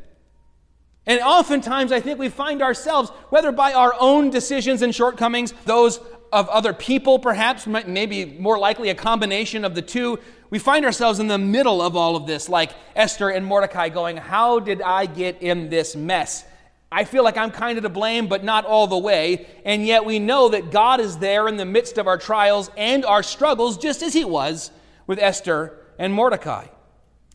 And 1.06 1.20
oftentimes, 1.20 1.92
I 1.92 2.00
think 2.00 2.18
we 2.18 2.30
find 2.30 2.62
ourselves, 2.62 3.10
whether 3.30 3.52
by 3.52 3.74
our 3.74 3.94
own 4.00 4.30
decisions 4.30 4.82
and 4.82 4.96
shortcomings, 4.96 5.54
those 5.66 6.00
of 6.32 6.48
other 6.50 6.74
people, 6.74 7.20
perhaps, 7.20 7.68
maybe 7.68 8.26
more 8.26 8.58
likely 8.58 8.90
a 8.90 8.96
combination 8.96 9.66
of 9.66 9.76
the 9.76 9.82
two, 9.82 10.18
we 10.50 10.60
find 10.60 10.86
ourselves 10.86 11.20
in 11.20 11.28
the 11.28 11.38
middle 11.38 11.82
of 11.82 11.96
all 11.96 12.16
of 12.16 12.26
this, 12.26 12.48
like 12.48 12.72
Esther 12.96 13.30
and 13.30 13.46
Mordecai 13.46 13.90
going, 13.90 14.18
How 14.18 14.60
did 14.60 14.82
I 14.82 15.06
get 15.06 15.42
in 15.42 15.70
this 15.70 15.96
mess? 15.96 16.46
I 16.94 17.06
feel 17.06 17.24
like 17.24 17.38
I'm 17.38 17.50
kind 17.50 17.78
of 17.78 17.84
to 17.84 17.90
blame, 17.90 18.28
but 18.28 18.44
not 18.44 18.66
all 18.66 18.86
the 18.86 18.98
way. 18.98 19.48
And 19.66 19.86
yet 19.86 20.06
we 20.06 20.20
know 20.20 20.50
that 20.50 20.70
God 20.70 21.00
is 21.00 21.18
there 21.18 21.48
in 21.48 21.58
the 21.58 21.66
midst 21.66 21.98
of 21.98 22.06
our 22.06 22.20
trials 22.20 22.70
and 22.78 23.04
our 23.04 23.24
struggles, 23.24 23.80
just 23.80 24.04
as 24.04 24.14
He 24.14 24.24
was 24.24 24.70
with 25.08 25.18
Esther 25.18 25.76
and 25.98 26.14
Mordecai. 26.14 26.68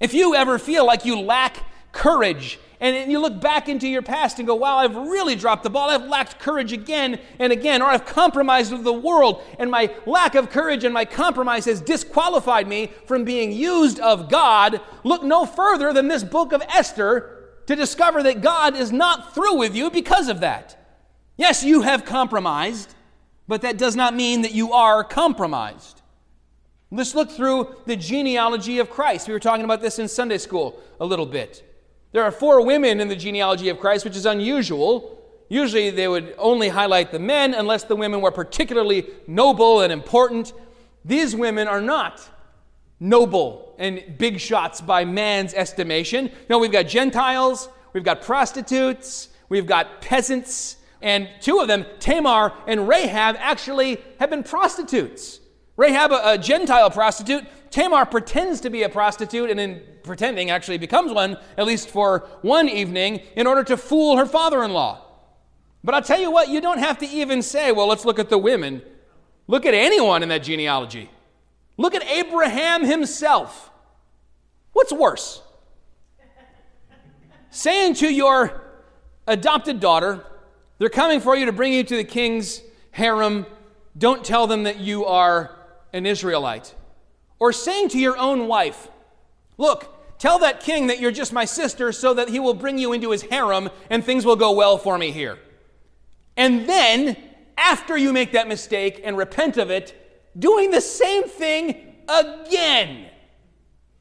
If 0.00 0.14
you 0.14 0.36
ever 0.36 0.60
feel 0.60 0.86
like 0.86 1.04
you 1.04 1.20
lack 1.20 1.64
courage 1.90 2.60
and 2.80 3.10
you 3.10 3.18
look 3.18 3.40
back 3.40 3.68
into 3.68 3.88
your 3.88 4.02
past 4.02 4.38
and 4.38 4.46
go, 4.46 4.54
wow, 4.54 4.76
I've 4.76 4.94
really 4.94 5.34
dropped 5.34 5.64
the 5.64 5.70
ball. 5.70 5.90
I've 5.90 6.04
lacked 6.04 6.38
courage 6.38 6.72
again 6.72 7.18
and 7.40 7.52
again, 7.52 7.82
or 7.82 7.86
I've 7.86 8.06
compromised 8.06 8.70
with 8.70 8.84
the 8.84 8.92
world, 8.92 9.42
and 9.58 9.68
my 9.68 9.92
lack 10.06 10.36
of 10.36 10.50
courage 10.50 10.84
and 10.84 10.94
my 10.94 11.04
compromise 11.04 11.64
has 11.64 11.80
disqualified 11.80 12.68
me 12.68 12.92
from 13.06 13.24
being 13.24 13.50
used 13.50 13.98
of 13.98 14.30
God. 14.30 14.80
Look 15.02 15.24
no 15.24 15.44
further 15.44 15.92
than 15.92 16.06
this 16.06 16.22
book 16.22 16.52
of 16.52 16.62
Esther 16.68 17.37
to 17.68 17.76
discover 17.76 18.22
that 18.22 18.40
God 18.40 18.74
is 18.76 18.90
not 18.90 19.34
through 19.34 19.58
with 19.58 19.76
you 19.76 19.90
because 19.90 20.30
of 20.30 20.40
that. 20.40 20.74
Yes, 21.36 21.62
you 21.62 21.82
have 21.82 22.06
compromised, 22.06 22.94
but 23.46 23.60
that 23.60 23.76
does 23.76 23.94
not 23.94 24.14
mean 24.14 24.40
that 24.40 24.54
you 24.54 24.72
are 24.72 25.04
compromised. 25.04 26.00
Let's 26.90 27.14
look 27.14 27.30
through 27.30 27.76
the 27.84 27.94
genealogy 27.94 28.78
of 28.78 28.88
Christ. 28.88 29.28
We 29.28 29.34
were 29.34 29.38
talking 29.38 29.66
about 29.66 29.82
this 29.82 29.98
in 29.98 30.08
Sunday 30.08 30.38
school 30.38 30.80
a 30.98 31.04
little 31.04 31.26
bit. 31.26 31.62
There 32.12 32.24
are 32.24 32.30
four 32.30 32.64
women 32.64 33.00
in 33.00 33.08
the 33.08 33.14
genealogy 33.14 33.68
of 33.68 33.78
Christ, 33.78 34.02
which 34.06 34.16
is 34.16 34.24
unusual. 34.24 35.22
Usually 35.50 35.90
they 35.90 36.08
would 36.08 36.34
only 36.38 36.70
highlight 36.70 37.12
the 37.12 37.18
men 37.18 37.52
unless 37.52 37.84
the 37.84 37.96
women 37.96 38.22
were 38.22 38.30
particularly 38.30 39.08
noble 39.26 39.82
and 39.82 39.92
important. 39.92 40.54
These 41.04 41.36
women 41.36 41.68
are 41.68 41.82
not 41.82 42.26
noble 43.00 43.74
and 43.78 44.18
big 44.18 44.40
shots 44.40 44.80
by 44.80 45.04
man's 45.04 45.54
estimation. 45.54 46.30
No, 46.48 46.58
we've 46.58 46.72
got 46.72 46.86
Gentiles, 46.86 47.68
we've 47.92 48.04
got 48.04 48.22
prostitutes, 48.22 49.28
we've 49.48 49.66
got 49.66 50.00
peasants, 50.00 50.76
and 51.00 51.28
two 51.40 51.60
of 51.60 51.68
them, 51.68 51.86
Tamar 52.00 52.52
and 52.66 52.88
Rahab, 52.88 53.36
actually 53.38 54.00
have 54.18 54.30
been 54.30 54.42
prostitutes. 54.42 55.40
Rahab, 55.76 56.10
a, 56.10 56.32
a 56.32 56.38
Gentile 56.38 56.90
prostitute, 56.90 57.44
Tamar 57.70 58.04
pretends 58.06 58.60
to 58.62 58.70
be 58.70 58.82
a 58.82 58.88
prostitute 58.88 59.50
and 59.50 59.60
in 59.60 59.82
pretending 60.02 60.50
actually 60.50 60.78
becomes 60.78 61.12
one, 61.12 61.36
at 61.56 61.66
least 61.66 61.90
for 61.90 62.26
one 62.42 62.68
evening, 62.68 63.20
in 63.36 63.46
order 63.46 63.62
to 63.62 63.76
fool 63.76 64.16
her 64.16 64.26
father 64.26 64.64
in 64.64 64.72
law. 64.72 65.04
But 65.84 65.94
I'll 65.94 66.02
tell 66.02 66.18
you 66.18 66.30
what, 66.30 66.48
you 66.48 66.60
don't 66.60 66.78
have 66.78 66.98
to 66.98 67.06
even 67.06 67.42
say, 67.42 67.70
well, 67.70 67.86
let's 67.86 68.04
look 68.04 68.18
at 68.18 68.30
the 68.30 68.38
women. 68.38 68.82
Look 69.46 69.66
at 69.66 69.74
anyone 69.74 70.22
in 70.22 70.28
that 70.30 70.42
genealogy. 70.42 71.10
Look 71.78 71.94
at 71.94 72.02
Abraham 72.04 72.84
himself. 72.84 73.70
What's 74.74 74.92
worse? 74.92 75.40
Saying 77.50 77.94
to 77.94 78.12
your 78.12 78.60
adopted 79.26 79.80
daughter, 79.80 80.24
they're 80.78 80.90
coming 80.90 81.20
for 81.20 81.34
you 81.34 81.46
to 81.46 81.52
bring 81.52 81.72
you 81.72 81.84
to 81.84 81.96
the 81.96 82.04
king's 82.04 82.60
harem, 82.90 83.46
don't 83.96 84.24
tell 84.24 84.46
them 84.46 84.64
that 84.64 84.78
you 84.78 85.06
are 85.06 85.56
an 85.92 86.04
Israelite. 86.04 86.74
Or 87.38 87.52
saying 87.52 87.90
to 87.90 87.98
your 87.98 88.18
own 88.18 88.48
wife, 88.48 88.88
Look, 89.56 90.18
tell 90.18 90.38
that 90.40 90.60
king 90.60 90.88
that 90.88 91.00
you're 91.00 91.10
just 91.10 91.32
my 91.32 91.44
sister 91.44 91.90
so 91.92 92.14
that 92.14 92.28
he 92.28 92.38
will 92.38 92.54
bring 92.54 92.78
you 92.78 92.92
into 92.92 93.10
his 93.10 93.22
harem 93.22 93.70
and 93.90 94.04
things 94.04 94.24
will 94.24 94.36
go 94.36 94.52
well 94.52 94.78
for 94.78 94.98
me 94.98 95.10
here. 95.10 95.38
And 96.36 96.68
then, 96.68 97.16
after 97.56 97.96
you 97.96 98.12
make 98.12 98.32
that 98.32 98.46
mistake 98.46 99.00
and 99.02 99.16
repent 99.16 99.56
of 99.56 99.70
it, 99.70 100.07
doing 100.38 100.70
the 100.70 100.80
same 100.80 101.24
thing 101.24 101.94
again. 102.08 103.08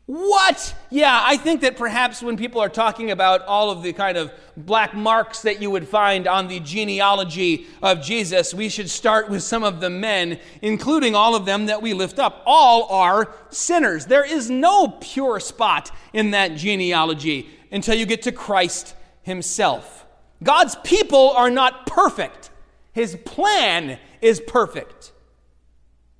What? 0.07 0.73
Yeah, 0.89 1.21
I 1.21 1.35
think 1.35 1.59
that 1.61 1.75
perhaps 1.75 2.23
when 2.23 2.37
people 2.37 2.61
are 2.61 2.69
talking 2.69 3.11
about 3.11 3.41
all 3.41 3.71
of 3.71 3.83
the 3.83 3.91
kind 3.91 4.17
of 4.17 4.31
black 4.55 4.93
marks 4.93 5.41
that 5.41 5.61
you 5.61 5.69
would 5.69 5.85
find 5.85 6.27
on 6.27 6.47
the 6.47 6.61
genealogy 6.61 7.67
of 7.83 8.01
Jesus, 8.01 8.53
we 8.53 8.69
should 8.69 8.89
start 8.89 9.29
with 9.29 9.43
some 9.43 9.65
of 9.65 9.81
the 9.81 9.89
men, 9.89 10.39
including 10.61 11.13
all 11.13 11.35
of 11.35 11.45
them 11.45 11.65
that 11.65 11.81
we 11.81 11.93
lift 11.93 12.19
up. 12.19 12.41
All 12.45 12.87
are 12.89 13.35
sinners. 13.49 14.05
There 14.05 14.23
is 14.23 14.49
no 14.49 14.87
pure 15.01 15.41
spot 15.41 15.91
in 16.13 16.31
that 16.31 16.55
genealogy 16.55 17.49
until 17.69 17.95
you 17.95 18.05
get 18.05 18.21
to 18.21 18.31
Christ 18.31 18.95
Himself. 19.23 20.05
God's 20.41 20.77
people 20.85 21.31
are 21.31 21.49
not 21.51 21.85
perfect, 21.85 22.49
His 22.93 23.17
plan 23.25 23.99
is 24.21 24.39
perfect. 24.39 25.11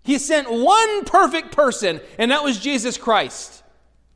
He 0.08 0.20
sent 0.20 0.50
one 0.50 1.04
perfect 1.04 1.52
person, 1.52 2.00
and 2.18 2.32
that 2.32 2.42
was 2.42 2.62
Jesus 2.62 2.96
Christ. 2.96 3.62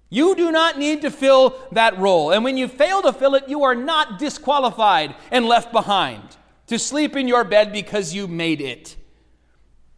You 0.09 0.35
do 0.35 0.49
not 0.49 0.79
need 0.79 1.01
to 1.01 1.11
fill 1.11 1.59
that 1.73 1.99
role. 1.99 2.31
And 2.31 2.45
when 2.45 2.55
you 2.55 2.69
fail 2.69 3.01
to 3.01 3.11
fill 3.11 3.35
it, 3.35 3.49
you 3.49 3.63
are 3.63 3.75
not 3.75 4.17
disqualified 4.17 5.13
and 5.31 5.45
left 5.45 5.73
behind 5.73 6.23
to 6.67 6.79
sleep 6.79 7.17
in 7.17 7.27
your 7.27 7.43
bed 7.43 7.73
because 7.73 8.13
you 8.13 8.29
made 8.29 8.61
it. 8.61 8.95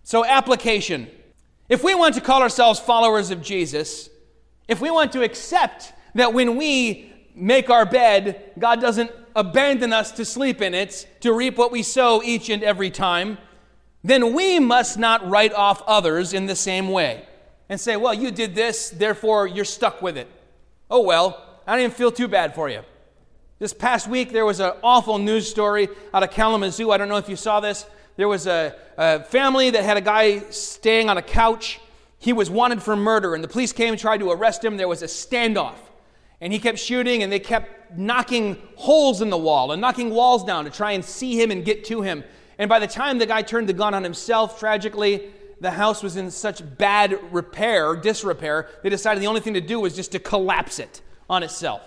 So, 0.02 0.26
application. 0.26 1.12
If 1.70 1.84
we 1.84 1.94
want 1.94 2.16
to 2.16 2.22
call 2.22 2.41
ourselves 2.41 2.80
followers 2.80 3.30
of 3.30 3.44
Jesus, 3.44 4.10
if 4.68 4.82
we 4.82 4.89
want 4.89 5.12
to 5.12 5.22
accept 5.22 5.94
that 6.16 6.34
when 6.34 6.58
we 6.58 7.14
make 7.36 7.70
our 7.70 7.86
bed, 7.86 8.54
God 8.58 8.82
doesn't 8.82 9.12
abandon 9.36 9.94
us 9.94 10.12
to 10.14 10.26
sleep 10.26 10.60
in 10.60 10.74
it, 10.74 11.08
to 11.20 11.34
reap 11.34 11.56
what 11.56 11.72
we 11.72 11.84
sow 11.84 12.24
each 12.24 12.50
and 12.50 12.64
every 12.64 12.89
time, 12.89 13.38
then 14.04 14.34
we 14.34 14.60
must 14.60 14.97
not 14.97 15.28
write 15.30 15.54
off 15.54 15.82
others 15.88 16.34
in 16.34 16.45
the 16.45 16.56
same 16.56 16.89
way 16.89 17.26
and 17.70 17.80
say, 17.80 17.95
well, 17.95 18.14
you 18.14 18.32
did 18.32 18.54
this, 18.54 18.89
therefore 18.89 19.47
you're 19.47 19.66
stuck 19.66 20.01
with 20.01 20.18
it. 20.18 20.28
Oh, 20.89 21.01
well, 21.01 21.43
I 21.66 21.72
don't 21.72 21.86
even 21.86 21.91
feel 21.91 22.12
too 22.12 22.28
bad 22.28 22.54
for 22.54 22.70
you. 22.70 22.82
This 23.60 23.74
past 23.74 24.08
week, 24.08 24.32
there 24.32 24.45
was 24.45 24.60
an 24.60 24.74
awful 24.84 25.18
news 25.18 25.49
story 25.49 25.88
out 26.14 26.22
of 26.22 26.32
Kalamazoo. 26.32 26.91
I 26.91 26.97
don't 26.97 27.08
know 27.08 27.18
if 27.18 27.30
you 27.30 27.38
saw 27.38 27.62
this. 27.62 27.86
There 28.18 28.28
was 28.28 28.45
a, 28.45 28.76
a 28.97 29.24
family 29.24 29.70
that 29.70 29.84
had 29.84 29.95
a 29.95 30.01
guy 30.01 30.39
staying 30.49 31.10
on 31.10 31.18
a 31.18 31.22
couch. 31.22 31.80
He 32.20 32.34
was 32.34 32.49
wanted 32.49 32.84
for 32.84 32.95
murder, 32.95 33.36
and 33.36 33.43
the 33.43 33.47
police 33.47 33.72
came 33.72 33.93
and 33.93 33.99
tried 33.99 34.20
to 34.20 34.32
arrest 34.32 34.64
him. 34.64 34.76
There 34.76 34.88
was 34.88 35.01
a 35.01 35.08
standoff. 35.08 35.78
And 36.41 36.51
he 36.51 36.60
kept 36.60 36.78
shooting, 36.78 37.24
and 37.24 37.32
they 37.32 37.39
kept 37.39 37.97
knocking 37.97 38.62
holes 38.76 39.22
in 39.22 39.30
the 39.30 39.38
wall 39.38 39.72
and 39.72 39.80
knocking 39.80 40.10
walls 40.10 40.43
down 40.43 40.66
to 40.66 40.72
try 40.72 40.91
and 40.91 41.06
see 41.06 41.41
him 41.41 41.49
and 41.49 41.64
get 41.64 41.86
to 41.86 42.01
him. 42.01 42.24
And 42.58 42.70
by 42.70 42.80
the 42.80 42.88
time 42.88 43.18
the 43.18 43.26
guy 43.26 43.41
turned 43.41 43.70
the 43.70 43.74
gun 43.74 43.93
on 43.93 44.04
himself, 44.04 44.60
tragically, 44.60 45.30
the 45.60 45.72
house 45.72 46.04
was 46.04 46.18
in 46.18 46.30
such 46.30 46.62
bad 46.78 47.18
repair, 47.34 47.95
disrepair, 47.95 48.70
they 48.84 48.89
decided 48.89 49.22
the 49.22 49.28
only 49.28 49.41
thing 49.41 49.54
to 49.54 49.62
do 49.62 49.80
was 49.80 49.95
just 49.95 50.12
to 50.12 50.20
collapse 50.20 50.80
it 50.80 51.01
on 51.30 51.41
itself. 51.41 51.82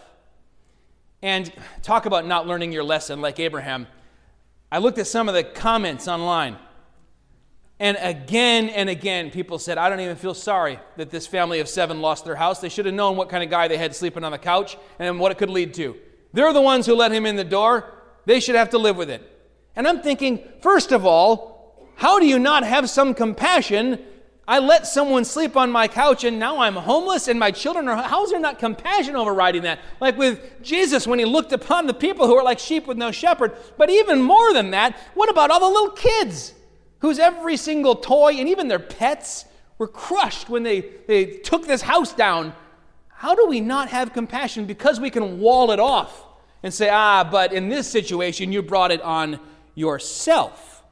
And 1.23 1.53
talk 1.83 2.07
about 2.07 2.27
not 2.27 2.47
learning 2.47 2.73
your 2.73 2.85
lesson 2.85 3.21
like 3.21 3.39
Abraham. 3.39 3.87
I 4.71 4.79
looked 4.79 4.99
at 4.99 5.07
some 5.07 5.29
of 5.29 5.35
the 5.35 5.45
comments 5.45 6.09
online. 6.09 6.57
And 7.79 7.99
again 8.01 8.71
and 8.71 8.89
again, 8.89 9.31
people 9.31 9.59
said, 9.59 9.77
I 9.77 9.91
don't 9.91 10.01
even 10.01 10.17
feel 10.17 10.35
sorry 10.35 10.79
that 10.97 11.11
this 11.11 11.27
family 11.27 11.61
of 11.61 11.69
seven 11.69 12.01
lost 12.01 12.25
their 12.25 12.37
house. 12.37 12.61
They 12.61 12.71
should 12.71 12.87
have 12.87 12.95
known 12.95 13.17
what 13.17 13.29
kind 13.29 13.45
of 13.45 13.51
guy 13.51 13.69
they 13.69 13.77
had 13.77 13.95
sleeping 13.95 14.25
on 14.25 14.33
the 14.33 14.39
couch 14.39 14.79
and 14.99 15.21
what 15.21 15.33
it 15.33 15.39
could 15.39 15.51
lead 15.51 15.75
to. 15.75 15.97
They're 16.33 16.53
the 16.53 16.63
ones 16.63 16.87
who 16.87 16.95
let 16.95 17.13
him 17.13 17.27
in 17.27 17.37
the 17.37 17.45
door. 17.45 17.93
They 18.25 18.41
should 18.41 18.55
have 18.55 18.71
to 18.71 18.79
live 18.79 18.97
with 18.97 19.11
it. 19.11 19.36
And 19.77 19.87
I'm 19.87 20.01
thinking, 20.01 20.43
first 20.61 20.91
of 20.91 21.05
all, 21.05 21.57
how 21.97 22.19
do 22.19 22.27
you 22.27 22.39
not 22.39 22.65
have 22.65 22.91
some 22.91 23.15
compassion? 23.15 24.03
I 24.49 24.61
let 24.61 24.87
someone 24.87 25.25
sleep 25.25 25.57
on 25.57 25.71
my 25.73 25.89
couch 25.89 26.25
and 26.25 26.39
now 26.39 26.61
I'm 26.61 26.75
homeless 26.77 27.27
and 27.29 27.39
my 27.39 27.51
children 27.51 27.89
are. 27.89 27.97
How 27.97 28.25
is 28.25 28.31
there 28.31 28.41
not 28.41 28.59
compassion 28.59 29.17
overriding 29.17 29.63
that? 29.63 29.81
Like 30.01 30.17
with 30.17 30.63
Jesus 30.63 31.07
when 31.07 31.19
he 31.19 31.25
looked 31.25 31.53
upon 31.53 31.87
the 31.87 31.95
people 31.95 32.27
who 32.27 32.37
are 32.37 32.45
like 32.45 32.59
sheep 32.59 32.87
with 32.87 32.97
no 32.97 33.11
shepherd. 33.11 33.57
But 33.77 33.91
even 33.91 34.23
more 34.23 34.53
than 34.53 34.71
that, 34.71 34.97
what 35.15 35.31
about 35.31 35.51
all 35.51 35.61
the 35.61 35.67
little 35.67 35.91
kids 35.91 36.55
whose 37.01 37.19
every 37.19 37.57
single 37.57 37.97
toy 37.97 38.35
and 38.35 38.49
even 38.49 38.69
their 38.69 38.79
pets 38.79 39.47
were 39.79 39.89
crushed 39.89 40.49
when 40.49 40.63
they, 40.63 40.81
they 41.09 41.25
took 41.25 41.67
this 41.67 41.83
house 41.83 42.13
down? 42.13 42.55
How 43.09 43.35
do 43.35 43.47
we 43.47 43.61
not 43.61 43.89
have 43.89 44.13
compassion? 44.13 44.65
Because 44.65 45.01
we 45.01 45.11
can 45.11 45.41
wall 45.41 45.71
it 45.73 45.81
off 45.81 46.25
and 46.63 46.73
say, 46.73 46.89
ah, 46.89 47.27
but 47.29 47.53
in 47.53 47.69
this 47.69 47.89
situation, 47.89 48.53
you 48.53 48.63
brought 48.63 48.93
it 48.93 49.01
on 49.03 49.41
yourself. 49.77 50.83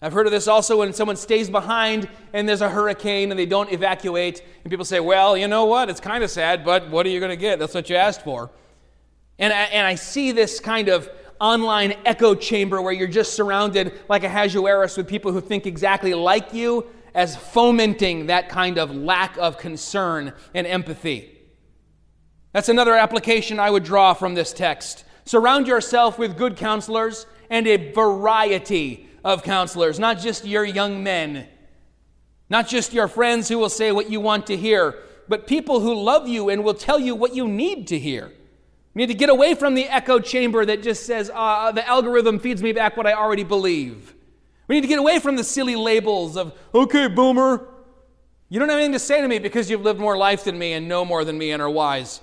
I've 0.00 0.12
heard 0.12 0.26
of 0.26 0.32
this 0.32 0.48
also 0.48 0.78
when 0.78 0.92
someone 0.92 1.16
stays 1.16 1.50
behind 1.50 2.08
and 2.32 2.48
there's 2.48 2.60
a 2.60 2.70
hurricane 2.70 3.30
and 3.30 3.38
they 3.38 3.46
don't 3.46 3.70
evacuate, 3.70 4.42
and 4.64 4.70
people 4.70 4.86
say, 4.86 5.00
Well, 5.00 5.36
you 5.36 5.48
know 5.48 5.66
what? 5.66 5.90
It's 5.90 6.00
kind 6.00 6.24
of 6.24 6.30
sad, 6.30 6.64
but 6.64 6.88
what 6.88 7.04
are 7.04 7.10
you 7.10 7.20
going 7.20 7.30
to 7.30 7.36
get? 7.36 7.58
That's 7.58 7.74
what 7.74 7.90
you 7.90 7.96
asked 7.96 8.22
for. 8.22 8.50
And 9.38 9.52
I, 9.52 9.62
and 9.64 9.86
I 9.86 9.96
see 9.96 10.32
this 10.32 10.60
kind 10.60 10.88
of 10.88 11.10
online 11.40 11.94
echo 12.04 12.34
chamber 12.34 12.80
where 12.80 12.92
you're 12.92 13.08
just 13.08 13.34
surrounded 13.34 13.92
like 14.08 14.24
a 14.24 14.26
Ahasuerus 14.26 14.96
with 14.96 15.06
people 15.06 15.32
who 15.32 15.40
think 15.40 15.66
exactly 15.66 16.14
like 16.14 16.54
you 16.54 16.86
as 17.14 17.36
fomenting 17.36 18.26
that 18.26 18.48
kind 18.48 18.78
of 18.78 18.94
lack 18.94 19.36
of 19.38 19.58
concern 19.58 20.32
and 20.54 20.66
empathy. 20.66 21.36
That's 22.52 22.68
another 22.68 22.94
application 22.94 23.58
I 23.58 23.70
would 23.70 23.84
draw 23.84 24.14
from 24.14 24.34
this 24.34 24.52
text. 24.52 25.04
Surround 25.24 25.66
yourself 25.66 26.18
with 26.18 26.36
good 26.36 26.56
counselors 26.56 27.26
and 27.50 27.66
a 27.66 27.92
variety 27.92 29.08
of 29.24 29.42
counselors, 29.42 29.98
not 29.98 30.18
just 30.18 30.44
your 30.44 30.64
young 30.64 31.02
men, 31.02 31.46
not 32.50 32.68
just 32.68 32.92
your 32.92 33.08
friends 33.08 33.48
who 33.48 33.58
will 33.58 33.68
say 33.68 33.92
what 33.92 34.10
you 34.10 34.20
want 34.20 34.46
to 34.46 34.56
hear, 34.56 34.96
but 35.28 35.46
people 35.46 35.80
who 35.80 35.94
love 35.94 36.26
you 36.26 36.48
and 36.48 36.64
will 36.64 36.74
tell 36.74 36.98
you 36.98 37.14
what 37.14 37.34
you 37.34 37.46
need 37.46 37.88
to 37.88 37.98
hear. 37.98 38.32
We 38.94 39.02
need 39.02 39.12
to 39.12 39.14
get 39.14 39.28
away 39.28 39.54
from 39.54 39.74
the 39.74 39.84
echo 39.84 40.18
chamber 40.18 40.64
that 40.64 40.82
just 40.82 41.04
says, 41.04 41.30
uh, 41.32 41.72
the 41.72 41.86
algorithm 41.86 42.38
feeds 42.38 42.62
me 42.62 42.72
back 42.72 42.96
what 42.96 43.06
I 43.06 43.12
already 43.12 43.44
believe. 43.44 44.14
We 44.66 44.76
need 44.76 44.80
to 44.82 44.88
get 44.88 44.98
away 44.98 45.18
from 45.18 45.36
the 45.36 45.44
silly 45.44 45.76
labels 45.76 46.36
of, 46.36 46.52
okay, 46.74 47.08
boomer. 47.08 47.66
You 48.48 48.58
don't 48.58 48.68
have 48.68 48.78
anything 48.78 48.92
to 48.92 48.98
say 48.98 49.20
to 49.20 49.28
me 49.28 49.38
because 49.38 49.70
you've 49.70 49.82
lived 49.82 50.00
more 50.00 50.16
life 50.16 50.44
than 50.44 50.58
me 50.58 50.72
and 50.72 50.88
know 50.88 51.04
more 51.04 51.24
than 51.24 51.36
me 51.36 51.52
and 51.52 51.62
are 51.62 51.70
wise. 51.70 52.20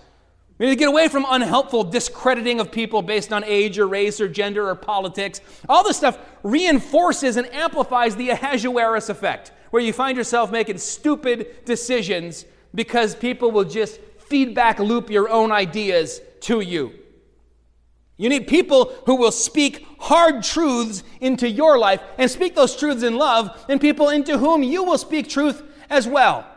We 0.57 0.67
need 0.67 0.73
to 0.73 0.79
get 0.79 0.87
away 0.87 1.09
from 1.09 1.25
unhelpful 1.27 1.83
discrediting 1.83 2.61
of 2.61 2.71
people 2.71 3.01
based 3.01 3.33
on 3.33 3.43
age 3.43 3.77
or 3.77 3.87
race 3.87 4.21
or 4.21 4.29
gender 4.29 4.69
or 4.69 4.75
politics. 4.75 5.41
All 5.67 5.83
this 5.83 5.97
stuff 5.97 6.17
reinforces 6.43 7.35
and 7.35 7.53
amplifies 7.53 8.15
the 8.15 8.29
Ahasuerus 8.29 9.09
effect, 9.09 9.51
where 9.71 9.81
you 9.81 9.91
find 9.91 10.17
yourself 10.17 10.51
making 10.51 10.77
stupid 10.77 11.65
decisions 11.65 12.45
because 12.73 13.15
people 13.15 13.51
will 13.51 13.65
just 13.65 13.99
feedback 14.17 14.79
loop 14.79 15.09
your 15.09 15.29
own 15.29 15.51
ideas 15.51 16.21
to 16.41 16.61
you. 16.61 16.93
You 18.17 18.29
need 18.29 18.47
people 18.47 18.93
who 19.05 19.15
will 19.15 19.33
speak 19.33 19.85
hard 19.99 20.41
truths 20.41 21.03
into 21.19 21.49
your 21.49 21.77
life 21.77 22.01
and 22.17 22.31
speak 22.31 22.55
those 22.55 22.77
truths 22.77 23.03
in 23.03 23.17
love, 23.17 23.65
and 23.67 23.81
people 23.81 24.07
into 24.07 24.37
whom 24.37 24.63
you 24.63 24.83
will 24.83 24.97
speak 24.97 25.27
truth 25.27 25.63
as 25.89 26.07
well. 26.07 26.47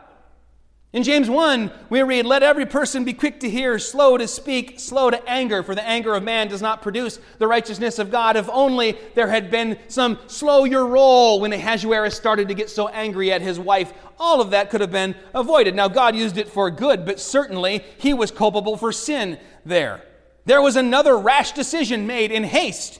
In 0.91 1.03
James 1.03 1.29
1, 1.29 1.71
we 1.91 2.01
read, 2.01 2.25
Let 2.25 2.41
every 2.41 2.65
person 2.65 3.03
be 3.03 3.13
quick 3.13 3.41
to 3.41 3.49
hear, 3.49 3.77
slow 3.77 4.17
to 4.17 4.27
speak, 4.27 4.79
slow 4.79 5.11
to 5.11 5.29
anger, 5.29 5.61
for 5.61 5.75
the 5.75 5.87
anger 5.87 6.15
of 6.15 6.23
man 6.23 6.47
does 6.47 6.63
not 6.63 6.81
produce 6.81 7.19
the 7.37 7.45
righteousness 7.45 7.99
of 7.99 8.09
God. 8.09 8.35
If 8.35 8.49
only 8.49 8.97
there 9.13 9.27
had 9.27 9.51
been 9.51 9.77
some 9.87 10.17
slow 10.25 10.63
your 10.63 10.87
roll 10.87 11.41
when 11.41 11.53
Ahasuerus 11.53 12.15
started 12.15 12.47
to 12.47 12.55
get 12.55 12.71
so 12.71 12.87
angry 12.87 13.31
at 13.31 13.41
his 13.41 13.59
wife. 13.59 13.93
All 14.17 14.41
of 14.41 14.49
that 14.49 14.71
could 14.71 14.81
have 14.81 14.91
been 14.91 15.13
avoided. 15.35 15.75
Now, 15.75 15.89
God 15.89 16.15
used 16.15 16.39
it 16.39 16.49
for 16.49 16.71
good, 16.71 17.05
but 17.05 17.19
certainly 17.19 17.83
he 17.99 18.15
was 18.15 18.31
culpable 18.31 18.75
for 18.75 18.91
sin 18.91 19.37
there. 19.63 20.03
There 20.45 20.61
was 20.61 20.75
another 20.75 21.19
rash 21.19 21.51
decision 21.51 22.07
made 22.07 22.31
in 22.31 22.43
haste. 22.43 22.99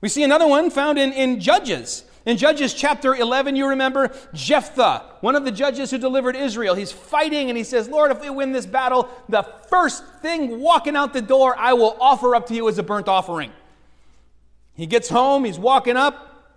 We 0.00 0.08
see 0.08 0.22
another 0.22 0.46
one 0.46 0.70
found 0.70 0.98
in, 0.98 1.12
in 1.12 1.38
Judges. 1.38 2.04
In 2.28 2.36
Judges 2.36 2.74
chapter 2.74 3.14
11, 3.14 3.56
you 3.56 3.68
remember 3.68 4.10
Jephthah, 4.34 5.02
one 5.22 5.34
of 5.34 5.46
the 5.46 5.50
judges 5.50 5.90
who 5.90 5.96
delivered 5.96 6.36
Israel. 6.36 6.74
He's 6.74 6.92
fighting 6.92 7.48
and 7.48 7.56
he 7.56 7.64
says, 7.64 7.88
Lord, 7.88 8.10
if 8.10 8.20
we 8.20 8.28
win 8.28 8.52
this 8.52 8.66
battle, 8.66 9.08
the 9.30 9.44
first 9.70 10.04
thing 10.20 10.60
walking 10.60 10.94
out 10.94 11.14
the 11.14 11.22
door 11.22 11.56
I 11.56 11.72
will 11.72 11.96
offer 11.98 12.34
up 12.34 12.46
to 12.48 12.54
you 12.54 12.68
as 12.68 12.76
a 12.76 12.82
burnt 12.82 13.08
offering. 13.08 13.50
He 14.74 14.84
gets 14.84 15.08
home, 15.08 15.46
he's 15.46 15.58
walking 15.58 15.96
up. 15.96 16.52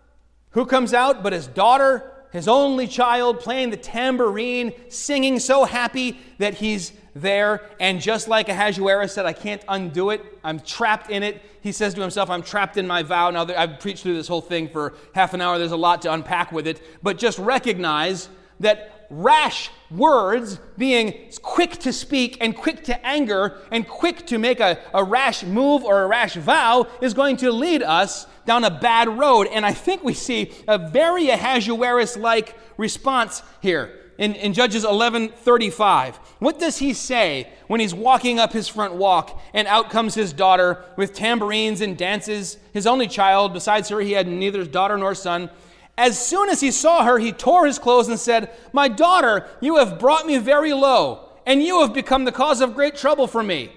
Who 0.49 0.65
comes 0.65 0.93
out 0.93 1.23
but 1.23 1.31
his 1.31 1.47
daughter, 1.47 2.11
his 2.33 2.49
only 2.49 2.85
child, 2.85 3.39
playing 3.39 3.69
the 3.69 3.77
tambourine, 3.77 4.73
singing 4.89 5.39
so 5.39 5.63
happy 5.63 6.19
that 6.37 6.55
he's 6.55 6.91
there. 7.13 7.61
And 7.79 8.01
just 8.01 8.27
like 8.27 8.49
Ahasuerus 8.49 9.13
said, 9.13 9.25
I 9.25 9.33
can't 9.33 9.63
undo 9.67 10.09
it, 10.09 10.23
I'm 10.43 10.59
trapped 10.59 11.09
in 11.09 11.23
it. 11.23 11.41
He 11.61 11.71
says 11.71 11.93
to 11.95 12.01
himself, 12.01 12.29
I'm 12.29 12.41
trapped 12.41 12.77
in 12.77 12.87
my 12.87 13.03
vow. 13.03 13.29
Now, 13.29 13.45
I've 13.55 13.79
preached 13.79 14.03
through 14.03 14.15
this 14.15 14.27
whole 14.27 14.41
thing 14.41 14.69
for 14.69 14.93
half 15.13 15.33
an 15.33 15.41
hour. 15.41 15.57
There's 15.57 15.71
a 15.71 15.77
lot 15.77 16.01
to 16.03 16.13
unpack 16.13 16.51
with 16.51 16.67
it. 16.67 16.81
But 17.03 17.17
just 17.17 17.37
recognize 17.37 18.29
that 18.59 19.07
rash 19.09 19.69
words, 19.89 20.59
being 20.77 21.29
quick 21.41 21.71
to 21.79 21.91
speak 21.91 22.37
and 22.39 22.55
quick 22.55 22.83
to 22.85 23.05
anger 23.05 23.59
and 23.69 23.85
quick 23.87 24.25
to 24.27 24.37
make 24.39 24.59
a, 24.59 24.79
a 24.93 25.03
rash 25.03 25.43
move 25.43 25.83
or 25.83 26.03
a 26.03 26.07
rash 26.07 26.35
vow, 26.35 26.87
is 27.01 27.13
going 27.13 27.37
to 27.37 27.51
lead 27.51 27.83
us 27.83 28.25
down 28.45 28.63
a 28.63 28.71
bad 28.71 29.09
road. 29.09 29.47
And 29.51 29.65
I 29.65 29.73
think 29.73 30.03
we 30.03 30.13
see 30.13 30.51
a 30.67 30.77
very 30.77 31.29
Ahasuerus 31.29 32.15
like 32.15 32.55
response 32.77 33.43
here 33.61 34.00
in, 34.21 34.35
in 34.35 34.53
Judges 34.53 34.85
11:35. 34.85 36.15
What 36.37 36.59
does 36.59 36.77
he 36.77 36.93
say 36.93 37.49
when 37.65 37.79
he's 37.79 37.93
walking 37.93 38.39
up 38.39 38.53
his 38.53 38.67
front 38.67 38.93
walk 38.93 39.41
and 39.51 39.67
out 39.67 39.89
comes 39.89 40.13
his 40.13 40.31
daughter 40.31 40.85
with 40.95 41.13
tambourines 41.13 41.81
and 41.81 41.97
dances, 41.97 42.57
his 42.71 42.85
only 42.85 43.07
child, 43.07 43.51
besides 43.51 43.89
her 43.89 43.99
he 43.99 44.11
had 44.11 44.27
neither 44.27 44.63
daughter 44.63 44.95
nor 44.95 45.15
son. 45.15 45.49
As 45.97 46.23
soon 46.23 46.49
as 46.49 46.61
he 46.61 46.69
saw 46.69 47.03
her, 47.03 47.17
he 47.17 47.31
tore 47.31 47.65
his 47.65 47.79
clothes 47.79 48.09
and 48.09 48.19
said, 48.19 48.51
"My 48.71 48.87
daughter, 48.87 49.47
you 49.59 49.77
have 49.77 49.97
brought 49.97 50.27
me 50.27 50.37
very 50.37 50.71
low, 50.71 51.27
and 51.47 51.63
you 51.63 51.81
have 51.81 51.91
become 51.91 52.23
the 52.23 52.31
cause 52.31 52.61
of 52.61 52.75
great 52.75 52.95
trouble 52.95 53.25
for 53.25 53.41
me." 53.41 53.71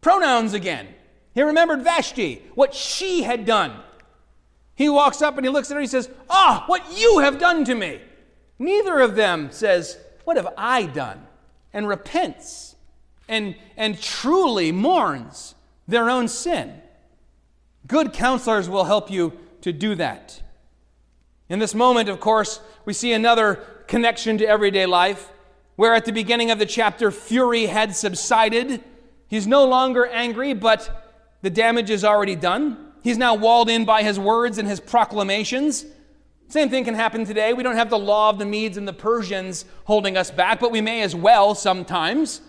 Pronouns 0.00 0.54
again. 0.54 0.88
He 1.34 1.42
remembered 1.42 1.82
Vashti, 1.82 2.42
what 2.54 2.74
she 2.74 3.24
had 3.24 3.44
done. 3.44 3.72
He 4.74 4.88
walks 4.88 5.20
up 5.20 5.36
and 5.36 5.44
he 5.44 5.50
looks 5.50 5.70
at 5.70 5.74
her 5.74 5.80
and 5.80 5.84
he 5.84 5.90
says, 5.90 6.08
Ah, 6.30 6.64
what 6.66 6.98
you 6.98 7.18
have 7.18 7.38
done 7.38 7.66
to 7.66 7.74
me. 7.74 8.00
Neither 8.60 9.00
of 9.00 9.16
them 9.16 9.50
says, 9.50 9.98
What 10.22 10.36
have 10.36 10.54
I 10.56 10.86
done? 10.86 11.26
and 11.72 11.88
repents 11.88 12.76
and, 13.28 13.54
and 13.76 14.00
truly 14.00 14.72
mourns 14.72 15.54
their 15.86 16.10
own 16.10 16.28
sin. 16.28 16.80
Good 17.86 18.12
counselors 18.12 18.68
will 18.68 18.84
help 18.84 19.10
you 19.10 19.32
to 19.62 19.72
do 19.72 19.94
that. 19.96 20.42
In 21.48 21.58
this 21.58 21.74
moment, 21.74 22.08
of 22.08 22.20
course, 22.20 22.60
we 22.84 22.92
see 22.92 23.12
another 23.12 23.56
connection 23.86 24.38
to 24.38 24.46
everyday 24.46 24.86
life, 24.86 25.32
where 25.76 25.94
at 25.94 26.04
the 26.04 26.12
beginning 26.12 26.50
of 26.50 26.58
the 26.58 26.66
chapter, 26.66 27.10
fury 27.10 27.66
had 27.66 27.94
subsided. 27.96 28.82
He's 29.28 29.46
no 29.46 29.64
longer 29.64 30.06
angry, 30.06 30.52
but 30.54 31.12
the 31.42 31.50
damage 31.50 31.90
is 31.90 32.04
already 32.04 32.36
done. 32.36 32.92
He's 33.02 33.18
now 33.18 33.34
walled 33.34 33.70
in 33.70 33.84
by 33.84 34.02
his 34.02 34.18
words 34.18 34.58
and 34.58 34.68
his 34.68 34.78
proclamations. 34.78 35.86
Same 36.50 36.68
thing 36.68 36.84
can 36.84 36.96
happen 36.96 37.24
today. 37.24 37.52
We 37.52 37.62
don't 37.62 37.76
have 37.76 37.90
the 37.90 37.98
law 37.98 38.28
of 38.28 38.40
the 38.40 38.44
Medes 38.44 38.76
and 38.76 38.86
the 38.86 38.92
Persians 38.92 39.64
holding 39.84 40.16
us 40.16 40.32
back, 40.32 40.58
but 40.58 40.72
we 40.72 40.80
may 40.80 41.02
as 41.02 41.14
well 41.14 41.54
sometimes. 41.54 42.40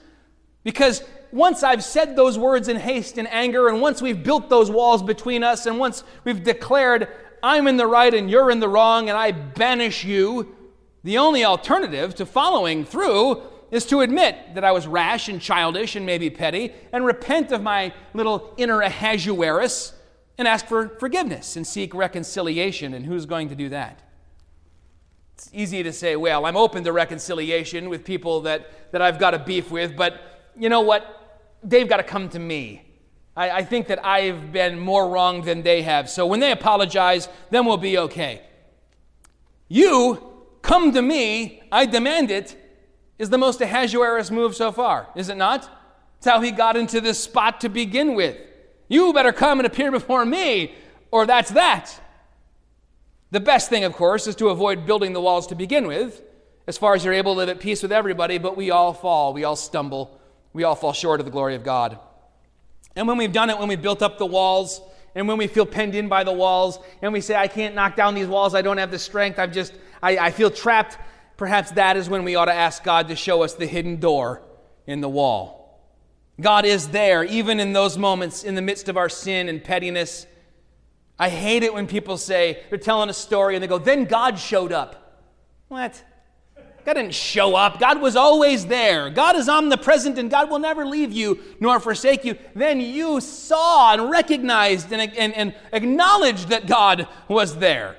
Because 0.63 1.03
once 1.31 1.61
I've 1.61 1.83
said 1.83 2.15
those 2.15 2.35
words 2.35 2.67
in 2.67 2.77
haste 2.77 3.19
and 3.19 3.27
anger, 3.31 3.67
and 3.67 3.79
once 3.79 4.01
we've 4.01 4.23
built 4.23 4.49
those 4.49 4.71
walls 4.71 5.03
between 5.03 5.43
us, 5.43 5.67
and 5.67 5.77
once 5.77 6.03
we've 6.23 6.43
declared, 6.43 7.09
I'm 7.43 7.67
in 7.67 7.77
the 7.77 7.85
right 7.85 8.11
and 8.11 8.27
you're 8.27 8.49
in 8.49 8.59
the 8.59 8.67
wrong, 8.67 9.07
and 9.07 9.15
I 9.15 9.33
banish 9.33 10.03
you, 10.03 10.55
the 11.03 11.19
only 11.19 11.45
alternative 11.45 12.15
to 12.15 12.25
following 12.25 12.85
through 12.85 13.43
is 13.69 13.85
to 13.85 14.01
admit 14.01 14.55
that 14.55 14.63
I 14.63 14.71
was 14.71 14.87
rash 14.87 15.29
and 15.29 15.39
childish 15.39 15.95
and 15.95 16.07
maybe 16.07 16.31
petty, 16.31 16.73
and 16.91 17.05
repent 17.05 17.51
of 17.51 17.61
my 17.61 17.93
little 18.15 18.55
inner 18.57 18.81
Ahasuerus 18.81 19.93
and 20.41 20.47
ask 20.47 20.65
for 20.65 20.89
forgiveness 20.99 21.55
and 21.55 21.65
seek 21.65 21.93
reconciliation. 21.93 22.95
And 22.95 23.05
who's 23.05 23.27
going 23.27 23.49
to 23.49 23.55
do 23.55 23.69
that? 23.69 24.01
It's 25.35 25.51
easy 25.53 25.83
to 25.83 25.93
say, 25.93 26.15
well, 26.15 26.47
I'm 26.47 26.57
open 26.57 26.83
to 26.83 26.91
reconciliation 26.91 27.89
with 27.89 28.03
people 28.03 28.41
that, 28.41 28.91
that 28.91 29.03
I've 29.03 29.19
got 29.19 29.35
a 29.35 29.39
beef 29.39 29.69
with, 29.69 29.95
but 29.95 30.49
you 30.57 30.67
know 30.67 30.81
what? 30.81 31.39
They've 31.63 31.87
got 31.87 31.97
to 31.97 32.03
come 32.03 32.27
to 32.29 32.39
me. 32.39 32.81
I, 33.37 33.51
I 33.51 33.63
think 33.63 33.85
that 33.87 34.03
I've 34.03 34.51
been 34.51 34.79
more 34.79 35.09
wrong 35.09 35.43
than 35.43 35.61
they 35.61 35.83
have. 35.83 36.09
So 36.09 36.25
when 36.25 36.39
they 36.39 36.51
apologize, 36.51 37.29
then 37.51 37.67
we'll 37.67 37.77
be 37.77 37.99
okay. 37.99 38.41
You 39.67 40.23
come 40.63 40.91
to 40.91 41.03
me, 41.03 41.61
I 41.71 41.85
demand 41.85 42.31
it, 42.31 42.57
is 43.19 43.29
the 43.29 43.37
most 43.37 43.61
Ahasuerus 43.61 44.31
move 44.31 44.55
so 44.55 44.71
far, 44.71 45.07
is 45.15 45.29
it 45.29 45.37
not? 45.37 45.69
It's 46.17 46.25
how 46.25 46.41
he 46.41 46.49
got 46.49 46.75
into 46.75 46.99
this 46.99 47.19
spot 47.19 47.61
to 47.61 47.69
begin 47.69 48.15
with. 48.15 48.37
You 48.91 49.13
better 49.13 49.31
come 49.31 49.57
and 49.57 49.65
appear 49.65 49.89
before 49.89 50.25
me, 50.25 50.75
or 51.11 51.25
that's 51.25 51.51
that. 51.51 51.97
The 53.31 53.39
best 53.39 53.69
thing, 53.69 53.85
of 53.85 53.93
course, 53.93 54.27
is 54.27 54.35
to 54.35 54.49
avoid 54.49 54.85
building 54.85 55.13
the 55.13 55.21
walls 55.21 55.47
to 55.47 55.55
begin 55.55 55.87
with, 55.87 56.21
as 56.67 56.77
far 56.77 56.93
as 56.93 57.05
you're 57.05 57.13
able 57.13 57.35
to 57.35 57.37
live 57.37 57.47
at 57.47 57.61
peace 57.61 57.81
with 57.83 57.93
everybody, 57.93 58.37
but 58.37 58.57
we 58.57 58.69
all 58.69 58.91
fall, 58.91 59.33
we 59.33 59.45
all 59.45 59.55
stumble, 59.55 60.19
we 60.51 60.65
all 60.65 60.75
fall 60.75 60.91
short 60.91 61.21
of 61.21 61.25
the 61.25 61.31
glory 61.31 61.55
of 61.55 61.63
God. 61.63 61.99
And 62.93 63.07
when 63.07 63.15
we've 63.15 63.31
done 63.31 63.49
it, 63.49 63.57
when 63.57 63.69
we've 63.69 63.81
built 63.81 64.01
up 64.01 64.17
the 64.17 64.25
walls, 64.25 64.81
and 65.15 65.25
when 65.25 65.37
we 65.37 65.47
feel 65.47 65.65
penned 65.65 65.95
in 65.95 66.09
by 66.09 66.25
the 66.25 66.33
walls, 66.33 66.77
and 67.01 67.13
we 67.13 67.21
say, 67.21 67.33
I 67.33 67.47
can't 67.47 67.73
knock 67.73 67.95
down 67.95 68.13
these 68.13 68.27
walls, 68.27 68.53
I 68.53 68.61
don't 68.61 68.77
have 68.77 68.91
the 68.91 68.99
strength, 68.99 69.39
I'm 69.39 69.53
just, 69.53 69.71
I, 70.03 70.17
I 70.17 70.31
feel 70.31 70.51
trapped, 70.51 70.97
perhaps 71.37 71.71
that 71.71 71.95
is 71.95 72.09
when 72.09 72.25
we 72.25 72.35
ought 72.35 72.45
to 72.45 72.53
ask 72.53 72.83
God 72.83 73.07
to 73.07 73.15
show 73.15 73.41
us 73.41 73.53
the 73.53 73.67
hidden 73.67 74.01
door 74.01 74.41
in 74.85 74.99
the 74.99 75.07
wall. 75.07 75.60
God 76.41 76.65
is 76.65 76.89
there, 76.89 77.23
even 77.23 77.59
in 77.59 77.73
those 77.73 77.97
moments 77.97 78.43
in 78.43 78.55
the 78.55 78.61
midst 78.61 78.89
of 78.89 78.97
our 78.97 79.09
sin 79.09 79.47
and 79.47 79.63
pettiness. 79.63 80.25
I 81.17 81.29
hate 81.29 81.63
it 81.63 81.73
when 81.73 81.87
people 81.87 82.17
say, 82.17 82.63
they're 82.69 82.79
telling 82.79 83.09
a 83.09 83.13
story 83.13 83.55
and 83.55 83.63
they 83.63 83.67
go, 83.67 83.77
then 83.77 84.05
God 84.05 84.39
showed 84.39 84.71
up. 84.71 85.23
What? 85.67 86.03
God 86.83 86.93
didn't 86.93 87.13
show 87.13 87.55
up. 87.55 87.79
God 87.79 88.01
was 88.01 88.15
always 88.15 88.65
there. 88.65 89.09
God 89.11 89.35
is 89.35 89.47
omnipresent 89.47 90.17
and 90.17 90.31
God 90.31 90.49
will 90.49 90.59
never 90.59 90.85
leave 90.85 91.11
you 91.11 91.39
nor 91.59 91.79
forsake 91.79 92.25
you. 92.25 92.35
Then 92.55 92.81
you 92.81 93.21
saw 93.21 93.93
and 93.93 94.09
recognized 94.09 94.91
and, 94.91 95.15
and, 95.15 95.33
and 95.33 95.55
acknowledged 95.71 96.49
that 96.49 96.65
God 96.65 97.07
was 97.27 97.57
there. 97.57 97.97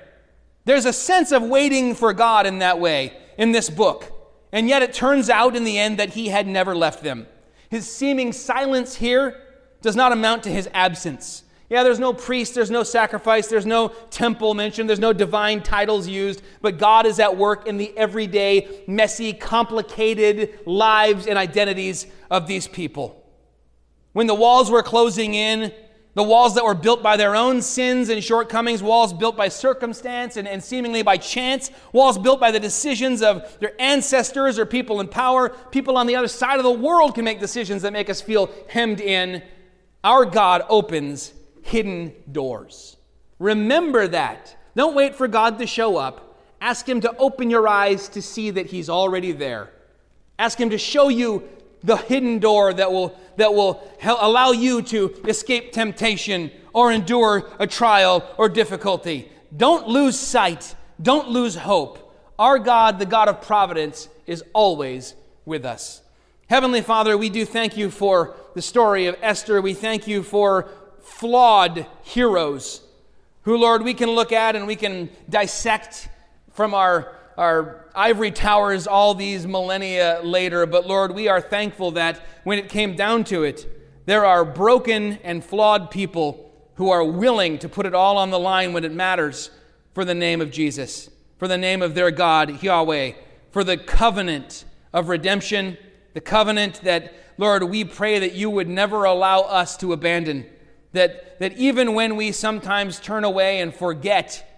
There's 0.65 0.85
a 0.85 0.93
sense 0.93 1.33
of 1.33 1.43
waiting 1.43 1.95
for 1.95 2.13
God 2.13 2.47
in 2.47 2.59
that 2.59 2.81
way 2.81 3.17
in 3.39 3.53
this 3.53 3.71
book. 3.71 4.13
And 4.51 4.69
yet 4.69 4.83
it 4.83 4.93
turns 4.93 5.31
out 5.31 5.57
in 5.57 5.65
the 5.65 5.79
end 5.79 5.99
that 5.99 6.11
he 6.11 6.29
had 6.29 6.47
never 6.47 6.75
left 6.75 7.03
them. 7.03 7.27
His 7.73 7.91
seeming 7.91 8.35
silence 8.35 8.97
here 8.97 9.35
does 9.81 9.97
not 9.97 10.13
amount 10.13 10.43
to 10.43 10.51
his 10.51 10.69
absence. 10.75 11.43
Yeah, 11.71 11.83
there's 11.85 11.99
no 11.99 12.13
priest, 12.13 12.55
there's 12.55 12.71
no 12.71 12.83
sacrifice, 12.83 13.47
there's 13.47 13.65
no 13.65 13.89
temple 14.11 14.53
mentioned, 14.53 14.91
there's 14.91 15.01
no 15.01 15.15
divine 15.15 15.63
titles 15.63 16.07
used, 16.07 16.43
but 16.61 16.77
God 16.77 17.07
is 17.07 17.19
at 17.19 17.35
work 17.35 17.67
in 17.67 17.79
the 17.79 17.97
everyday, 17.97 18.83
messy, 18.87 19.33
complicated 19.33 20.61
lives 20.67 21.27
and 21.27 21.39
identities 21.39 22.07
of 22.31 22.47
these 22.47 22.69
people. 22.69 23.25
When 24.13 24.27
the 24.27 24.35
walls 24.35 24.71
were 24.71 24.83
closing 24.83 25.33
in, 25.33 25.73
the 26.15 26.23
walls 26.23 26.55
that 26.55 26.65
were 26.65 26.75
built 26.75 27.03
by 27.03 27.17
their 27.17 27.35
own 27.35 27.63
sins 27.63 28.11
and 28.11 28.23
shortcomings, 28.23 28.83
walls 28.83 29.15
built 29.15 29.37
by 29.37 29.49
circumstance 29.49 30.37
and, 30.37 30.47
and, 30.47 30.63
seemingly 30.63 31.03
by 31.03 31.17
chance, 31.17 31.71
walls 31.93 32.19
built 32.19 32.39
by 32.39 32.51
the 32.51 32.61
decisions 32.61 33.23
of 33.23 33.59
their 33.61 33.73
ancestors 33.81 34.59
or 34.59 34.67
people 34.67 35.01
in 35.01 35.09
power. 35.09 35.49
People 35.71 35.97
on 35.97 36.07
the 36.07 36.17
other 36.17 36.29
side 36.29 36.59
of 36.59 36.65
the 36.65 36.71
world 36.71 37.15
can 37.15 37.25
make 37.25 37.41
decisions 37.41 37.81
that 37.83 37.95
make 37.95 38.11
us 38.11 38.21
feel 38.21 38.51
hemmed 38.69 39.01
in. 39.01 39.43
Our 40.05 40.27
God 40.27 40.65
opens 40.69 41.33
hidden 41.63 42.13
doors. 42.31 42.97
Remember 43.39 44.07
that. 44.09 44.57
Don't 44.77 44.95
wait 44.95 45.15
for 45.15 45.29
God 45.29 45.59
to 45.61 45.67
show 45.67 45.97
up. 45.97 46.39
Ask 46.61 46.87
Him 46.87 47.01
to 47.01 47.17
open 47.17 47.49
your 47.49 47.67
eyes 47.67 48.09
to 48.11 48.23
see 48.23 48.51
that 48.51 48.67
He's 48.67 48.91
already 48.91 49.33
there. 49.33 49.71
Ask 50.39 50.61
Him 50.61 50.71
to 50.71 50.79
show 50.79 51.09
you 51.09 51.49
the 51.85 51.97
hidden 51.97 52.39
door 52.39 52.73
that 52.73 52.93
will, 52.93 53.19
that 53.37 53.55
will 53.55 53.83
allow 54.05 54.53
you 54.53 54.83
to 54.83 55.15
escape 55.27 55.73
temptation 55.73 56.51
or 56.73 56.93
endure 56.93 57.51
a 57.59 57.67
trial 57.67 58.25
or 58.39 58.49
difficulty. 58.49 59.31
Don't 59.57 59.89
lose 59.89 60.19
sight. 60.19 60.75
Don't 61.01 61.29
lose 61.29 61.55
hope. 61.57 61.99
Our 62.39 62.59
God, 62.59 62.99
the 62.99 63.07
God 63.07 63.29
of 63.29 63.43
providence, 63.43 64.09
is 64.27 64.43
always 64.53 65.15
with 65.45 65.65
us. 65.65 66.03
Heavenly 66.49 66.83
Father, 66.83 67.17
we 67.17 67.31
do 67.31 67.45
thank 67.45 67.77
you 67.77 67.91
for 67.91 68.35
the 68.55 68.63
story 68.63 69.07
of 69.07 69.17
Esther. 69.23 69.61
We 69.61 69.75
thank 69.75 70.07
you 70.07 70.23
for 70.23 70.69
flawed 71.01 71.87
heroes 72.03 72.83
who, 73.43 73.57
Lord, 73.57 73.83
we 73.83 73.95
can 73.95 74.11
look 74.11 74.33
at 74.33 74.57
and 74.57 74.67
we 74.67 74.77
can 74.77 75.11
dissect 75.29 76.09
from 76.53 76.75
our, 76.75 77.13
our 77.37 77.87
ivory 77.95 78.31
towers 78.31 78.87
all 78.87 79.15
these 79.15 79.47
millennia 79.47 80.21
later. 80.23 80.67
But, 80.67 80.87
Lord, 80.87 81.15
we 81.15 81.29
are 81.29 81.41
thankful 81.41 81.93
that 81.93 82.21
when 82.45 82.59
it 82.59 82.69
came 82.69 82.95
down 82.95 83.25
to 83.25 83.45
it, 83.45 83.67
there 84.07 84.25
are 84.25 84.45
broken 84.45 85.19
and 85.23 85.45
flawed 85.45 85.91
people 85.91 86.51
who 86.75 86.91
are 86.91 87.05
willing 87.05 87.59
to 87.59 87.69
put 87.69 87.87
it 87.87 87.95
all 87.95 88.19
on 88.19 88.31
the 88.31 88.39
line 88.39 88.73
when 88.73 88.85
it 88.85 88.93
matters 88.93 89.51
for 89.95 90.05
the 90.05 90.15
name 90.15 90.41
of 90.41 90.51
Jesus, 90.51 91.11
for 91.39 91.47
the 91.47 91.59
name 91.59 91.83
of 91.83 91.95
their 91.95 92.11
God, 92.11 92.63
Yahweh, 92.63 93.13
for 93.51 93.63
the 93.63 93.77
covenant 93.77 94.65
of 94.93 95.09
redemption, 95.09 95.77
the 96.15 96.21
covenant 96.21 96.81
that, 96.83 97.15
Lord, 97.39 97.63
we 97.65 97.85
pray 97.85 98.19
that 98.19 98.35
you 98.35 98.51
would 98.51 98.69
never 98.69 99.05
allow 99.05 99.41
us 99.41 99.77
to 99.79 99.93
abandon. 99.93 100.47
That, 100.93 101.39
that 101.39 101.57
even 101.57 101.95
when 101.95 102.17
we 102.17 102.33
sometimes 102.33 103.01
turn 103.01 103.25
away 103.25 103.61
and 103.61 103.75
forget, 103.75 104.52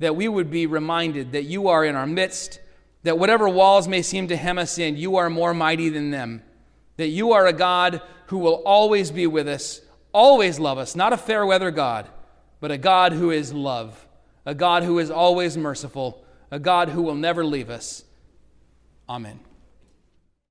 that 0.00 0.16
we 0.16 0.26
would 0.26 0.50
be 0.50 0.66
reminded 0.66 1.32
that 1.32 1.44
you 1.44 1.68
are 1.68 1.84
in 1.84 1.94
our 1.94 2.06
midst, 2.06 2.60
that 3.04 3.18
whatever 3.18 3.48
walls 3.48 3.86
may 3.86 4.02
seem 4.02 4.28
to 4.28 4.36
hem 4.36 4.58
us 4.58 4.78
in, 4.78 4.96
you 4.96 5.16
are 5.16 5.30
more 5.30 5.54
mighty 5.54 5.88
than 5.88 6.10
them. 6.10 6.42
That 6.96 7.08
you 7.08 7.32
are 7.32 7.46
a 7.46 7.52
God 7.52 8.02
who 8.26 8.38
will 8.38 8.62
always 8.66 9.10
be 9.10 9.26
with 9.26 9.46
us, 9.46 9.80
always 10.12 10.58
love 10.58 10.78
us, 10.78 10.96
not 10.96 11.12
a 11.12 11.16
fair 11.16 11.46
weather 11.46 11.70
God, 11.70 12.08
but 12.60 12.70
a 12.70 12.78
God 12.78 13.12
who 13.12 13.30
is 13.30 13.52
love, 13.52 14.06
a 14.44 14.54
God 14.54 14.82
who 14.82 14.98
is 14.98 15.10
always 15.10 15.56
merciful, 15.56 16.24
a 16.50 16.58
God 16.58 16.88
who 16.90 17.02
will 17.02 17.14
never 17.14 17.44
leave 17.44 17.70
us. 17.70 18.04
Amen. 19.08 19.40